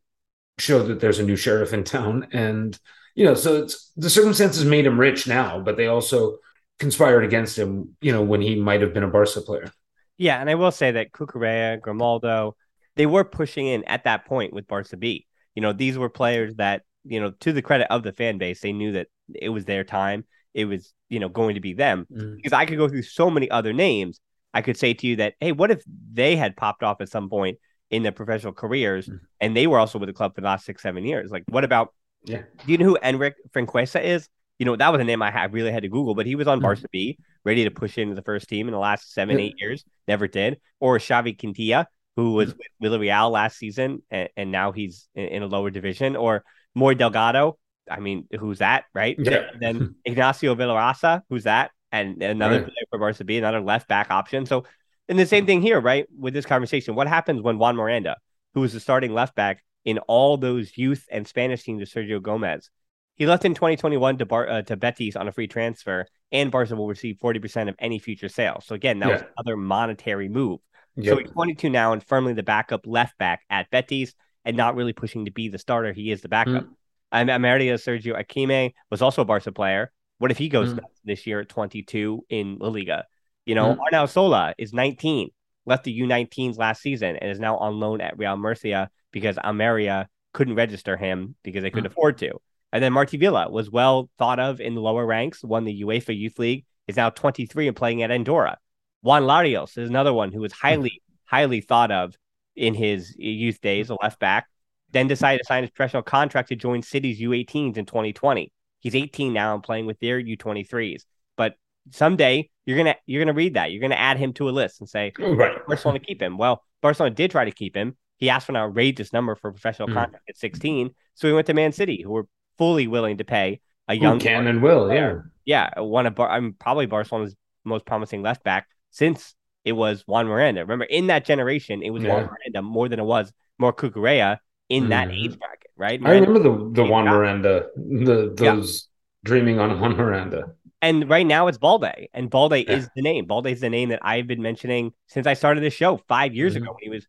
show 0.57 0.83
that 0.83 0.99
there's 0.99 1.19
a 1.19 1.25
new 1.25 1.35
sheriff 1.35 1.73
in 1.73 1.83
town. 1.83 2.27
And 2.31 2.79
you 3.15 3.25
know, 3.25 3.33
so 3.33 3.63
it's 3.63 3.91
the 3.95 4.09
circumstances 4.09 4.65
made 4.65 4.85
him 4.85 4.99
rich 4.99 5.27
now, 5.27 5.59
but 5.59 5.77
they 5.77 5.87
also 5.87 6.37
conspired 6.79 7.23
against 7.23 7.57
him, 7.57 7.95
you 8.01 8.11
know, 8.11 8.21
when 8.21 8.41
he 8.41 8.55
might 8.55 8.81
have 8.81 8.93
been 8.93 9.03
a 9.03 9.07
Barca 9.07 9.41
player. 9.41 9.71
Yeah, 10.17 10.39
and 10.39 10.49
I 10.49 10.55
will 10.55 10.71
say 10.71 10.91
that 10.91 11.11
Cucurella, 11.11 11.79
Grimaldo, 11.81 12.55
they 12.95 13.05
were 13.05 13.23
pushing 13.23 13.67
in 13.67 13.83
at 13.85 14.03
that 14.05 14.25
point 14.25 14.53
with 14.53 14.67
Barca 14.67 14.97
B. 14.97 15.25
You 15.53 15.61
know, 15.61 15.73
these 15.73 15.97
were 15.97 16.09
players 16.09 16.55
that, 16.55 16.83
you 17.03 17.19
know, 17.19 17.31
to 17.41 17.53
the 17.53 17.61
credit 17.61 17.91
of 17.91 18.03
the 18.03 18.11
fan 18.11 18.37
base, 18.37 18.61
they 18.61 18.73
knew 18.73 18.93
that 18.93 19.07
it 19.33 19.49
was 19.49 19.65
their 19.65 19.83
time. 19.83 20.25
It 20.53 20.65
was, 20.65 20.93
you 21.09 21.19
know, 21.19 21.29
going 21.29 21.55
to 21.55 21.61
be 21.61 21.73
them. 21.73 22.07
Mm. 22.11 22.37
Because 22.37 22.53
I 22.53 22.65
could 22.65 22.77
go 22.77 22.87
through 22.87 23.03
so 23.03 23.29
many 23.29 23.49
other 23.49 23.73
names. 23.73 24.19
I 24.53 24.61
could 24.61 24.77
say 24.77 24.93
to 24.93 25.07
you 25.07 25.17
that, 25.17 25.35
hey, 25.39 25.51
what 25.51 25.71
if 25.71 25.83
they 26.11 26.35
had 26.35 26.55
popped 26.55 26.83
off 26.83 27.01
at 27.01 27.09
some 27.09 27.29
point 27.29 27.57
in 27.89 28.03
their 28.03 28.11
professional 28.11 28.53
careers 28.53 29.07
mm. 29.07 29.19
and 29.41 29.55
they 29.55 29.67
were 29.67 29.79
also 29.79 29.99
with 29.99 30.07
the 30.07 30.13
club 30.13 30.33
for 30.33 30.41
the 30.41 30.47
last 30.47 30.65
six, 30.65 30.81
seven 30.81 31.03
years? 31.05 31.31
Like, 31.31 31.43
what 31.49 31.63
about 31.63 31.93
yeah. 32.25 32.41
Do 32.65 32.71
you 32.71 32.77
know 32.77 32.85
who 32.85 32.97
Enric 33.03 33.33
Franquesa 33.53 34.03
is? 34.03 34.29
You 34.57 34.65
know, 34.65 34.75
that 34.75 34.91
was 34.91 35.01
a 35.01 35.03
name 35.03 35.21
I 35.21 35.31
had, 35.31 35.53
really 35.53 35.71
had 35.71 35.83
to 35.83 35.89
Google, 35.89 36.15
but 36.15 36.25
he 36.25 36.35
was 36.35 36.47
on 36.47 36.57
mm-hmm. 36.57 36.63
Barca 36.63 36.87
B, 36.91 37.17
ready 37.43 37.63
to 37.65 37.71
push 37.71 37.97
into 37.97 38.15
the 38.15 38.21
first 38.21 38.47
team 38.47 38.67
in 38.67 38.71
the 38.71 38.79
last 38.79 39.13
seven, 39.13 39.39
eight 39.39 39.55
years. 39.57 39.83
Never 40.07 40.27
did. 40.27 40.59
Or 40.79 40.97
Xavi 40.97 41.37
Quintilla, 41.37 41.87
who 42.15 42.33
was 42.33 42.49
mm-hmm. 42.49 42.59
with 42.79 42.91
Villarreal 42.91 43.31
last 43.31 43.57
season, 43.57 44.01
and, 44.09 44.29
and 44.37 44.51
now 44.51 44.71
he's 44.71 45.07
in, 45.15 45.25
in, 45.25 45.43
a 45.43 45.47
lower 45.47 45.69
division. 45.69 46.15
Or 46.15 46.43
Moy 46.73 46.93
Delgado. 46.93 47.57
I 47.89 47.99
mean, 47.99 48.27
who's 48.39 48.59
that, 48.59 48.85
right? 48.93 49.15
Yeah. 49.19 49.47
And 49.53 49.61
then 49.61 49.95
Ignacio 50.05 50.55
Villarasa, 50.55 51.21
who's 51.29 51.43
that? 51.43 51.71
And 51.91 52.21
another 52.21 52.57
right. 52.57 52.65
player 52.65 52.85
for 52.89 52.99
Barca 52.99 53.23
B, 53.23 53.37
another 53.37 53.61
left 53.61 53.87
back 53.87 54.09
option. 54.09 54.45
So, 54.45 54.65
and 55.07 55.19
the 55.19 55.25
same 55.25 55.45
thing 55.45 55.61
here, 55.61 55.79
right? 55.79 56.07
With 56.17 56.33
this 56.33 56.45
conversation, 56.45 56.95
what 56.95 57.07
happens 57.07 57.41
when 57.41 57.59
Juan 57.59 57.75
Miranda, 57.75 58.17
who 58.53 58.61
was 58.61 58.73
the 58.73 58.79
starting 58.79 59.13
left 59.13 59.35
back, 59.35 59.61
in 59.85 59.99
all 59.99 60.35
those 60.35 60.77
youth 60.77 61.05
and 61.11 61.27
Spanish 61.27 61.63
teams 61.63 61.81
of 61.81 61.87
Sergio 61.87 62.21
Gomez. 62.21 62.69
He 63.15 63.25
left 63.25 63.45
in 63.45 63.53
2021 63.53 64.17
to 64.17 64.25
Bar- 64.25 64.49
uh, 64.49 64.61
to 64.63 64.75
Betis 64.75 65.15
on 65.15 65.27
a 65.27 65.31
free 65.31 65.47
transfer, 65.47 66.05
and 66.31 66.51
Barca 66.51 66.75
will 66.75 66.87
receive 66.87 67.17
40% 67.23 67.69
of 67.69 67.75
any 67.79 67.97
future 67.99 68.27
sales. 68.27 68.65
So 68.65 68.75
again, 68.75 68.99
that 68.99 69.07
yeah. 69.07 69.13
was 69.13 69.23
another 69.37 69.55
monetary 69.55 70.27
move. 70.27 70.59
Yep. 70.97 71.13
So 71.13 71.17
he's 71.19 71.31
22 71.31 71.69
now 71.69 71.93
and 71.93 72.03
firmly 72.03 72.33
the 72.33 72.43
backup 72.43 72.87
left 72.87 73.17
back 73.17 73.43
at 73.49 73.69
Betis, 73.69 74.13
and 74.45 74.55
not 74.55 74.75
really 74.75 74.93
pushing 74.93 75.25
to 75.25 75.31
be 75.31 75.49
the 75.49 75.57
starter. 75.57 75.91
He 75.91 76.11
is 76.11 76.21
the 76.21 76.29
backup. 76.29 76.67
Mm. 77.13 77.29
Almeria 77.29 77.75
Sergio 77.75 78.21
Akieme 78.21 78.73
was 78.91 79.01
also 79.01 79.23
a 79.23 79.25
Barca 79.25 79.51
player. 79.51 79.91
What 80.19 80.31
if 80.31 80.37
he 80.37 80.49
goes 80.49 80.73
mm. 80.73 80.79
this 81.03 81.25
year 81.25 81.41
at 81.41 81.49
22 81.49 82.25
in 82.29 82.57
La 82.59 82.69
Liga? 82.69 83.05
You 83.45 83.55
know, 83.55 83.75
mm. 83.75 83.79
Arnau 83.79 84.09
Sola 84.09 84.53
is 84.57 84.73
19, 84.73 85.29
left 85.65 85.83
the 85.83 85.99
U19s 85.99 86.57
last 86.57 86.81
season, 86.81 87.15
and 87.15 87.29
is 87.29 87.39
now 87.39 87.57
on 87.57 87.79
loan 87.79 88.01
at 88.01 88.17
Real 88.17 88.37
Murcia 88.37 88.89
because 89.11 89.37
Almeria 89.37 90.07
couldn't 90.33 90.55
register 90.55 90.97
him 90.97 91.35
because 91.43 91.63
they 91.63 91.69
couldn't 91.69 91.89
mm-hmm. 91.89 91.99
afford 91.99 92.17
to. 92.19 92.39
And 92.73 92.83
then 92.83 92.93
Marti 92.93 93.17
Villa 93.17 93.49
was 93.49 93.71
well 93.71 94.09
thought 94.17 94.39
of 94.39 94.59
in 94.59 94.75
the 94.75 94.81
lower 94.81 95.05
ranks, 95.05 95.43
won 95.43 95.63
the 95.63 95.83
UEFA 95.83 96.17
Youth 96.17 96.37
League, 96.37 96.65
is 96.87 96.97
now 96.97 97.09
23 97.09 97.69
and 97.69 97.75
playing 97.75 98.03
at 98.03 98.11
Andorra. 98.11 98.57
Juan 99.05 99.21
Larios 99.25 99.77
is 99.77 99.87
another 99.87 100.11
one 100.11 100.31
who 100.31 100.41
was 100.41 100.51
hmm. 100.51 100.67
highly, 100.67 101.01
highly 101.25 101.61
thought 101.61 101.91
of 101.91 102.17
in 102.55 102.73
his 102.73 103.15
youth 103.17 103.61
days, 103.61 103.91
a 103.91 103.97
left 104.01 104.19
back. 104.19 104.47
Then 104.91 105.07
decided 105.07 105.39
to 105.39 105.43
sign 105.45 105.63
his 105.63 105.69
professional 105.69 106.01
contract 106.01 106.49
to 106.49 106.55
join 106.55 106.81
City's 106.81 107.21
U18s 107.21 107.77
in 107.77 107.85
2020. 107.85 108.51
He's 108.79 108.95
18 108.95 109.31
now 109.31 109.53
and 109.53 109.61
playing 109.61 109.85
with 109.85 109.99
their 109.99 110.19
U23s. 110.21 111.03
But 111.37 111.55
someday 111.91 112.49
you're 112.65 112.77
gonna 112.77 112.95
you're 113.05 113.21
gonna 113.21 113.33
read 113.33 113.55
that. 113.55 113.71
You're 113.71 113.81
gonna 113.81 113.95
add 113.95 114.17
him 114.17 114.33
to 114.33 114.49
a 114.49 114.51
list 114.51 114.79
and 114.79 114.89
say, 114.89 115.11
right, 115.19 115.65
Barcelona 115.67 115.99
keep 115.99 116.21
him. 116.21 116.37
Well, 116.37 116.63
Barcelona 116.81 117.13
did 117.13 117.29
try 117.29 117.45
to 117.45 117.51
keep 117.51 117.75
him. 117.75 117.97
He 118.17 118.29
asked 118.29 118.47
for 118.47 118.53
an 118.53 118.57
outrageous 118.57 119.13
number 119.13 119.35
for 119.35 119.49
a 119.49 119.53
professional 119.53 119.89
mm. 119.89 119.93
contract 119.93 120.29
at 120.29 120.37
16. 120.37 120.91
So 121.13 121.27
he 121.27 121.33
went 121.33 121.47
to 121.47 121.53
Man 121.53 121.73
City, 121.73 122.01
who 122.01 122.11
were 122.11 122.27
fully 122.57 122.87
willing 122.87 123.17
to 123.17 123.25
pay 123.25 123.59
a 123.87 123.95
young 123.95 124.19
who 124.19 124.25
can 124.25 124.47
and 124.47 124.63
will, 124.63 124.91
yeah. 124.91 125.19
Yeah, 125.43 125.79
one 125.79 126.07
of 126.07 126.15
Bar- 126.15 126.31
I'm 126.31 126.53
probably 126.53 126.87
Barcelona's 126.87 127.35
most 127.65 127.85
promising 127.85 128.23
left 128.23 128.43
back 128.43 128.67
since 128.95 129.35
it 129.65 129.73
was 129.73 130.03
Juan 130.07 130.27
Miranda. 130.27 130.61
Remember, 130.61 130.85
in 130.85 131.07
that 131.07 131.25
generation, 131.25 131.83
it 131.83 131.89
was 131.89 132.03
yeah. 132.03 132.13
Juan 132.13 132.23
Miranda 132.23 132.61
more 132.61 132.87
than 132.87 132.99
it 132.99 133.03
was 133.03 133.33
more 133.57 133.73
Cucurella 133.73 134.37
in 134.69 134.85
mm. 134.85 134.89
that 134.89 135.11
age 135.11 135.37
bracket, 135.37 135.71
right? 135.75 135.99
Miranda, 135.99 136.27
I 136.27 136.29
remember 136.29 136.49
the 136.49 136.81
the 136.81 136.89
Juan 136.89 137.05
Miranda, 137.05 137.67
the 137.75 138.33
those 138.37 138.87
yeah. 138.87 139.29
dreaming 139.29 139.59
on 139.59 139.77
Juan 139.79 139.97
Miranda. 139.97 140.53
And 140.81 141.09
right 141.09 141.25
now 141.25 141.47
it's 141.47 141.57
Balde, 141.57 142.07
and 142.13 142.29
Balde 142.29 142.53
yeah. 142.53 142.71
is 142.71 142.87
the 142.95 143.01
name. 143.01 143.25
Balde 143.25 143.47
is 143.47 143.59
the 143.59 143.69
name 143.69 143.89
that 143.89 143.99
I've 144.01 144.27
been 144.27 144.41
mentioning 144.41 144.93
since 145.07 145.27
I 145.27 145.33
started 145.33 145.61
this 145.61 145.73
show 145.73 145.97
five 146.07 146.33
years 146.33 146.53
mm-hmm. 146.53 146.63
ago 146.63 146.73
when 146.73 146.83
he 146.83 146.89
was 146.89 147.05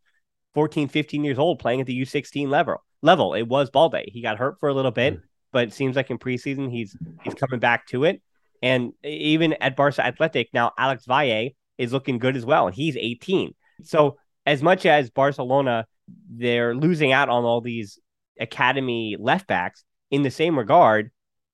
14, 0.55 0.89
15 0.89 1.23
years 1.23 1.39
old 1.39 1.59
playing 1.59 1.79
at 1.79 1.87
the 1.87 2.01
U16 2.01 2.49
level. 2.49 2.83
Level. 3.03 3.33
It 3.33 3.43
was 3.43 3.69
Balde. 3.69 4.01
He 4.07 4.21
got 4.21 4.37
hurt 4.37 4.59
for 4.59 4.67
a 4.67 4.73
little 4.73 4.91
bit, 4.91 5.15
mm. 5.15 5.21
but 5.53 5.67
it 5.67 5.73
seems 5.73 5.95
like 5.95 6.09
in 6.09 6.17
preseason 6.17 6.69
he's 6.71 6.97
he's 7.23 7.35
coming 7.35 7.59
back 7.59 7.87
to 7.87 8.03
it. 8.03 8.21
And 8.61 8.93
even 9.03 9.53
at 9.53 9.75
Barca 9.75 10.05
Athletic 10.05 10.49
now, 10.53 10.71
Alex 10.77 11.05
Valle 11.05 11.51
is 11.77 11.93
looking 11.93 12.19
good 12.19 12.35
as 12.35 12.45
well, 12.45 12.67
and 12.67 12.75
he's 12.75 12.97
18. 12.97 13.53
So 13.83 14.17
as 14.45 14.63
much 14.63 14.85
as 14.85 15.09
Barcelona, 15.09 15.85
they're 16.29 16.73
losing 16.75 17.11
out 17.11 17.29
on 17.29 17.43
all 17.43 17.61
these 17.61 17.99
academy 18.39 19.15
left 19.19 19.47
backs. 19.47 19.83
In 20.09 20.23
the 20.23 20.31
same 20.31 20.57
regard, 20.57 21.11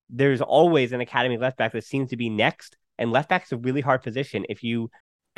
there's 0.09 0.41
always 0.41 0.91
an 0.91 1.01
academy 1.01 1.37
left 1.37 1.57
back 1.57 1.73
that 1.73 1.83
seems 1.83 2.11
to 2.11 2.17
be 2.17 2.29
next, 2.29 2.77
and 2.97 3.11
left 3.11 3.29
back 3.29 3.43
is 3.43 3.51
a 3.51 3.57
really 3.57 3.81
hard 3.81 4.03
position 4.03 4.45
if 4.49 4.63
you 4.63 4.89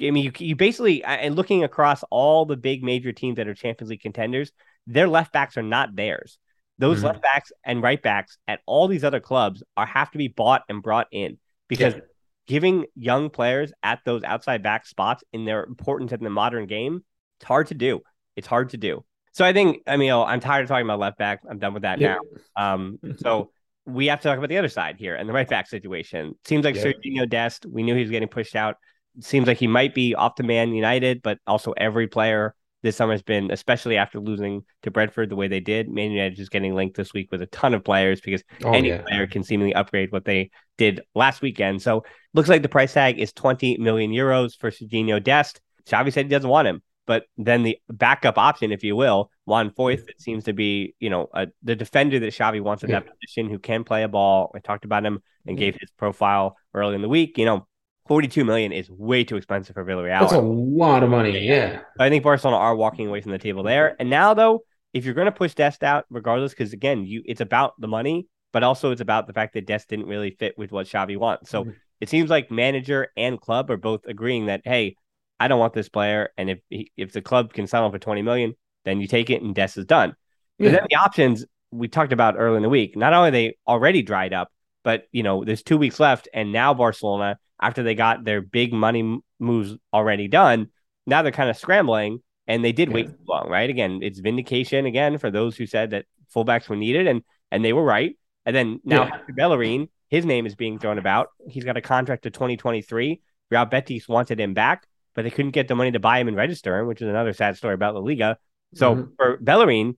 I 0.02 0.12
mean, 0.12 0.26
you, 0.26 0.32
you 0.40 0.56
basically, 0.56 1.04
and 1.04 1.36
looking 1.36 1.64
across 1.64 2.04
all 2.10 2.46
the 2.46 2.58
big 2.58 2.84
major 2.84 3.14
teams 3.14 3.38
that 3.38 3.48
are 3.48 3.54
Champions 3.54 3.90
League 3.90 4.02
contenders, 4.02 4.52
their 4.88 5.08
left 5.08 5.32
backs 5.32 5.58
are 5.58 5.64
not 5.64 5.96
theirs. 5.96 6.38
Those 6.78 6.98
mm-hmm. 6.98 7.08
left 7.08 7.22
backs 7.22 7.52
and 7.64 7.82
right 7.82 8.02
backs 8.02 8.38
at 8.48 8.60
all 8.66 8.88
these 8.88 9.06
other 9.06 9.22
clubs 9.22 9.64
are 9.78 9.86
have 9.86 10.12
to 10.12 10.18
be 10.18 10.28
bought 10.28 10.64
and 10.68 10.84
brought 10.84 11.08
in 11.12 11.38
because 11.70 11.94
yeah. 11.94 12.02
Giving 12.48 12.86
young 12.96 13.30
players 13.30 13.72
at 13.84 14.00
those 14.06 14.24
outside 14.24 14.64
back 14.64 14.86
spots 14.86 15.24
in 15.34 15.46
their 15.46 15.64
importance 15.64 16.12
in 16.12 16.24
the 16.24 16.30
modern 16.30 16.68
game, 16.68 17.04
it's 17.40 17.48
hard 17.48 17.68
to 17.68 17.74
do. 17.74 18.02
It's 18.36 18.48
hard 18.48 18.70
to 18.70 18.78
do. 18.78 19.04
So 19.32 19.44
I 19.44 19.52
think, 19.52 19.82
I 19.86 19.98
mean, 19.98 20.12
I'm 20.12 20.40
tired 20.40 20.64
of 20.64 20.70
talking 20.70 20.86
about 20.86 21.00
left 21.00 21.18
back. 21.18 21.42
I'm 21.50 21.60
done 21.60 21.74
with 21.74 21.84
that 21.84 22.00
yeah. 22.00 22.18
now. 22.56 22.74
Um, 22.74 23.00
so 23.18 23.52
we 23.86 24.08
have 24.08 24.22
to 24.22 24.28
talk 24.28 24.38
about 24.38 24.50
the 24.50 24.58
other 24.58 24.70
side 24.70 24.96
here 24.98 25.16
and 25.16 25.28
the 25.28 25.34
right 25.34 25.48
back 25.48 25.68
situation. 25.68 26.36
Seems 26.46 26.64
like 26.64 26.76
yeah. 26.76 26.86
Sergiño 26.86 27.30
Dest, 27.30 27.66
we 27.66 27.84
knew 27.84 27.96
he 27.96 28.02
was 28.02 28.10
getting 28.10 28.30
pushed 28.30 28.56
out 28.56 28.78
seems 29.22 29.48
like 29.48 29.58
he 29.58 29.68
might 29.68 29.94
be 29.94 30.16
off 30.16 30.36
to 30.36 30.44
Man 30.44 30.74
United, 30.74 31.22
but 31.22 31.40
also 31.48 31.74
every 31.74 32.08
player 32.08 32.56
this 32.84 32.96
summer 32.96 33.14
has 33.14 33.24
been, 33.24 33.52
especially 33.52 33.98
after 33.98 34.20
losing 34.20 34.64
to 34.84 34.92
Brentford 34.92 35.30
the 35.30 35.36
way 35.36 35.48
they 35.48 35.60
did. 35.60 35.90
Man 35.90 36.12
United 36.12 36.40
is 36.40 36.50
getting 36.50 36.76
linked 36.76 36.98
this 36.98 37.14
week 37.14 37.32
with 37.32 37.42
a 37.42 37.48
ton 37.48 37.74
of 37.74 37.84
players 37.84 38.22
because 38.22 38.44
oh, 38.64 38.74
any 38.74 38.90
yeah. 38.90 39.02
player 39.02 39.28
can 39.28 39.44
seemingly 39.44 39.74
upgrade 39.74 40.12
what 40.12 40.26
they 40.26 40.52
did 40.78 41.02
last 41.14 41.42
weekend. 41.42 41.82
So 41.82 42.04
looks 42.34 42.50
like 42.50 42.62
the 42.62 42.70
price 42.70 42.94
tag 42.94 43.20
is 43.20 43.34
20 43.34 43.78
million 43.78 44.12
euros 44.12 44.58
for 44.58 44.72
Serginho 44.72 45.24
Dest. 45.24 45.62
Xavi 45.88 46.12
said 46.12 46.26
he 46.26 46.30
doesn't 46.30 46.50
want 46.50 46.68
him. 46.68 46.82
But 47.08 47.26
then 47.38 47.64
the 47.64 47.78
backup 47.88 48.38
option, 48.38 48.72
if 48.72 48.84
you 48.84 48.96
will, 48.96 49.30
Juan 49.46 49.70
Foyth, 49.70 50.10
it 50.10 50.20
seems 50.20 50.46
to 50.46 50.54
be, 50.54 50.96
you 51.00 51.10
know, 51.10 51.28
a, 51.34 51.48
the 51.62 51.76
defender 51.76 52.20
that 52.20 52.34
Xavi 52.34 52.62
wants 52.62 52.84
in 52.84 52.90
yeah. 52.90 53.02
that 53.02 53.12
position 53.20 53.50
who 53.50 53.60
can 53.60 53.84
play 53.84 54.04
a 54.04 54.08
ball. 54.08 54.52
I 54.56 54.60
talked 54.60 54.86
about 54.86 55.06
him 55.06 55.22
and 55.46 55.58
gave 55.58 55.76
his 55.80 55.92
profile 55.92 56.58
early 56.74 56.96
in 56.96 57.04
the 57.04 57.10
week. 57.10 57.38
You 57.38 57.46
know, 57.46 57.68
42 58.08 58.44
million 58.44 58.72
is 58.72 58.90
way 58.90 59.24
too 59.24 59.36
expensive 59.36 59.76
for 59.76 59.86
Villarreal. 59.86 60.22
That's 60.22 60.34
a 60.34 60.40
lot 60.40 61.04
of 61.04 61.10
money. 61.10 61.40
Yeah. 61.40 61.82
I 62.00 62.10
think 62.10 62.24
Barcelona 62.24 62.58
are 62.58 62.76
walking 62.76 63.08
away 63.08 63.22
from 63.22 63.32
the 63.32 63.40
table 63.40 63.62
there. 63.62 63.96
And 64.00 64.10
now, 64.10 64.34
though, 64.34 64.64
if 64.94 65.06
you're 65.06 65.14
going 65.14 65.26
to 65.26 65.32
push 65.32 65.54
Dest 65.54 65.84
out, 65.84 66.06
regardless, 66.10 66.54
because 66.54 66.74
again, 66.74 67.06
you 67.06 67.22
it's 67.26 67.42
about 67.42 67.74
the 67.80 67.88
money, 67.88 68.28
but 68.56 68.64
also 68.64 68.92
it's 68.92 69.02
about 69.02 69.28
the 69.28 69.34
fact 69.34 69.54
that 69.54 69.66
Dest 69.66 69.90
didn't 69.90 70.08
really 70.08 70.32
fit 70.32 70.58
with 70.58 70.72
what 70.72 70.88
Xavi 70.88 71.18
wants. 71.18 71.50
So 71.50 71.64
mm-hmm. 71.64 71.72
it 72.00 72.08
seems 72.08 72.30
like 72.30 72.50
manager 72.50 73.10
and 73.18 73.38
club 73.38 73.70
are 73.70 73.76
both 73.76 74.06
agreeing 74.06 74.46
that, 74.46 74.62
hey, 74.64 74.96
I 75.42 75.50
don't 75.50 75.60
want 75.60 75.74
this 75.74 75.90
player. 75.90 76.30
And 76.38 76.50
if 76.50 76.60
if 76.96 77.12
the 77.12 77.22
club 77.22 77.52
can 77.52 77.68
sign 77.68 77.84
him 77.84 77.92
for 77.92 78.00
20 78.00 78.22
million, 78.22 78.54
then 78.86 79.02
you 79.02 79.10
take 79.10 79.30
it 79.30 79.42
and 79.42 79.54
Dest 79.54 79.78
is 79.78 79.84
done. 79.84 80.16
Yeah. 80.58 80.72
then 80.72 80.86
the 80.90 80.96
options 80.96 81.44
we 81.72 81.90
talked 81.90 82.14
about 82.14 82.36
early 82.38 82.56
in 82.56 82.64
the 82.64 82.70
week, 82.70 82.96
not 82.96 83.12
only 83.12 83.30
they 83.30 83.58
already 83.68 84.02
dried 84.02 84.32
up, 84.32 84.54
but 84.86 85.10
you 85.12 85.22
know, 85.22 85.44
there's 85.44 85.62
two 85.62 85.78
weeks 85.78 86.00
left, 86.00 86.30
and 86.34 86.54
now 86.54 86.74
Barcelona, 86.74 87.38
after 87.62 87.84
they 87.84 87.94
got 87.94 88.24
their 88.24 88.40
big 88.40 88.72
money 88.72 89.20
moves 89.38 89.76
already 89.92 90.30
done, 90.30 90.70
now 91.06 91.24
they're 91.24 91.34
kind 91.34 91.50
of 91.50 91.58
scrambling, 91.58 92.22
and 92.48 92.64
they 92.64 92.72
did 92.72 92.88
yeah. 92.88 92.96
wait 92.96 93.08
too 93.08 93.26
long, 93.28 93.50
right? 93.50 93.70
Again, 93.70 94.00
it's 94.02 94.20
vindication 94.20 94.86
again 94.86 95.18
for 95.18 95.30
those 95.30 95.58
who 95.58 95.66
said 95.66 95.90
that 95.90 96.06
fullbacks 96.34 96.70
were 96.70 96.78
needed, 96.78 97.06
and 97.06 97.22
and 97.52 97.66
they 97.66 97.74
were 97.74 97.84
right. 97.84 98.16
And 98.46 98.56
then 98.56 98.80
now 98.84 99.06
yeah. 99.06 99.20
Bellerin, 99.36 99.90
his 100.10 100.26
name 100.26 100.46
is 100.46 100.56
being 100.56 100.80
thrown 100.80 100.98
about. 100.98 101.30
He's 101.48 101.64
got 101.64 101.78
a 101.78 101.82
contract 101.82 102.24
to 102.24 102.30
2023. 102.30 103.22
Real 103.52 103.66
Betis 103.66 104.08
wanted 104.08 104.40
him 104.40 104.54
back 104.54 104.88
but 105.16 105.24
they 105.24 105.32
couldn't 105.32 105.52
get 105.52 105.68
the 105.68 105.76
money 105.76 105.92
to 105.92 106.00
buy 106.00 106.20
him 106.20 106.28
and 106.28 106.38
register 106.38 106.78
him, 106.78 106.88
which 106.88 107.02
is 107.02 107.08
another 107.08 107.34
sad 107.34 107.58
story 107.58 107.74
about 107.74 107.96
La 107.96 108.02
Liga. 108.02 108.38
So 108.76 108.96
mm-hmm. 108.96 109.12
for 109.16 109.38
Bellerin, 109.38 109.98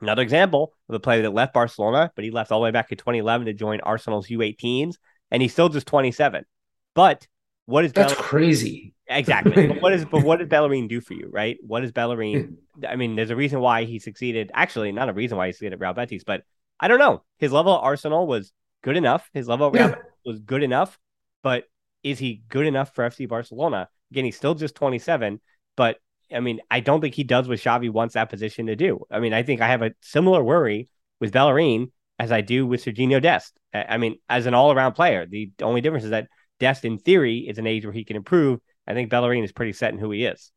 another 0.00 0.22
example 0.22 0.72
of 0.88 0.94
a 0.94 1.00
player 1.00 1.22
that 1.22 1.30
left 1.34 1.52
Barcelona, 1.52 2.10
but 2.16 2.24
he 2.24 2.30
left 2.30 2.50
all 2.50 2.60
the 2.60 2.64
way 2.64 2.70
back 2.70 2.90
in 2.90 2.96
2011 2.96 3.46
to 3.46 3.52
join 3.52 3.80
Arsenal's 3.80 4.28
U18s, 4.28 4.96
and 5.30 5.42
he's 5.42 5.52
still 5.52 5.68
just 5.68 5.86
27. 5.86 6.44
But 6.94 7.28
what 7.66 7.84
is 7.84 7.92
that's 7.92 8.14
Bellerin? 8.14 8.28
crazy? 8.28 8.94
Exactly. 9.08 9.66
but 9.68 9.82
what 9.82 9.92
is 9.92 10.04
but 10.06 10.24
what 10.24 10.38
does 10.38 10.48
Bellerin 10.48 10.88
do 10.88 11.00
for 11.02 11.12
you, 11.12 11.28
right? 11.30 11.58
What 11.60 11.84
is 11.84 11.92
Bellerin? 11.92 12.56
I 12.88 12.96
mean, 12.96 13.14
there's 13.14 13.30
a 13.30 13.36
reason 13.36 13.60
why 13.60 13.84
he 13.84 13.98
succeeded. 13.98 14.50
Actually, 14.54 14.92
not 14.92 15.10
a 15.10 15.12
reason 15.12 15.36
why 15.36 15.46
he 15.46 15.52
succeeded 15.52 15.74
at 15.74 15.80
Real 15.80 15.92
Betis, 15.92 16.24
but 16.24 16.44
I 16.78 16.88
don't 16.88 16.98
know. 16.98 17.22
His 17.38 17.52
level 17.52 17.74
at 17.74 17.82
Arsenal 17.82 18.26
was 18.26 18.52
good 18.82 18.96
enough. 18.96 19.28
His 19.32 19.48
level 19.48 19.70
yeah. 19.74 19.94
was 20.24 20.38
good 20.40 20.62
enough, 20.62 20.98
but 21.42 21.64
is 22.02 22.18
he 22.18 22.42
good 22.48 22.66
enough 22.66 22.94
for 22.94 23.08
FC 23.08 23.28
Barcelona? 23.28 23.88
Again, 24.10 24.24
he's 24.24 24.36
still 24.36 24.54
just 24.54 24.74
27, 24.74 25.40
but 25.76 25.98
I 26.32 26.40
mean, 26.40 26.60
I 26.70 26.80
don't 26.80 27.00
think 27.00 27.14
he 27.14 27.24
does 27.24 27.48
what 27.48 27.58
Xavi 27.58 27.90
wants 27.90 28.14
that 28.14 28.30
position 28.30 28.66
to 28.66 28.76
do. 28.76 29.00
I 29.10 29.20
mean, 29.20 29.32
I 29.32 29.42
think 29.42 29.60
I 29.60 29.68
have 29.68 29.82
a 29.82 29.92
similar 30.00 30.42
worry 30.42 30.88
with 31.20 31.32
Bellerin 31.32 31.92
as 32.18 32.32
I 32.32 32.40
do 32.40 32.66
with 32.66 32.84
Serginho 32.84 33.20
Dest. 33.22 33.58
I 33.72 33.98
mean, 33.98 34.18
as 34.28 34.46
an 34.46 34.54
all 34.54 34.72
around 34.72 34.92
player, 34.92 35.26
the 35.26 35.50
only 35.62 35.80
difference 35.80 36.04
is 36.04 36.10
that 36.10 36.28
Dest, 36.58 36.84
in 36.84 36.98
theory, 36.98 37.40
is 37.40 37.58
an 37.58 37.66
age 37.66 37.84
where 37.84 37.92
he 37.92 38.04
can 38.04 38.16
improve. 38.16 38.60
I 38.86 38.94
think 38.94 39.10
Bellerin 39.10 39.44
is 39.44 39.52
pretty 39.52 39.72
set 39.72 39.92
in 39.92 39.98
who 39.98 40.10
he 40.10 40.24
is. 40.24 40.50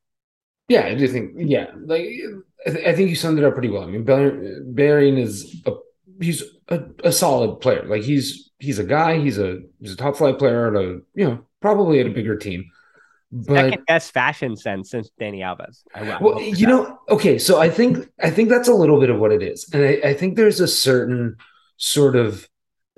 Yeah, 0.70 0.86
I 0.86 0.96
do 0.96 1.08
think. 1.08 1.32
Yeah, 1.38 1.72
like 1.86 2.08
I 2.86 2.94
think 2.94 3.10
you 3.10 3.16
summed 3.16 3.40
it 3.40 3.44
up 3.44 3.54
pretty 3.54 3.70
well. 3.70 3.84
I 3.84 3.88
mean, 3.88 4.04
Bellerin 4.04 5.18
is 5.18 5.62
a 5.66 5.72
he's 6.20 6.44
a, 6.68 6.84
a 7.04 7.12
solid 7.12 7.62
player. 7.62 7.86
Like 7.86 8.04
he's 8.04 8.52
he's 8.60 8.80
a 8.80 8.84
guy. 8.84 9.20
He's 9.20 9.38
a 9.38 9.60
he's 9.82 9.94
a 9.94 9.98
top 9.98 10.18
flight 10.18 10.38
player 10.40 10.68
at 10.68 10.82
a 10.82 11.02
you 11.16 11.28
know 11.28 11.46
probably 11.62 12.00
at 12.00 12.08
a 12.08 12.12
bigger 12.12 12.38
team. 12.38 12.70
But 13.32 13.56
second 13.56 13.86
best 13.86 14.12
fashion 14.12 14.56
sense 14.56 14.90
since 14.90 15.12
Dani 15.22 15.40
Alves. 15.40 15.84
I, 15.94 16.18
well, 16.20 16.42
you 16.42 16.66
know, 16.66 17.00
okay, 17.10 17.38
so 17.38 17.60
I 17.60 17.70
think 17.70 18.10
I 18.20 18.32
think 18.32 18.50
that's 18.50 18.68
a 18.68 18.74
little 18.74 19.00
bit 19.00 19.12
of 19.12 19.20
what 19.20 19.32
it 19.32 19.44
is, 19.44 19.70
and 19.72 19.84
I, 19.84 20.10
I 20.10 20.14
think 20.16 20.36
there's 20.36 20.60
a 20.60 20.68
certain 20.68 21.36
sort 21.78 22.16
of 22.16 22.48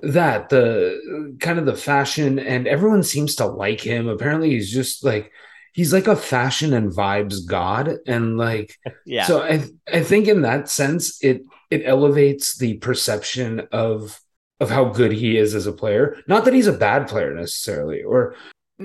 that 0.00 0.48
the 0.48 1.36
kind 1.40 1.58
of 1.58 1.66
the 1.66 1.76
fashion, 1.76 2.38
and 2.38 2.66
everyone 2.66 3.02
seems 3.02 3.36
to 3.36 3.46
like 3.46 3.80
him. 3.80 4.08
Apparently, 4.08 4.50
he's 4.50 4.72
just 4.72 5.04
like 5.04 5.30
he's 5.74 5.92
like 5.92 6.06
a 6.06 6.16
fashion 6.16 6.72
and 6.72 6.92
vibes 6.92 7.46
god, 7.46 7.98
and 8.06 8.38
like 8.38 8.78
yeah. 9.06 9.26
So 9.26 9.42
I 9.42 9.64
I 9.92 10.02
think 10.02 10.28
in 10.28 10.42
that 10.42 10.70
sense, 10.70 11.22
it 11.22 11.42
it 11.72 11.82
elevates 11.86 12.56
the 12.58 12.74
perception 12.74 13.66
of 13.72 14.20
of 14.60 14.70
how 14.70 14.84
good 14.84 15.10
he 15.10 15.38
is 15.38 15.54
as 15.54 15.66
a 15.66 15.72
player. 15.72 16.18
Not 16.28 16.44
that 16.44 16.54
he's 16.54 16.66
a 16.66 16.72
bad 16.72 17.08
player 17.08 17.34
necessarily, 17.34 18.02
or 18.02 18.36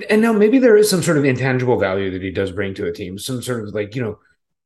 and 0.08 0.22
now 0.22 0.32
maybe 0.32 0.58
there 0.58 0.76
is 0.76 0.88
some 0.88 1.02
sort 1.02 1.18
of 1.18 1.24
intangible 1.24 1.78
value 1.78 2.10
that 2.10 2.22
he 2.22 2.30
does 2.30 2.50
bring 2.50 2.74
to 2.74 2.86
a 2.86 2.92
team, 2.92 3.18
some 3.18 3.42
sort 3.42 3.68
of 3.68 3.74
like 3.74 3.94
you 3.94 4.02
know, 4.02 4.18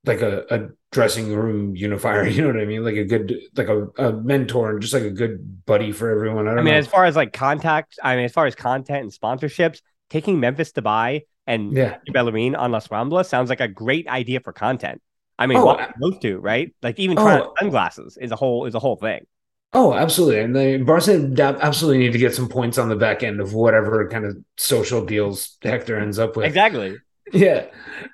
like 0.07 0.23
a, 0.23 0.45
a 0.55 0.69
dressing 0.93 1.35
room 1.35 1.75
unifier. 1.75 2.27
You 2.29 2.43
know 2.43 2.49
what 2.49 2.61
I 2.61 2.65
mean? 2.65 2.85
Like 2.85 2.97
a 2.97 3.05
good, 3.05 3.35
like 3.57 3.69
a, 3.69 3.87
a 3.99 4.13
mentor 4.13 4.71
and 4.71 4.81
just 4.81 4.95
like 4.95 5.03
a 5.03 5.11
good 5.11 5.67
buddy 5.67 5.91
for 5.91 6.09
everyone. 6.11 6.47
I, 6.47 6.53
I 6.53 6.55
mean, 6.57 6.67
know. 6.67 6.75
as 6.75 6.87
far 6.87 7.05
as 7.05 7.17
like 7.17 7.33
contact, 7.33 7.99
I 8.03 8.15
mean, 8.15 8.25
as 8.25 8.33
far 8.33 8.47
as 8.47 8.55
content 8.55 9.03
and 9.03 9.13
sponsorships, 9.13 9.81
taking 10.11 10.39
Memphis 10.39 10.71
to 10.73 10.83
buy 10.83 11.23
and 11.47 11.77
yeah. 11.77 11.99
Bellerin 12.13 12.55
on 12.55 12.71
Las 12.71 12.89
Ramblas 12.89 13.27
sounds 13.27 13.51
like 13.51 13.61
a 13.61 13.69
great 13.69 14.07
idea 14.07 14.39
for 14.39 14.53
content. 14.53 15.03
I 15.39 15.47
mean, 15.47 15.59
oh, 15.59 15.79
those 16.01 16.19
two, 16.19 16.39
right? 16.39 16.75
Like 16.83 16.99
even 16.99 17.17
trying 17.17 17.43
oh, 17.43 17.55
sunglasses 17.59 18.19
is 18.21 18.31
a 18.31 18.37
whole 18.37 18.67
is 18.67 18.75
a 18.75 18.79
whole 18.79 18.97
thing. 18.97 19.27
Oh, 19.75 19.95
absolutely. 19.95 20.41
And 20.41 20.55
the 20.55 20.83
Barca 20.85 21.59
absolutely 21.61 21.99
need 21.99 22.13
to 22.13 22.19
get 22.19 22.35
some 22.35 22.49
points 22.49 22.77
on 22.77 22.91
the 22.91 22.97
back 22.97 23.23
end 23.23 23.41
of 23.41 23.55
whatever 23.55 24.07
kind 24.09 24.27
of 24.27 24.37
social 24.59 25.05
deals 25.05 25.57
Hector 25.63 25.99
ends 25.99 26.19
up 26.19 26.37
with. 26.37 26.47
Exactly. 26.47 26.97
Yeah. 27.33 27.67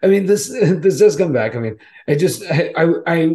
I 0.02 0.06
mean, 0.06 0.26
this 0.26 0.48
this 0.48 0.98
does 0.98 1.16
come 1.16 1.32
back. 1.32 1.56
I 1.56 1.58
mean, 1.58 1.76
I 2.06 2.14
just 2.14 2.44
I 2.44 2.72
I, 2.76 2.92
I 3.06 3.34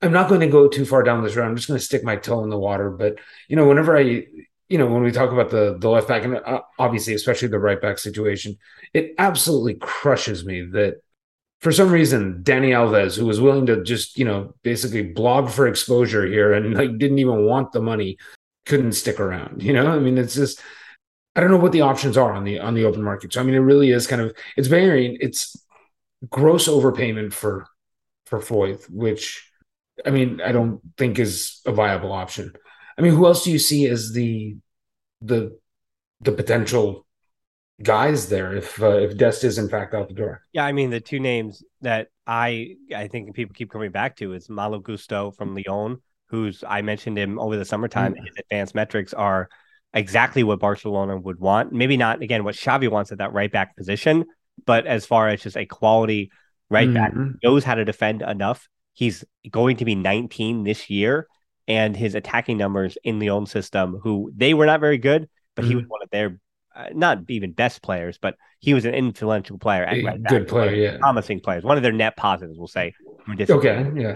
I'm 0.00 0.12
not 0.12 0.28
going 0.28 0.40
to 0.40 0.46
go 0.46 0.68
too 0.68 0.86
far 0.86 1.02
down 1.02 1.22
this 1.22 1.36
road. 1.36 1.46
I'm 1.46 1.56
just 1.56 1.68
going 1.68 1.78
to 1.78 1.84
stick 1.84 2.04
my 2.04 2.16
toe 2.16 2.42
in 2.42 2.50
the 2.50 2.58
water. 2.58 2.90
But 2.90 3.16
you 3.48 3.56
know, 3.56 3.68
whenever 3.68 3.96
I 3.96 4.26
you 4.68 4.78
know, 4.78 4.86
when 4.86 5.02
we 5.02 5.12
talk 5.12 5.30
about 5.30 5.50
the 5.50 5.76
the 5.78 5.90
left 5.90 6.08
back 6.08 6.24
and 6.24 6.36
uh, 6.36 6.62
obviously 6.78 7.12
especially 7.14 7.48
the 7.48 7.58
right 7.58 7.80
back 7.80 7.98
situation, 7.98 8.56
it 8.94 9.14
absolutely 9.18 9.74
crushes 9.74 10.46
me 10.46 10.62
that 10.72 11.02
for 11.64 11.72
some 11.72 11.90
reason, 11.90 12.42
Dani 12.42 12.72
Alves, 12.72 13.16
who 13.16 13.24
was 13.24 13.40
willing 13.40 13.64
to 13.66 13.82
just, 13.82 14.18
you 14.18 14.26
know, 14.26 14.54
basically 14.62 15.02
blog 15.02 15.48
for 15.48 15.66
exposure 15.66 16.26
here 16.26 16.52
and 16.52 16.74
like 16.74 16.98
didn't 16.98 17.18
even 17.18 17.46
want 17.46 17.72
the 17.72 17.80
money, 17.80 18.18
couldn't 18.66 18.92
stick 18.92 19.18
around. 19.18 19.62
You 19.62 19.72
know, 19.72 19.86
I 19.86 19.98
mean, 19.98 20.18
it's 20.18 20.34
just 20.34 20.60
I 21.34 21.40
don't 21.40 21.50
know 21.50 21.56
what 21.56 21.72
the 21.72 21.80
options 21.80 22.18
are 22.18 22.34
on 22.34 22.44
the 22.44 22.60
on 22.60 22.74
the 22.74 22.84
open 22.84 23.02
market. 23.02 23.32
So 23.32 23.40
I 23.40 23.44
mean, 23.44 23.54
it 23.54 23.60
really 23.60 23.92
is 23.92 24.06
kind 24.06 24.20
of 24.20 24.36
it's 24.58 24.68
varying. 24.68 25.16
It's 25.22 25.56
gross 26.28 26.68
overpayment 26.68 27.32
for 27.32 27.66
for 28.26 28.40
Foyth, 28.40 28.84
which 28.90 29.50
I 30.04 30.10
mean, 30.10 30.42
I 30.42 30.52
don't 30.52 30.82
think 30.98 31.18
is 31.18 31.62
a 31.64 31.72
viable 31.72 32.12
option. 32.12 32.52
I 32.98 33.00
mean, 33.00 33.14
who 33.14 33.24
else 33.24 33.42
do 33.42 33.50
you 33.50 33.58
see 33.58 33.86
as 33.86 34.12
the 34.12 34.58
the 35.22 35.58
the 36.20 36.32
potential 36.32 37.06
guys 37.82 38.28
there 38.28 38.54
if 38.54 38.80
uh, 38.82 38.98
if 38.98 39.16
Dest 39.16 39.44
is 39.44 39.58
in 39.58 39.68
fact 39.68 39.94
out 39.94 40.08
the 40.08 40.14
door. 40.14 40.42
Yeah, 40.52 40.64
I 40.64 40.72
mean 40.72 40.90
the 40.90 41.00
two 41.00 41.20
names 41.20 41.62
that 41.80 42.08
I 42.26 42.76
I 42.94 43.08
think 43.08 43.34
people 43.34 43.54
keep 43.54 43.70
coming 43.70 43.90
back 43.90 44.16
to 44.16 44.32
is 44.32 44.48
Malo 44.48 44.78
Gusto 44.78 45.30
from 45.32 45.54
Lyon, 45.54 46.00
who's 46.28 46.62
I 46.66 46.82
mentioned 46.82 47.18
him 47.18 47.38
over 47.38 47.56
the 47.56 47.64
summertime. 47.64 48.14
Mm-hmm. 48.14 48.24
His 48.24 48.34
advanced 48.38 48.74
metrics 48.74 49.14
are 49.14 49.48
exactly 49.92 50.42
what 50.42 50.60
Barcelona 50.60 51.16
would 51.16 51.40
want. 51.40 51.72
Maybe 51.72 51.96
not 51.96 52.22
again 52.22 52.44
what 52.44 52.54
Xavi 52.54 52.90
wants 52.90 53.12
at 53.12 53.18
that 53.18 53.32
right 53.32 53.50
back 53.50 53.76
position, 53.76 54.26
but 54.66 54.86
as 54.86 55.06
far 55.06 55.28
as 55.28 55.42
just 55.42 55.56
a 55.56 55.66
quality 55.66 56.30
right 56.70 56.92
back 56.92 57.12
mm-hmm. 57.12 57.32
knows 57.42 57.64
how 57.64 57.74
to 57.74 57.84
defend 57.84 58.22
enough. 58.22 58.68
He's 58.94 59.24
going 59.50 59.78
to 59.78 59.84
be 59.84 59.96
19 59.96 60.62
this 60.62 60.88
year, 60.88 61.26
and 61.66 61.96
his 61.96 62.14
attacking 62.14 62.58
numbers 62.58 62.96
in 63.02 63.18
Lyon 63.18 63.46
system, 63.46 63.98
who 64.02 64.30
they 64.34 64.54
were 64.54 64.66
not 64.66 64.80
very 64.80 64.98
good, 64.98 65.28
but 65.56 65.64
he 65.64 65.74
was 65.74 65.84
one 65.88 66.00
of 66.02 66.10
their 66.10 66.38
uh, 66.74 66.88
not 66.92 67.18
even 67.28 67.52
best 67.52 67.82
players, 67.82 68.18
but 68.18 68.36
he 68.58 68.74
was 68.74 68.84
an 68.84 68.94
influential 68.94 69.58
player. 69.58 69.84
At 69.84 70.02
right 70.04 70.22
Good 70.22 70.48
player, 70.48 70.74
yeah. 70.74 70.96
Promising 70.98 71.40
players. 71.40 71.64
One 71.64 71.76
of 71.76 71.82
their 71.82 71.92
net 71.92 72.16
positives, 72.16 72.58
we'll 72.58 72.68
say. 72.68 72.94
Okay, 73.28 73.90
yeah. 73.94 74.14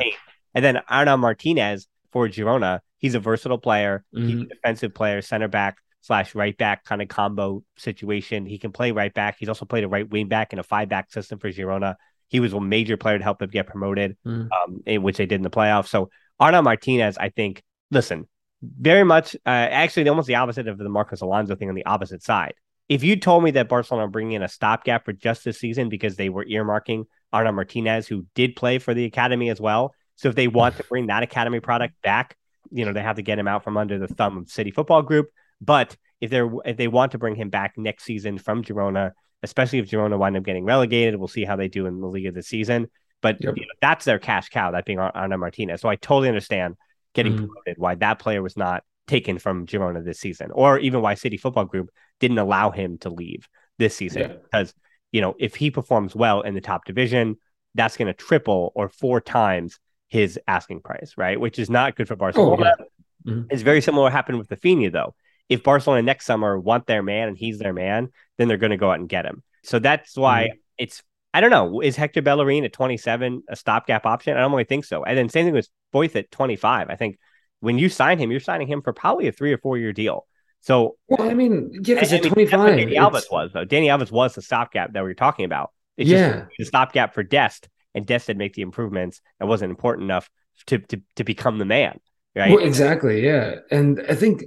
And 0.55 0.65
then 0.65 0.81
Arnau 0.91 1.19
Martinez 1.19 1.87
for 2.13 2.29
Girona. 2.29 2.81
He's 2.99 3.15
a 3.15 3.21
versatile 3.21 3.59
player. 3.59 4.05
Mm-hmm. 4.15 4.27
He's 4.27 4.37
a 4.37 4.41
mm-hmm. 4.41 4.49
defensive 4.49 4.95
player, 4.95 5.23
center 5.23 5.49
back 5.49 5.79
slash 6.01 6.35
right 6.35 6.57
back 6.57 6.85
kind 6.85 7.03
of 7.03 7.09
combo 7.09 7.63
situation. 7.77 8.47
He 8.47 8.59
can 8.59 8.73
play 8.73 8.93
right 8.93 9.13
back. 9.13 9.37
He's 9.39 9.49
also 9.49 9.65
played 9.65 9.85
a 9.85 9.89
right 9.89 10.09
wing 10.09 10.29
back 10.29 10.53
in 10.53 10.59
a 10.59 10.63
five 10.63 10.89
back 10.89 11.13
system 11.13 11.39
for 11.39 11.51
Girona. 11.51 11.97
He 12.29 12.41
was 12.41 12.53
a 12.53 12.61
major 12.61 12.97
player 12.97 13.19
to 13.19 13.25
help 13.25 13.39
them 13.39 13.51
get 13.51 13.67
promoted, 13.67 14.17
mm. 14.27 14.49
um, 14.53 15.03
which 15.03 15.17
they 15.17 15.27
did 15.27 15.37
in 15.37 15.43
the 15.43 15.51
playoffs. 15.51 15.89
So 15.89 16.11
Arnau 16.41 16.63
Martinez, 16.63 17.17
I 17.19 17.31
think, 17.31 17.63
listen, 17.91 18.29
very 18.63 19.05
much 19.05 19.35
uh, 19.47 19.49
actually 19.49 20.09
almost 20.09 20.27
the 20.27 20.35
opposite 20.35 20.69
of 20.69 20.79
the 20.79 20.89
Marcos 20.89 21.21
Alonso 21.21 21.55
thing 21.55 21.69
on 21.69 21.75
the 21.75 21.87
opposite 21.87 22.23
side. 22.23 22.55
If 22.89 23.05
you 23.05 23.17
told 23.17 23.45
me 23.45 23.51
that 23.53 23.69
Barcelona 23.69 24.07
are 24.07 24.11
bringing 24.11 24.33
in 24.33 24.43
a 24.43 24.49
stopgap 24.49 25.05
for 25.05 25.13
just 25.13 25.45
this 25.45 25.59
season 25.59 25.89
because 25.89 26.17
they 26.17 26.31
were 26.31 26.45
earmarking 26.45 27.05
Arnau 27.35 27.55
Martinez, 27.55 28.07
who 28.09 28.25
did 28.35 28.57
play 28.57 28.79
for 28.79 28.95
the 28.95 29.05
academy 29.05 29.51
as 29.51 29.61
well, 29.61 29.95
so 30.17 30.29
if 30.29 30.35
they 30.35 30.49
want 30.49 30.77
to 30.79 30.85
bring 30.85 31.07
that 31.07 31.23
academy 31.23 31.61
product 31.61 31.95
back, 32.03 32.37
you 32.71 32.85
know 32.85 32.93
they 32.93 33.03
have 33.03 33.17
to 33.17 33.23
get 33.23 33.39
him 33.39 33.49
out 33.49 33.63
from 33.63 33.77
under 33.77 33.99
the 33.99 34.09
thumb 34.09 34.39
of 34.39 34.51
City 34.51 34.71
Football 34.71 35.03
Group. 35.03 35.31
But 35.61 35.97
if 36.21 36.31
they're 36.31 36.51
if 36.65 36.77
they 36.77 36.89
want 36.89 37.13
to 37.13 37.19
bring 37.19 37.37
him 37.37 37.51
back 37.51 37.75
next 37.77 38.05
season 38.05 38.39
from 38.39 38.65
Girona, 38.65 39.13
especially 39.43 39.79
if 39.79 39.91
Girona 39.91 40.19
wind 40.19 40.37
up 40.37 40.45
getting 40.45 40.65
relegated. 40.65 41.17
We'll 41.17 41.29
see 41.29 41.45
how 41.45 41.57
they 41.57 41.69
do 41.69 41.87
in 41.87 42.01
the 42.01 42.07
league 42.07 42.27
of 42.27 42.35
the 42.35 42.43
season. 42.43 42.89
But 43.21 43.37
yep. 43.41 43.57
you 43.57 43.63
know, 43.63 43.75
that's 43.81 44.05
their 44.05 44.19
cash 44.19 44.49
cow, 44.49 44.71
that 44.73 44.85
being 44.85 44.99
Arnau 44.99 45.39
Martinez. 45.39 45.81
So 45.81 45.89
I 45.89 45.97
totally 45.97 46.29
understand 46.29 46.77
getting 47.19 47.33
mm-hmm. 47.33 47.47
promoted, 47.47 47.79
why 47.79 47.97
that 47.97 48.21
player 48.21 48.41
was 48.43 48.57
not 48.57 48.85
taken 49.09 49.39
from 49.39 49.67
Girona 49.67 50.05
this 50.05 50.21
season, 50.21 50.51
or 50.53 50.79
even 50.79 51.03
why 51.03 51.15
City 51.15 51.37
Football 51.37 51.65
Group 51.65 51.91
didn't 52.21 52.39
allow 52.39 52.71
him 52.71 52.99
to 52.99 53.11
leave 53.11 53.49
this 53.79 53.97
season. 53.97 54.23
Yeah. 54.23 54.37
Because, 54.45 54.73
you 55.11 55.21
know, 55.21 55.35
if 55.39 55.57
he 55.57 55.73
performs 55.73 56.15
well 56.15 56.43
in 56.43 56.55
the 56.55 56.61
top 56.61 56.85
division, 56.85 57.37
that's 57.75 57.97
going 57.97 58.07
to 58.07 58.15
triple 58.15 58.71
or 58.77 58.89
four 58.89 59.21
times 59.21 59.81
his 60.09 60.39
asking 60.47 60.81
price, 60.83 61.15
right? 61.17 61.41
Which 61.41 61.59
is 61.59 61.69
not 61.69 61.97
good 61.97 62.07
for 62.07 62.17
Barcelona. 62.17 62.75
Oh, 62.79 62.85
yeah. 63.27 63.33
mm-hmm. 63.33 63.47
It's 63.51 63.63
very 63.63 63.81
similar 63.81 64.05
what 64.05 64.13
happened 64.13 64.39
with 64.39 64.49
Raphinha, 64.49 64.93
though. 64.93 65.15
If 65.49 65.65
Barcelona 65.65 66.03
next 66.03 66.27
summer 66.27 66.59
want 66.59 66.87
their 66.87 67.03
man 67.03 67.29
and 67.29 67.37
he's 67.37 67.59
their 67.59 67.73
man, 67.73 68.11
then 68.37 68.47
they're 68.47 68.57
going 68.57 68.71
to 68.71 68.77
go 68.77 68.91
out 68.91 69.01
and 69.01 69.09
get 69.09 69.25
him. 69.25 69.43
So 69.65 69.81
that's 69.81 70.17
why 70.17 70.45
mm-hmm. 70.45 70.59
it's 70.79 71.03
I 71.35 71.41
don't 71.41 71.51
know. 71.51 71.81
Is 71.81 71.97
Hector 71.97 72.23
Bellerin 72.23 72.65
at 72.65 72.73
27 72.73 73.43
a 73.49 73.57
stopgap 73.57 74.07
option? 74.07 74.37
I 74.37 74.41
don't 74.41 74.51
really 74.51 74.65
think 74.65 74.85
so. 74.85 75.05
And 75.05 75.17
then 75.17 75.29
same 75.29 75.45
thing 75.45 75.55
with 75.55 75.69
Foyth 75.95 76.17
at 76.17 76.31
25. 76.31 76.89
I 76.89 76.97
think 76.97 77.19
when 77.61 77.79
you 77.79 77.89
sign 77.89 78.19
him, 78.19 78.31
you're 78.31 78.41
signing 78.41 78.69
him 78.69 78.83
for 78.83 78.93
probably 78.93 79.29
a 79.29 79.33
three 79.33 79.53
or 79.53 79.59
four 79.59 79.77
year 79.77 79.93
deal. 79.93 80.27
So, 80.61 80.97
well, 81.09 81.29
I 81.29 81.35
mean, 81.35 81.71
yeah, 81.73 81.95
because 81.95 82.13
at 82.13 82.23
25, 82.23 82.59
Dani 82.59 82.95
Alves 82.95 83.31
was 83.31 83.53
though. 83.53 83.65
Dani 83.65 83.87
Alves 83.87 84.11
was 84.11 84.35
the 84.35 84.43
stopgap 84.43 84.93
that 84.93 85.03
we 85.03 85.09
were 85.09 85.15
talking 85.15 85.45
about. 85.45 85.71
It's 85.97 86.11
yeah. 86.11 86.33
just 86.33 86.51
the 86.59 86.65
stopgap 86.65 87.15
for 87.15 87.23
Dest, 87.23 87.69
and 87.95 88.07
Dest 88.07 88.27
did 88.27 88.39
make 88.39 88.55
the 88.55 88.63
improvements. 88.63 89.21
It 89.41 89.45
wasn't 89.45 89.71
important 89.71 90.05
enough 90.05 90.29
to 90.67 90.79
to 90.79 91.01
to 91.17 91.25
become 91.25 91.59
the 91.59 91.65
man, 91.65 92.01
right? 92.35 92.51
Well, 92.51 92.65
exactly, 92.65 93.25
yeah. 93.25 93.57
And 93.71 94.05
I 94.09 94.15
think 94.15 94.45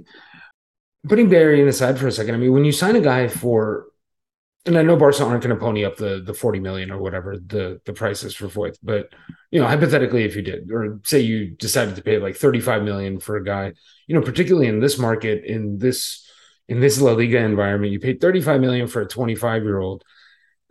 putting 1.08 1.28
Bellerin 1.28 1.66
aside 1.66 1.98
for 1.98 2.06
a 2.06 2.12
second, 2.12 2.34
I 2.34 2.38
mean, 2.38 2.52
when 2.52 2.64
you 2.64 2.72
sign 2.72 2.96
a 2.96 3.00
guy 3.00 3.28
for 3.28 3.86
and 4.64 4.78
I 4.78 4.82
know 4.82 4.96
Barca 4.96 5.24
aren't 5.24 5.42
going 5.42 5.54
to 5.54 5.60
pony 5.60 5.84
up 5.84 5.96
the 5.96 6.22
the 6.24 6.34
40 6.34 6.60
million 6.60 6.90
or 6.90 6.98
whatever 6.98 7.36
the 7.36 7.80
the 7.84 7.92
price 7.92 8.22
is 8.22 8.34
for 8.34 8.46
Foyth, 8.46 8.78
but 8.82 9.12
you 9.50 9.60
know, 9.60 9.66
hypothetically, 9.66 10.24
if 10.24 10.36
you 10.36 10.42
did, 10.42 10.70
or 10.70 11.00
say 11.04 11.20
you 11.20 11.50
decided 11.50 11.96
to 11.96 12.02
pay 12.02 12.18
like 12.18 12.36
35 12.36 12.82
million 12.82 13.18
for 13.18 13.36
a 13.36 13.44
guy, 13.44 13.72
you 14.06 14.14
know, 14.14 14.22
particularly 14.22 14.68
in 14.68 14.80
this 14.80 14.98
market, 14.98 15.44
in 15.44 15.78
this 15.78 16.28
in 16.68 16.80
this 16.80 17.00
La 17.00 17.12
Liga 17.12 17.38
environment, 17.38 17.92
you 17.92 17.98
paid 17.98 18.20
35 18.20 18.60
million 18.60 18.86
for 18.86 19.02
a 19.02 19.08
25 19.08 19.64
year 19.64 19.78
old, 19.78 20.04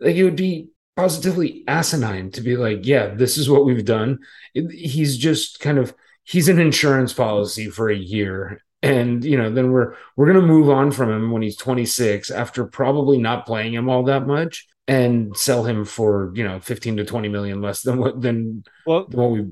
like 0.00 0.16
it 0.16 0.24
would 0.24 0.36
be 0.36 0.68
positively 0.96 1.64
asinine 1.68 2.30
to 2.30 2.40
be 2.40 2.56
like, 2.56 2.86
yeah, 2.86 3.08
this 3.08 3.36
is 3.36 3.48
what 3.48 3.64
we've 3.64 3.84
done. 3.84 4.18
It, 4.54 4.70
he's 4.72 5.18
just 5.18 5.60
kind 5.60 5.78
of 5.78 5.94
he's 6.24 6.48
an 6.48 6.58
insurance 6.58 7.12
policy 7.12 7.68
for 7.68 7.90
a 7.90 7.96
year 7.96 8.62
and 8.82 9.24
you 9.24 9.36
know 9.36 9.50
then 9.50 9.70
we're 9.70 9.94
we're 10.16 10.26
going 10.26 10.40
to 10.40 10.46
move 10.46 10.68
on 10.68 10.90
from 10.90 11.10
him 11.10 11.30
when 11.30 11.42
he's 11.42 11.56
26 11.56 12.30
after 12.30 12.64
probably 12.64 13.18
not 13.18 13.46
playing 13.46 13.72
him 13.74 13.88
all 13.88 14.02
that 14.04 14.26
much 14.26 14.66
and 14.88 15.36
sell 15.36 15.64
him 15.64 15.84
for 15.84 16.32
you 16.34 16.44
know 16.44 16.58
15 16.60 16.96
to 16.98 17.04
20 17.04 17.28
million 17.28 17.62
less 17.62 17.82
than 17.82 17.98
what 17.98 18.20
than, 18.20 18.64
well, 18.86 19.06
than 19.06 19.20
what 19.20 19.30
we 19.30 19.46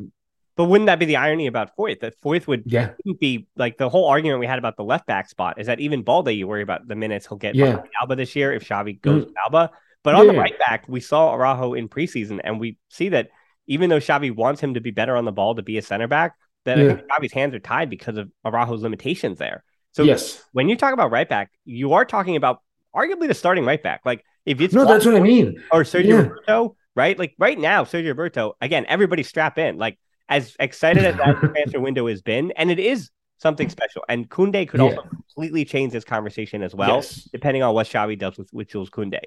but 0.57 0.67
wouldn't 0.67 0.89
that 0.89 0.99
be 0.99 1.07
the 1.07 1.17
irony 1.17 1.47
about 1.47 1.75
Foyth? 1.75 2.01
That 2.01 2.21
Foyth 2.21 2.47
would 2.47 2.65
yeah. 2.67 2.91
be 3.19 3.47
like 3.57 3.79
the 3.79 3.89
whole 3.89 4.07
argument 4.09 4.41
we 4.41 4.47
had 4.47 4.59
about 4.59 4.77
the 4.77 4.85
left 4.85 5.07
back 5.07 5.31
spot 5.31 5.59
is 5.59 5.69
that 5.69 5.81
even 5.81 6.03
Balde, 6.03 6.29
you 6.35 6.47
worry 6.47 6.61
about 6.61 6.87
the 6.87 6.95
minutes 6.95 7.27
he'll 7.27 7.39
get 7.39 7.55
yeah. 7.55 7.81
Alba 7.99 8.15
this 8.15 8.37
year 8.37 8.53
if 8.53 8.69
Xavi 8.69 9.01
goes 9.01 9.25
mm. 9.25 9.33
Alba. 9.43 9.71
But 10.03 10.17
on 10.17 10.27
yeah, 10.27 10.33
the 10.33 10.39
right 10.39 10.59
back, 10.59 10.87
we 10.87 11.01
saw 11.01 11.33
Araujo 11.33 11.73
in 11.73 11.89
preseason, 11.89 12.41
and 12.45 12.61
we 12.61 12.77
see 12.91 13.09
that 13.09 13.31
even 13.69 13.89
though 13.89 14.01
Xavi 14.01 14.35
wants 14.35 14.61
him 14.61 14.75
to 14.75 14.83
be 14.83 14.91
better 14.91 15.17
on 15.17 15.25
the 15.25 15.33
ball 15.33 15.55
to 15.55 15.63
be 15.63 15.79
a 15.79 15.83
center 15.83 16.09
back, 16.09 16.37
that 16.65 16.79
yeah. 16.79 16.85
I 16.85 16.95
think 16.95 17.09
Xavi's 17.09 17.33
hands 17.33 17.55
are 17.55 17.61
tied 17.61 17.91
because 17.91 18.17
of 18.17 18.31
Araujo's 18.45 18.83
limitations 18.83 19.39
there. 19.39 19.65
So 19.93 20.03
yes, 20.03 20.43
when 20.53 20.69
you 20.69 20.77
talk 20.77 20.95
about 20.95 21.11
right 21.11 21.29
back, 21.29 21.51
you 21.65 21.95
are 21.95 22.05
talking 22.05 22.37
about 22.37 22.63
arguably 22.95 23.29
the 23.29 23.35
starting 23.35 23.65
right 23.65 23.83
back. 23.83 24.03
Like 24.05 24.25
if 24.47 24.61
it's 24.61 24.75
no, 24.75 24.85
that's 24.85 25.05
what 25.05 25.17
I 25.17 25.21
mean. 25.21 25.63
Or 25.73 25.83
Sergio 25.83 26.09
yeah. 26.09 26.17
Roberto, 26.17 26.77
right? 26.95 27.19
Like 27.19 27.35
right 27.39 27.59
now, 27.59 27.85
Sergio 27.85 28.09
Roberto. 28.09 28.57
Again, 28.61 28.87
everybody 28.89 29.23
strap 29.23 29.59
in. 29.59 29.79
Like 29.79 29.99
as 30.29 30.57
excited 30.61 31.05
as 31.05 31.17
that 31.17 31.39
transfer 31.41 31.81
window 31.81 32.07
has 32.07 32.23
been, 32.23 32.53
and 32.53 32.71
it 32.71 32.79
is 32.79 33.11
something 33.39 33.69
special. 33.69 34.05
And 34.09 34.29
Koundé 34.29 34.69
could 34.69 34.81
yeah. 34.81 34.87
also 34.87 35.03
completely 35.03 35.65
change 35.65 35.93
this 35.93 36.05
conversation 36.05 36.63
as 36.63 36.75
well, 36.75 36.97
yes. 36.97 37.29
depending 37.33 37.63
on 37.63 37.75
what 37.75 37.87
Xavi 37.87 38.19
does 38.19 38.39
with, 38.39 38.53
with 38.53 38.69
Jules 38.69 38.91
Koundé. 38.91 39.21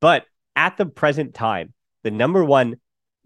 But 0.00 0.26
at 0.56 0.76
the 0.76 0.86
present 0.86 1.34
time, 1.34 1.72
the 2.02 2.10
number 2.10 2.44
one 2.44 2.76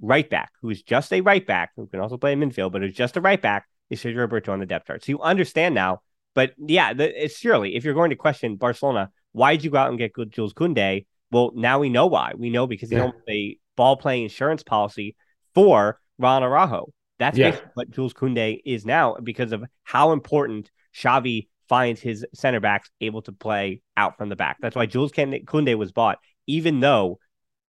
right 0.00 0.28
back, 0.28 0.50
who 0.60 0.70
is 0.70 0.82
just 0.82 1.12
a 1.12 1.20
right 1.20 1.46
back, 1.46 1.72
who 1.76 1.86
can 1.86 2.00
also 2.00 2.16
play 2.16 2.32
in 2.32 2.40
midfield, 2.40 2.72
but 2.72 2.82
is 2.82 2.94
just 2.94 3.16
a 3.16 3.20
right 3.20 3.40
back, 3.40 3.66
is 3.90 4.02
Sergio 4.02 4.18
Roberto 4.18 4.52
on 4.52 4.60
the 4.60 4.66
depth 4.66 4.86
chart. 4.86 5.04
So 5.04 5.10
you 5.10 5.20
understand 5.20 5.74
now. 5.74 6.00
But 6.34 6.52
yeah, 6.58 6.92
the, 6.94 7.24
it's 7.24 7.38
surely 7.38 7.76
if 7.76 7.84
you're 7.84 7.94
going 7.94 8.10
to 8.10 8.16
question 8.16 8.56
Barcelona, 8.56 9.10
why 9.32 9.54
did 9.54 9.64
you 9.64 9.70
go 9.70 9.78
out 9.78 9.90
and 9.90 9.98
get 9.98 10.12
Jules 10.30 10.52
Koundé? 10.52 11.06
Well, 11.30 11.52
now 11.54 11.78
we 11.78 11.88
know 11.88 12.06
why. 12.06 12.32
We 12.36 12.50
know 12.50 12.66
because 12.66 12.90
yeah. 12.90 13.10
they 13.26 13.34
a 13.34 13.58
ball 13.76 13.96
playing 13.96 14.24
insurance 14.24 14.62
policy 14.62 15.16
for 15.54 16.00
Ron 16.18 16.42
Araujo. 16.42 16.92
That's 17.18 17.38
yeah. 17.38 17.56
what 17.74 17.90
Jules 17.90 18.12
Koundé 18.12 18.60
is 18.64 18.84
now 18.84 19.16
because 19.22 19.52
of 19.52 19.64
how 19.84 20.12
important 20.12 20.70
Xavi 20.96 21.48
finds 21.68 22.00
his 22.00 22.26
center 22.34 22.60
backs 22.60 22.90
able 23.00 23.22
to 23.22 23.32
play 23.32 23.80
out 23.96 24.18
from 24.18 24.28
the 24.28 24.36
back. 24.36 24.58
That's 24.60 24.76
why 24.76 24.86
Jules 24.86 25.12
Koundé 25.12 25.76
was 25.76 25.92
bought, 25.92 26.18
even 26.46 26.80
though 26.80 27.18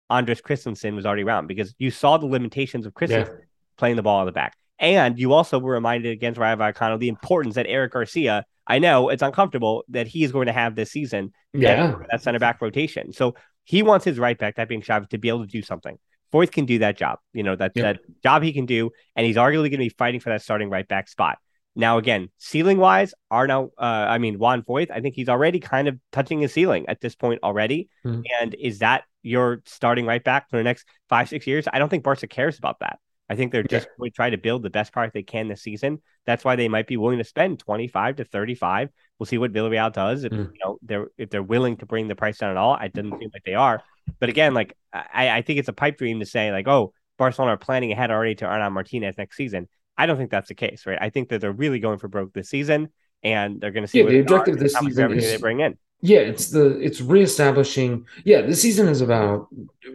Andres 0.09 0.41
Christensen 0.41 0.95
was 0.95 1.05
already 1.05 1.23
around 1.23 1.47
because 1.47 1.73
you 1.77 1.91
saw 1.91 2.17
the 2.17 2.25
limitations 2.25 2.85
of 2.85 2.93
Christensen 2.93 3.35
yeah. 3.39 3.45
playing 3.77 3.95
the 3.95 4.03
ball 4.03 4.19
on 4.19 4.25
the 4.25 4.31
back. 4.31 4.55
And 4.77 5.17
you 5.17 5.33
also 5.33 5.57
were 5.57 5.73
reminded 5.73 6.11
against 6.11 6.39
Rayo 6.39 6.57
Vallecano 6.57 6.99
the 6.99 7.07
importance 7.07 7.55
that 7.55 7.65
Eric 7.67 7.93
Garcia, 7.93 8.45
I 8.67 8.79
know 8.79 9.09
it's 9.09 9.23
uncomfortable 9.23 9.85
that 9.89 10.07
he 10.07 10.23
is 10.23 10.31
going 10.31 10.47
to 10.47 10.53
have 10.53 10.75
this 10.75 10.91
season. 10.91 11.31
Yeah. 11.53 11.95
That 12.11 12.21
center 12.21 12.39
back 12.39 12.61
rotation. 12.61 13.13
So 13.13 13.35
he 13.63 13.83
wants 13.83 14.05
his 14.05 14.19
right 14.19 14.37
back, 14.37 14.57
that 14.57 14.67
being 14.67 14.81
Xavi, 14.81 15.09
to 15.09 15.17
be 15.17 15.29
able 15.29 15.41
to 15.41 15.47
do 15.47 15.61
something. 15.61 15.97
Foyth 16.33 16.51
can 16.51 16.65
do 16.65 16.79
that 16.79 16.97
job. 16.97 17.19
You 17.33 17.43
know, 17.43 17.55
that, 17.55 17.71
yep. 17.75 17.95
that 17.95 18.21
job 18.21 18.43
he 18.43 18.51
can 18.51 18.65
do. 18.65 18.91
And 19.15 19.25
he's 19.25 19.37
arguably 19.37 19.69
going 19.69 19.71
to 19.71 19.77
be 19.77 19.89
fighting 19.89 20.19
for 20.19 20.29
that 20.29 20.41
starting 20.41 20.69
right 20.69 20.87
back 20.87 21.07
spot. 21.07 21.37
Now, 21.77 21.97
again, 21.97 22.29
ceiling 22.37 22.77
wise, 22.77 23.13
Arno, 23.29 23.71
uh, 23.77 23.81
I 23.81 24.17
mean, 24.17 24.39
Juan 24.39 24.61
Foyth, 24.63 24.91
I 24.91 25.01
think 25.01 25.15
he's 25.15 25.29
already 25.29 25.59
kind 25.59 25.87
of 25.87 25.99
touching 26.11 26.39
his 26.39 26.53
ceiling 26.53 26.85
at 26.87 27.01
this 27.01 27.15
point 27.15 27.41
already. 27.43 27.89
Mm-hmm. 28.05 28.21
And 28.41 28.55
is 28.55 28.79
that 28.79 29.03
your 29.25 29.61
starting 29.65 30.05
right 30.05 30.23
back 30.23 30.49
for 30.49 30.57
the 30.57 30.63
next 30.63 30.85
five, 31.09 31.29
six 31.29 31.47
years? 31.47 31.67
I 31.71 31.79
don't 31.79 31.89
think 31.89 32.03
Barca 32.03 32.27
cares 32.27 32.57
about 32.57 32.79
that. 32.79 32.99
I 33.27 33.35
think 33.35 33.51
they're 33.51 33.63
just 33.63 33.87
going 33.97 34.11
to 34.11 34.15
try 34.15 34.29
to 34.29 34.37
build 34.37 34.61
the 34.61 34.69
best 34.69 34.93
product 34.93 35.13
they 35.13 35.23
can 35.23 35.47
this 35.47 35.63
season. 35.63 36.01
That's 36.25 36.45
why 36.45 36.55
they 36.55 36.67
might 36.67 36.85
be 36.85 36.97
willing 36.97 37.17
to 37.17 37.23
spend 37.23 37.59
25 37.59 38.17
to 38.17 38.23
35. 38.23 38.89
We'll 39.17 39.25
see 39.25 39.37
what 39.37 39.51
Villarreal 39.51 39.91
does. 39.91 40.23
If 40.23 40.31
mm. 40.31 40.51
you 40.53 40.59
know 40.63 40.77
they're 40.83 41.07
if 41.17 41.29
they're 41.29 41.43
willing 41.43 41.77
to 41.77 41.85
bring 41.85 42.07
the 42.07 42.15
price 42.15 42.37
down 42.37 42.51
at 42.51 42.57
all. 42.57 42.77
It 42.77 42.93
doesn't 42.93 43.17
seem 43.19 43.29
like 43.33 43.43
they 43.43 43.55
are. 43.55 43.81
But 44.19 44.29
again, 44.29 44.53
like 44.53 44.77
I, 44.93 45.29
I 45.29 45.41
think 45.41 45.59
it's 45.59 45.69
a 45.69 45.73
pipe 45.73 45.97
dream 45.97 46.19
to 46.19 46.25
say 46.25 46.51
like, 46.51 46.67
oh, 46.67 46.93
Barcelona 47.17 47.53
are 47.53 47.57
planning 47.57 47.91
ahead 47.91 48.11
already 48.11 48.35
to 48.35 48.45
Arnau 48.45 48.71
Martinez 48.71 49.17
next 49.17 49.37
season. 49.37 49.67
I 49.97 50.05
don't 50.05 50.17
think 50.17 50.29
that's 50.29 50.49
the 50.49 50.55
case, 50.55 50.85
right? 50.85 50.97
I 51.01 51.09
think 51.09 51.29
that 51.29 51.41
they're 51.41 51.51
really 51.51 51.79
going 51.79 51.97
for 51.97 52.07
broke 52.07 52.33
this 52.33 52.49
season, 52.49 52.89
and 53.23 53.59
they're 53.59 53.71
going 53.71 53.85
to 53.85 53.87
see 53.87 53.99
yeah, 53.99 54.09
the 54.09 54.19
objective 54.19 54.59
this 54.59 54.73
season 54.73 55.13
is 55.13 55.31
they 55.31 55.37
bring 55.37 55.61
in. 55.61 55.77
Yeah, 56.05 56.19
it's 56.19 56.49
the 56.49 56.77
it's 56.79 57.01
reestablishing. 57.01 58.05
Yeah, 58.25 58.41
this 58.41 58.61
season 58.61 58.87
is 58.87 59.01
about 59.01 59.47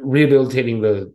rehabilitating 0.03 0.81
the 0.81 1.13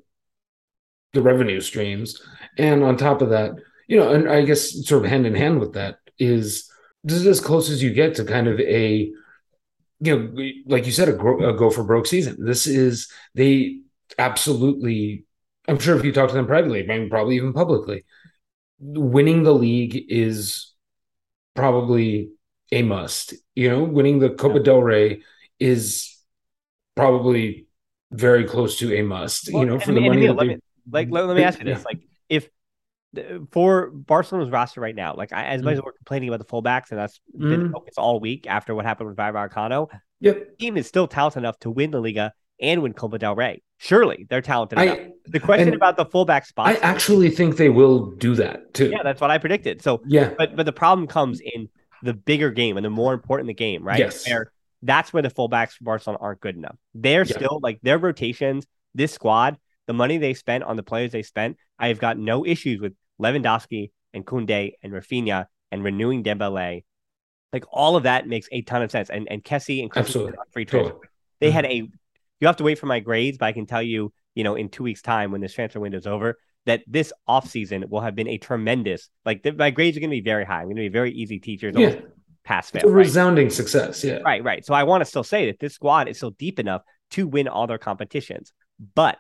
the 1.13 1.21
revenue 1.21 1.61
streams, 1.61 2.21
and 2.57 2.83
on 2.83 2.97
top 2.97 3.21
of 3.21 3.29
that, 3.29 3.51
you 3.87 3.97
know, 3.97 4.11
and 4.11 4.29
I 4.29 4.41
guess 4.43 4.85
sort 4.87 5.03
of 5.03 5.09
hand 5.09 5.25
in 5.25 5.35
hand 5.35 5.59
with 5.59 5.73
that 5.73 5.99
is 6.19 6.69
this 7.03 7.17
is 7.17 7.27
as 7.27 7.39
close 7.41 7.69
as 7.69 7.81
you 7.83 7.93
get 7.93 8.15
to 8.15 8.25
kind 8.25 8.47
of 8.47 8.59
a 8.59 9.11
you 10.01 10.17
know, 10.17 10.45
like 10.67 10.85
you 10.85 10.91
said, 10.91 11.09
a, 11.09 11.13
a 11.19 11.57
go 11.57 11.69
for 11.71 11.83
broke 11.83 12.07
season. 12.07 12.37
This 12.45 12.67
is 12.67 13.09
they 13.35 13.81
absolutely. 14.19 15.25
I'm 15.67 15.79
sure 15.79 15.97
if 15.97 16.05
you 16.05 16.13
talk 16.13 16.29
to 16.29 16.35
them 16.35 16.47
privately, 16.47 16.83
I 16.83 16.87
mean, 16.99 17.09
probably 17.09 17.37
even 17.37 17.53
publicly, 17.53 18.05
winning 18.79 19.43
the 19.43 19.53
league 19.53 20.05
is 20.09 20.73
probably 21.55 22.31
a 22.71 22.81
must. 22.81 23.33
You 23.55 23.69
know, 23.69 23.83
winning 23.83 24.19
the 24.19 24.29
Copa 24.29 24.59
del 24.59 24.81
Rey 24.81 25.21
is 25.59 26.17
probably 26.95 27.67
very 28.11 28.45
close 28.45 28.77
to 28.79 28.93
a 28.95 29.01
must. 29.01 29.51
Well, 29.51 29.63
you 29.63 29.69
know, 29.69 29.79
for 29.79 29.91
the 29.93 30.01
money. 30.01 30.29
Let 30.29 30.47
me, 30.47 30.57
like, 30.89 31.09
let, 31.09 31.27
let 31.27 31.35
me 31.35 31.43
ask 31.43 31.59
you 31.59 31.65
this: 31.65 31.79
yeah. 31.79 31.83
like, 31.85 32.01
if 32.29 32.49
for 33.51 33.89
Barcelona's 33.91 34.51
roster 34.51 34.81
right 34.81 34.95
now, 34.95 35.13
like 35.15 35.31
as 35.31 35.61
much 35.61 35.75
mm. 35.75 35.77
as 35.77 35.83
we're 35.83 35.93
complaining 35.93 36.29
about 36.29 36.39
the 36.39 36.45
fullbacks, 36.45 36.91
and 36.91 36.99
that's 36.99 37.19
mm. 37.37 37.49
been 37.49 37.71
focused 37.71 37.97
all 37.97 38.19
week 38.19 38.45
after 38.47 38.75
what 38.75 38.85
happened 38.85 39.09
with 39.09 39.17
Vallecano, 39.17 39.87
yep. 40.19 40.57
team 40.57 40.77
is 40.77 40.87
still 40.87 41.07
talented 41.07 41.39
enough 41.43 41.57
to 41.59 41.71
win 41.71 41.91
the 41.91 42.01
Liga 42.01 42.33
and 42.61 42.81
win 42.81 42.93
Copa 42.93 43.17
del 43.19 43.35
Rey. 43.35 43.61
Surely 43.77 44.25
they're 44.29 44.41
talented 44.41 44.79
I, 44.79 44.83
enough. 44.83 44.99
The 45.25 45.39
question 45.39 45.73
about 45.73 45.97
the 45.97 46.05
fullback 46.05 46.45
spot. 46.45 46.67
I 46.67 46.75
actually 46.75 47.29
think 47.29 47.57
they 47.57 47.69
will 47.69 48.11
do 48.11 48.35
that 48.35 48.73
too. 48.73 48.89
Yeah, 48.89 49.03
that's 49.03 49.19
what 49.19 49.31
I 49.31 49.37
predicted. 49.37 49.81
So 49.81 50.01
yeah, 50.05 50.33
but 50.37 50.55
but 50.55 50.65
the 50.65 50.71
problem 50.71 51.07
comes 51.07 51.41
in 51.41 51.67
the 52.05 52.13
bigger 52.13 52.51
game 52.51 52.77
and 52.77 52.85
the 52.85 52.89
more 52.89 53.13
important 53.13 53.47
the 53.47 53.53
game, 53.53 53.83
right? 53.83 53.99
Yes. 53.99 54.27
Where 54.27 54.51
that's 54.81 55.11
where 55.11 55.23
the 55.23 55.29
fullbacks 55.29 55.71
for 55.71 55.83
Barcelona 55.83 56.19
aren't 56.21 56.39
good 56.39 56.55
enough. 56.55 56.77
They're 56.93 57.25
yeah. 57.25 57.35
still 57.35 57.59
like 57.61 57.79
their 57.81 57.97
rotations, 57.97 58.65
this 58.93 59.11
squad, 59.11 59.57
the 59.87 59.93
money 59.93 60.17
they 60.17 60.33
spent 60.35 60.63
on 60.63 60.75
the 60.75 60.83
players 60.83 61.11
they 61.11 61.23
spent. 61.23 61.57
I 61.79 61.87
have 61.87 61.99
got 61.99 62.17
no 62.17 62.45
issues 62.45 62.79
with 62.79 62.93
Lewandowski 63.19 63.91
and 64.13 64.25
Koundé 64.25 64.73
and 64.83 64.93
Raphinha 64.93 65.47
and 65.71 65.83
renewing 65.83 66.23
Dembele 66.23 66.83
Like 67.51 67.65
all 67.71 67.95
of 67.95 68.03
that 68.03 68.27
makes 68.27 68.47
a 68.51 68.61
ton 68.61 68.83
of 68.83 68.91
sense. 68.91 69.09
And 69.09 69.27
and 69.29 69.43
Kessie 69.43 69.81
and 69.81 69.91
Absolutely. 69.95 70.37
free 70.51 70.65
transfer. 70.65 70.91
Totally. 70.91 71.07
They 71.39 71.49
Mhm. 71.49 71.53
had 71.53 71.65
a. 71.65 71.75
You 72.41 72.47
have 72.47 72.57
to 72.57 72.63
wait 72.63 72.77
for 72.77 72.85
my 72.85 72.99
grades, 72.99 73.37
but 73.37 73.45
I 73.45 73.53
can 73.53 73.65
tell 73.65 73.81
you, 73.81 74.13
you 74.35 74.43
know, 74.43 74.55
in 74.55 74.69
two 74.69 74.83
weeks' 74.83 75.01
time 75.01 75.31
when 75.31 75.41
this 75.41 75.53
transfer 75.53 75.79
window 75.79 75.97
is 75.97 76.05
over, 76.05 76.37
that 76.65 76.83
this 76.87 77.13
offseason 77.27 77.89
will 77.89 78.01
have 78.01 78.15
been 78.15 78.27
a 78.27 78.37
tremendous. 78.37 79.09
Like 79.25 79.43
the, 79.43 79.53
my 79.53 79.69
grades 79.71 79.97
are 79.97 79.99
going 79.99 80.09
to 80.09 80.15
be 80.15 80.21
very 80.21 80.45
high. 80.45 80.59
I'm 80.59 80.65
going 80.65 80.77
to 80.77 80.81
be 80.81 80.87
a 80.87 80.91
very 80.91 81.11
easy 81.11 81.39
teacher. 81.39 81.69
It's 81.69 81.77
Yeah. 81.77 81.99
pass 82.43 82.71
It's 82.73 82.83
fail. 82.83 82.89
a 82.89 82.93
right? 82.93 83.05
resounding 83.05 83.49
success. 83.49 84.03
Yeah. 84.03 84.19
Right, 84.25 84.43
right. 84.43 84.65
So 84.65 84.73
I 84.73 84.83
want 84.83 85.01
to 85.01 85.05
still 85.05 85.23
say 85.23 85.47
that 85.47 85.59
this 85.59 85.73
squad 85.73 86.07
is 86.07 86.17
still 86.17 86.31
deep 86.31 86.59
enough 86.59 86.81
to 87.11 87.27
win 87.27 87.47
all 87.47 87.67
their 87.67 87.77
competitions. 87.77 88.51
But, 88.95 89.17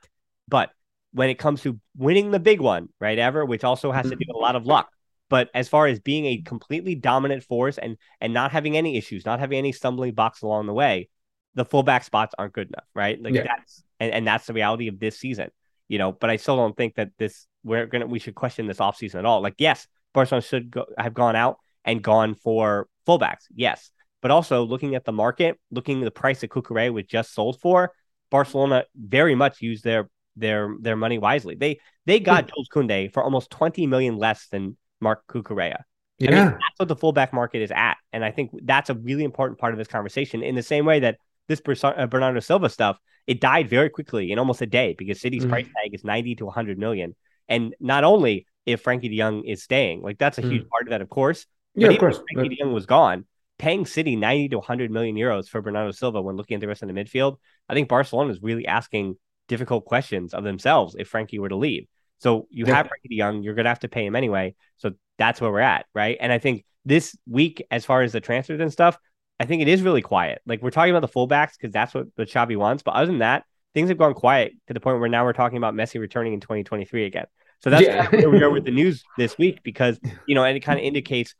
but 0.47 0.71
when 1.11 1.29
it 1.29 1.35
comes 1.35 1.61
to 1.61 1.79
winning 1.95 2.31
the 2.31 2.39
big 2.39 2.59
one, 2.59 2.89
right, 2.99 3.17
ever, 3.17 3.45
which 3.45 3.63
also 3.63 3.91
has 3.91 4.03
to 4.03 4.09
mm-hmm. 4.09 4.19
do 4.19 4.25
with 4.27 4.35
a 4.35 4.39
lot 4.39 4.55
of 4.55 4.65
luck. 4.65 4.89
But 5.29 5.49
as 5.53 5.67
far 5.67 5.87
as 5.87 5.99
being 5.99 6.25
a 6.25 6.41
completely 6.41 6.93
dominant 6.93 7.41
force 7.43 7.79
and 7.79 7.97
and 8.21 8.31
not 8.31 8.51
having 8.51 8.77
any 8.77 8.95
issues, 8.95 9.25
not 9.25 9.39
having 9.39 9.57
any 9.57 9.71
stumbling 9.71 10.13
blocks 10.13 10.43
along 10.43 10.67
the 10.67 10.73
way, 10.73 11.09
the 11.55 11.65
fullback 11.65 12.03
spots 12.03 12.35
aren't 12.37 12.53
good 12.53 12.67
enough, 12.67 12.85
right? 12.93 13.19
Like 13.19 13.33
Yeah. 13.33 13.43
that's 13.43 13.83
and, 13.99 14.11
and 14.11 14.27
that's 14.27 14.45
the 14.45 14.53
reality 14.53 14.87
of 14.87 14.99
this 14.99 15.17
season, 15.17 15.49
you 15.87 15.97
know. 15.97 16.11
But 16.11 16.29
I 16.29 16.37
still 16.37 16.55
don't 16.55 16.75
think 16.75 16.95
that 16.95 17.11
this 17.17 17.47
we're 17.63 17.85
gonna 17.85 18.07
we 18.07 18.19
should 18.19 18.35
question 18.35 18.67
this 18.67 18.77
offseason 18.77 19.15
at 19.15 19.25
all. 19.25 19.41
Like, 19.41 19.55
yes, 19.57 19.87
Barcelona 20.13 20.41
should 20.41 20.71
go, 20.71 20.85
have 20.97 21.13
gone 21.13 21.35
out 21.35 21.57
and 21.83 22.01
gone 22.01 22.35
for 22.35 22.87
fullbacks, 23.07 23.45
yes. 23.53 23.91
But 24.21 24.31
also 24.31 24.63
looking 24.63 24.95
at 24.95 25.05
the 25.05 25.11
market, 25.11 25.59
looking 25.71 26.01
at 26.01 26.05
the 26.05 26.11
price 26.11 26.41
that 26.41 26.49
Cucurella 26.49 26.93
was 26.93 27.05
just 27.05 27.33
sold 27.33 27.59
for, 27.61 27.91
Barcelona 28.31 28.85
very 28.95 29.35
much 29.35 29.61
used 29.61 29.83
their 29.83 30.09
their 30.35 30.75
their 30.79 30.95
money 30.95 31.17
wisely. 31.17 31.55
They 31.55 31.79
they 32.05 32.19
got 32.19 32.47
Jules 32.47 32.69
Koundé 32.73 33.11
for 33.13 33.23
almost 33.23 33.49
20 33.51 33.87
million 33.87 34.17
less 34.17 34.47
than 34.47 34.77
Mark 34.99 35.23
Cucurella. 35.27 35.83
Yeah. 36.17 36.31
I 36.31 36.33
mean, 36.33 36.45
that's 36.45 36.79
what 36.79 36.87
the 36.87 36.95
fullback 36.95 37.33
market 37.33 37.61
is 37.61 37.71
at. 37.71 37.97
And 38.13 38.23
I 38.23 38.31
think 38.31 38.51
that's 38.63 38.89
a 38.89 38.93
really 38.93 39.23
important 39.23 39.59
part 39.59 39.73
of 39.73 39.77
this 39.77 39.87
conversation 39.87 40.43
in 40.43 40.55
the 40.55 40.63
same 40.63 40.85
way 40.85 41.01
that 41.01 41.17
this 41.47 41.61
uh, 41.83 42.07
Bernardo 42.07 42.39
Silva 42.39 42.69
stuff, 42.69 42.97
it 43.27 43.39
died 43.41 43.69
very 43.69 43.89
quickly 43.89 44.31
in 44.31 44.39
almost 44.39 44.61
a 44.61 44.65
day 44.65 44.95
because 44.97 45.19
City's 45.21 45.45
Mhm. 45.45 45.49
price 45.49 45.65
tag 45.81 45.93
is 45.93 46.03
90 46.03 46.35
to 46.35 46.45
100 46.45 46.77
million. 46.77 47.15
And 47.47 47.75
not 47.79 48.03
only 48.03 48.45
if 48.65 48.81
Frankie 48.81 49.09
de 49.09 49.17
Jong 49.17 49.43
is 49.45 49.63
staying, 49.63 50.01
like 50.01 50.17
that's 50.17 50.37
a 50.37 50.41
huge 50.41 50.67
part 50.69 50.83
of 50.83 50.89
that, 50.89 51.01
of 51.01 51.09
course. 51.09 51.45
yeah, 51.75 51.87
but 51.87 51.95
of 51.95 51.99
course. 51.99 52.19
Frankie 52.33 52.55
de 52.55 52.61
Jong 52.61 52.73
was 52.73 52.85
gone, 52.85 53.25
paying 53.57 53.85
City 53.85 54.15
90 54.15 54.49
to 54.49 54.57
100 54.57 54.91
million 54.91 55.15
euros 55.15 55.47
for 55.49 55.61
Bernardo 55.61 55.91
Silva 55.91 56.21
when 56.21 56.35
looking 56.35 56.55
at 56.55 56.61
the 56.61 56.67
rest 56.67 56.81
of 56.83 56.87
the 56.87 56.93
midfield, 56.93 57.37
I 57.69 57.73
think 57.73 57.89
Barcelona 57.89 58.31
is 58.31 58.41
really 58.41 58.65
asking 58.67 59.17
difficult 59.47 59.85
questions 59.85 60.33
of 60.33 60.43
themselves 60.43 60.95
if 60.97 61.07
Frankie 61.07 61.37
were 61.39 61.49
to 61.49 61.55
leave. 61.55 61.85
So 62.19 62.47
you 62.49 62.65
Yeah. 62.65 62.75
have 62.75 62.87
Frankie 62.87 63.09
de 63.09 63.17
Jong, 63.19 63.43
you're 63.43 63.53
going 63.55 63.65
to 63.65 63.69
have 63.69 63.79
to 63.81 63.89
pay 63.89 64.05
him 64.05 64.15
anyway. 64.15 64.55
So 64.77 64.93
that's 65.17 65.39
where 65.41 65.51
we're 65.51 65.59
at, 65.59 65.85
right? 65.93 66.17
And 66.19 66.31
I 66.31 66.39
think 66.39 66.65
this 66.85 67.15
week, 67.29 67.65
as 67.69 67.85
far 67.85 68.01
as 68.01 68.11
the 68.13 68.21
transfers 68.21 68.59
and 68.59 68.71
stuff, 68.71 68.97
I 69.39 69.45
think 69.45 69.61
it 69.61 69.67
is 69.67 69.81
really 69.81 70.01
quiet. 70.01 70.41
Like 70.45 70.61
we're 70.61 70.71
talking 70.71 70.95
about 70.95 71.01
the 71.07 71.13
fullbacks 71.13 71.53
because 71.59 71.73
that's 71.73 71.93
what 71.93 72.07
the 72.15 72.25
Xavi 72.25 72.55
wants. 72.57 72.83
But 72.83 72.95
other 72.95 73.07
than 73.07 73.19
that, 73.19 73.43
things 73.73 73.89
have 73.89 73.97
gone 73.97 74.13
quiet 74.13 74.53
to 74.67 74.73
the 74.73 74.79
point 74.79 74.99
where 74.99 75.09
now 75.09 75.25
we're 75.25 75.33
talking 75.33 75.57
about 75.57 75.73
Messi 75.73 75.99
returning 75.99 76.33
in 76.33 76.39
2023 76.39 77.05
again. 77.05 77.25
So 77.61 77.69
that's 77.69 77.85
Yeah. 77.85 78.09
where 78.09 78.29
we 78.29 78.41
are 78.43 78.49
with 78.49 78.63
the 78.65 78.71
news 78.71 79.03
this 79.17 79.37
week 79.37 79.61
because 79.63 79.99
you 80.27 80.35
know, 80.35 80.43
and 80.43 80.55
it 80.55 80.61
kind 80.61 80.79
of 80.79 80.85
indicates 80.85 81.35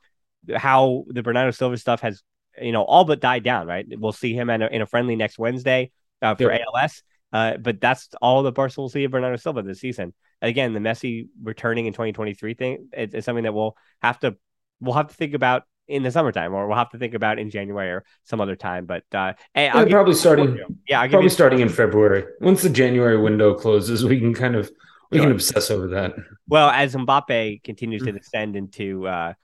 how 0.54 1.04
the 1.08 1.22
Bernardo 1.22 1.50
Silva 1.50 1.78
stuff 1.78 2.00
has 2.02 2.22
you 2.60 2.72
know 2.72 2.82
all 2.82 3.04
but 3.04 3.20
died 3.20 3.44
down. 3.44 3.66
Right? 3.66 3.86
We'll 3.88 4.12
see 4.12 4.34
him 4.34 4.50
in 4.50 4.62
a, 4.62 4.66
in 4.66 4.82
a 4.82 4.86
friendly 4.86 5.16
next 5.16 5.38
Wednesday 5.38 5.90
uh, 6.22 6.34
for 6.34 6.52
Yep. 6.52 6.62
ALS. 6.74 7.02
Uh, 7.32 7.56
but 7.56 7.80
that's 7.80 8.08
all 8.22 8.42
the 8.42 8.52
Barca 8.52 8.80
will 8.80 8.88
see 8.88 9.04
of 9.04 9.10
Bernardo 9.10 9.36
Silva 9.36 9.62
this 9.62 9.80
season. 9.80 10.14
Again, 10.42 10.72
the 10.74 10.80
Messi 10.80 11.28
returning 11.42 11.86
in 11.86 11.92
2023 11.92 12.54
thing 12.54 12.88
is, 12.92 13.14
is 13.14 13.24
something 13.24 13.44
that 13.44 13.52
we'll 13.54 13.76
have 14.02 14.18
to 14.20 14.36
we'll 14.80 14.94
have 14.94 15.08
to 15.08 15.14
think 15.14 15.34
about 15.34 15.64
in 15.88 16.02
the 16.02 16.10
summertime, 16.10 16.52
or 16.54 16.66
we'll 16.66 16.76
have 16.76 16.90
to 16.90 16.98
think 16.98 17.14
about 17.14 17.38
in 17.38 17.50
January 17.50 17.90
or 17.90 18.04
some 18.24 18.40
other 18.40 18.56
time. 18.56 18.86
But 18.86 19.04
uh, 19.14 19.34
hey, 19.54 19.68
I'll 19.68 19.78
Yeah, 19.80 19.84
give 19.84 19.92
probably 19.92 20.12
you- 20.12 20.18
starting 20.18 20.58
Yeah, 20.88 21.00
I'll 21.00 21.08
probably 21.08 21.28
starting 21.30 21.60
in 21.60 21.68
February. 21.68 22.24
Once 22.40 22.62
the 22.62 22.70
January 22.70 23.18
window 23.20 23.54
closes, 23.54 24.04
we 24.04 24.18
can 24.18 24.34
kind 24.34 24.56
of 24.56 24.70
we 25.12 25.20
can 25.20 25.30
obsess 25.30 25.70
over 25.70 25.86
that. 25.88 26.14
Well, 26.48 26.68
as 26.70 26.94
Mbappe 26.96 27.62
continues 27.62 28.02
Mm. 28.02 28.06
to 28.06 28.12
descend 28.12 28.56
into, 28.56 29.06
uh, 29.06 29.34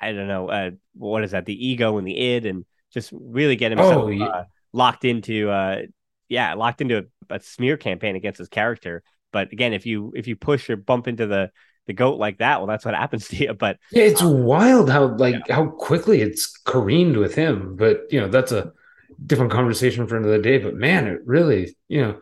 I 0.00 0.12
don't 0.12 0.28
know, 0.28 0.48
uh, 0.48 0.70
what 0.94 1.22
is 1.24 1.32
that? 1.32 1.44
The 1.44 1.66
ego 1.68 1.98
and 1.98 2.06
the 2.06 2.16
id, 2.16 2.46
and 2.46 2.64
just 2.90 3.12
really 3.12 3.54
get 3.56 3.70
himself 3.70 4.04
Oh, 4.04 4.08
yeah. 4.08 4.24
uh, 4.24 4.44
locked 4.72 5.04
into, 5.04 5.50
uh, 5.50 5.82
yeah, 6.30 6.54
locked 6.54 6.80
into 6.80 6.98
a, 7.30 7.34
a 7.34 7.40
smear 7.40 7.76
campaign 7.76 8.16
against 8.16 8.38
his 8.38 8.48
character. 8.48 9.02
But 9.30 9.52
again, 9.52 9.74
if 9.74 9.84
you 9.84 10.12
if 10.16 10.26
you 10.26 10.36
push 10.36 10.70
or 10.70 10.76
bump 10.78 11.06
into 11.06 11.26
the 11.26 11.50
the 11.90 11.94
goat 11.94 12.18
like 12.18 12.38
that, 12.38 12.58
well, 12.60 12.66
that's 12.68 12.84
what 12.84 12.94
happens 12.94 13.26
to 13.30 13.36
you. 13.36 13.52
But 13.54 13.78
Yeah, 13.90 14.04
it's 14.04 14.22
wild 14.22 14.88
how 14.90 15.14
like 15.16 15.48
how 15.48 15.66
quickly 15.66 16.20
it's 16.22 16.46
careened 16.64 17.16
with 17.16 17.34
him. 17.34 17.76
But 17.76 18.02
you 18.10 18.20
know, 18.20 18.28
that's 18.28 18.52
a 18.52 18.72
different 19.26 19.52
conversation 19.52 20.06
for 20.06 20.16
another 20.16 20.40
day. 20.40 20.58
But 20.58 20.74
man, 20.74 21.06
it 21.06 21.20
really, 21.24 21.76
you 21.88 22.00
know, 22.02 22.20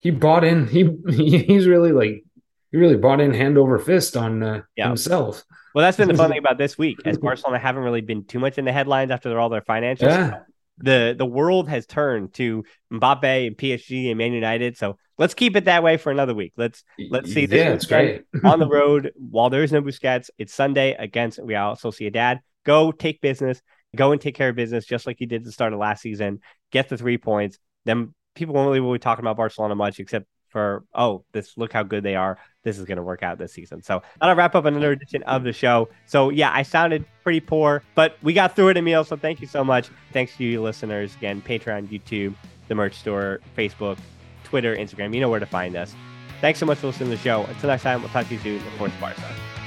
he 0.00 0.10
bought 0.10 0.44
in. 0.44 0.66
He, 0.68 0.88
he 1.10 1.38
he's 1.38 1.66
really 1.66 1.92
like 1.92 2.22
he 2.70 2.76
really 2.78 2.96
bought 2.96 3.20
in 3.20 3.32
hand 3.32 3.56
over 3.58 3.78
fist 3.78 4.16
on 4.16 4.42
uh, 4.42 4.62
Yeah. 4.76 4.88
himself. 4.88 5.44
well, 5.74 5.82
that's 5.84 5.96
been 5.96 6.08
the 6.08 6.14
fun 6.14 6.30
thing 6.32 6.38
about 6.38 6.58
this 6.58 6.76
week, 6.76 7.00
as 7.04 7.16
Barcelona 7.18 7.58
haven't 7.58 7.82
really 7.84 8.00
been 8.02 8.24
too 8.24 8.38
much 8.38 8.58
in 8.58 8.64
the 8.64 8.72
headlines 8.72 9.10
after 9.10 9.38
all 9.40 9.48
their 9.48 9.62
financials. 9.62 10.02
Yeah, 10.10 10.40
the 10.78 11.14
the 11.16 11.26
world 11.26 11.68
has 11.68 11.86
turned 11.86 12.34
to 12.34 12.64
Mbappe 12.92 13.46
and 13.46 13.56
PSG 13.56 14.10
and 14.10 14.18
Man 14.18 14.32
United. 14.32 14.76
So 14.76 14.98
let's 15.18 15.34
keep 15.34 15.56
it 15.56 15.64
that 15.64 15.82
way 15.82 15.96
for 15.96 16.10
another 16.10 16.34
week. 16.34 16.52
Let's 16.56 16.84
Let's 17.10 17.32
see, 17.32 17.46
this 17.46 17.58
Yeah, 17.58 17.72
it's 17.72 17.86
great. 17.86 18.22
on 18.44 18.58
the 18.58 18.68
road 18.68 19.12
while 19.16 19.50
there 19.50 19.62
is 19.62 19.72
no 19.72 19.82
Busquets. 19.82 20.30
It's 20.38 20.54
Sunday 20.54 20.94
against 20.98 21.38
Real 21.42 21.76
Sociedad. 21.76 22.40
Go 22.64 22.92
take 22.92 23.20
business. 23.20 23.60
Go 23.94 24.12
and 24.12 24.20
take 24.20 24.34
care 24.34 24.50
of 24.50 24.56
business 24.56 24.84
just 24.84 25.06
like 25.06 25.20
you 25.20 25.26
did 25.26 25.42
at 25.42 25.44
the 25.44 25.52
start 25.52 25.72
of 25.72 25.78
last 25.78 26.02
season. 26.02 26.40
Get 26.72 26.88
the 26.88 26.98
three 26.98 27.18
points. 27.18 27.58
Then 27.84 28.14
people 28.34 28.54
won't 28.54 28.70
really 28.70 28.92
be 28.94 28.98
talking 28.98 29.22
about 29.22 29.36
Barcelona 29.36 29.74
much 29.74 29.98
except 30.00 30.26
for 30.48 30.84
oh, 30.94 31.24
this 31.32 31.56
look 31.56 31.72
how 31.72 31.82
good 31.82 32.02
they 32.02 32.16
are. 32.16 32.38
This 32.62 32.78
is 32.78 32.84
going 32.84 32.96
to 32.96 33.02
work 33.02 33.22
out 33.22 33.38
this 33.38 33.52
season. 33.52 33.82
So 33.82 34.02
that'll 34.20 34.34
wrap 34.34 34.54
up 34.54 34.64
another 34.64 34.92
edition 34.92 35.22
of 35.24 35.44
the 35.44 35.52
show. 35.52 35.88
So 36.06 36.30
yeah, 36.30 36.50
I 36.52 36.62
sounded 36.62 37.04
pretty 37.22 37.40
poor, 37.40 37.82
but 37.94 38.16
we 38.22 38.32
got 38.32 38.56
through 38.56 38.68
it, 38.70 38.76
Emile. 38.76 39.04
So 39.04 39.16
thank 39.16 39.40
you 39.40 39.46
so 39.46 39.62
much. 39.62 39.88
Thanks 40.12 40.36
to 40.36 40.44
you 40.44 40.62
listeners 40.62 41.14
again. 41.16 41.42
Patreon, 41.42 41.88
YouTube, 41.88 42.34
the 42.68 42.74
merch 42.74 42.94
store, 42.94 43.40
Facebook, 43.56 43.98
Twitter, 44.44 44.74
Instagram. 44.76 45.14
You 45.14 45.20
know 45.20 45.28
where 45.28 45.40
to 45.40 45.46
find 45.46 45.76
us. 45.76 45.94
Thanks 46.40 46.58
so 46.58 46.66
much 46.66 46.78
for 46.78 46.88
listening 46.88 47.10
to 47.10 47.16
the 47.16 47.22
show. 47.22 47.44
Until 47.44 47.68
next 47.70 47.82
time, 47.82 48.00
we'll 48.00 48.10
talk 48.10 48.26
to 48.28 48.34
you 48.34 48.40
soon. 48.40 48.62
Course, 48.78 48.92
Barca. 49.00 49.22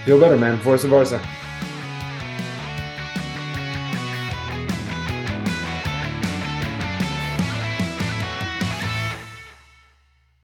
Feel 0.06 0.20
better, 0.20 0.38
man. 0.38 0.60
Forza 0.60 0.88
Barca. 0.88 1.22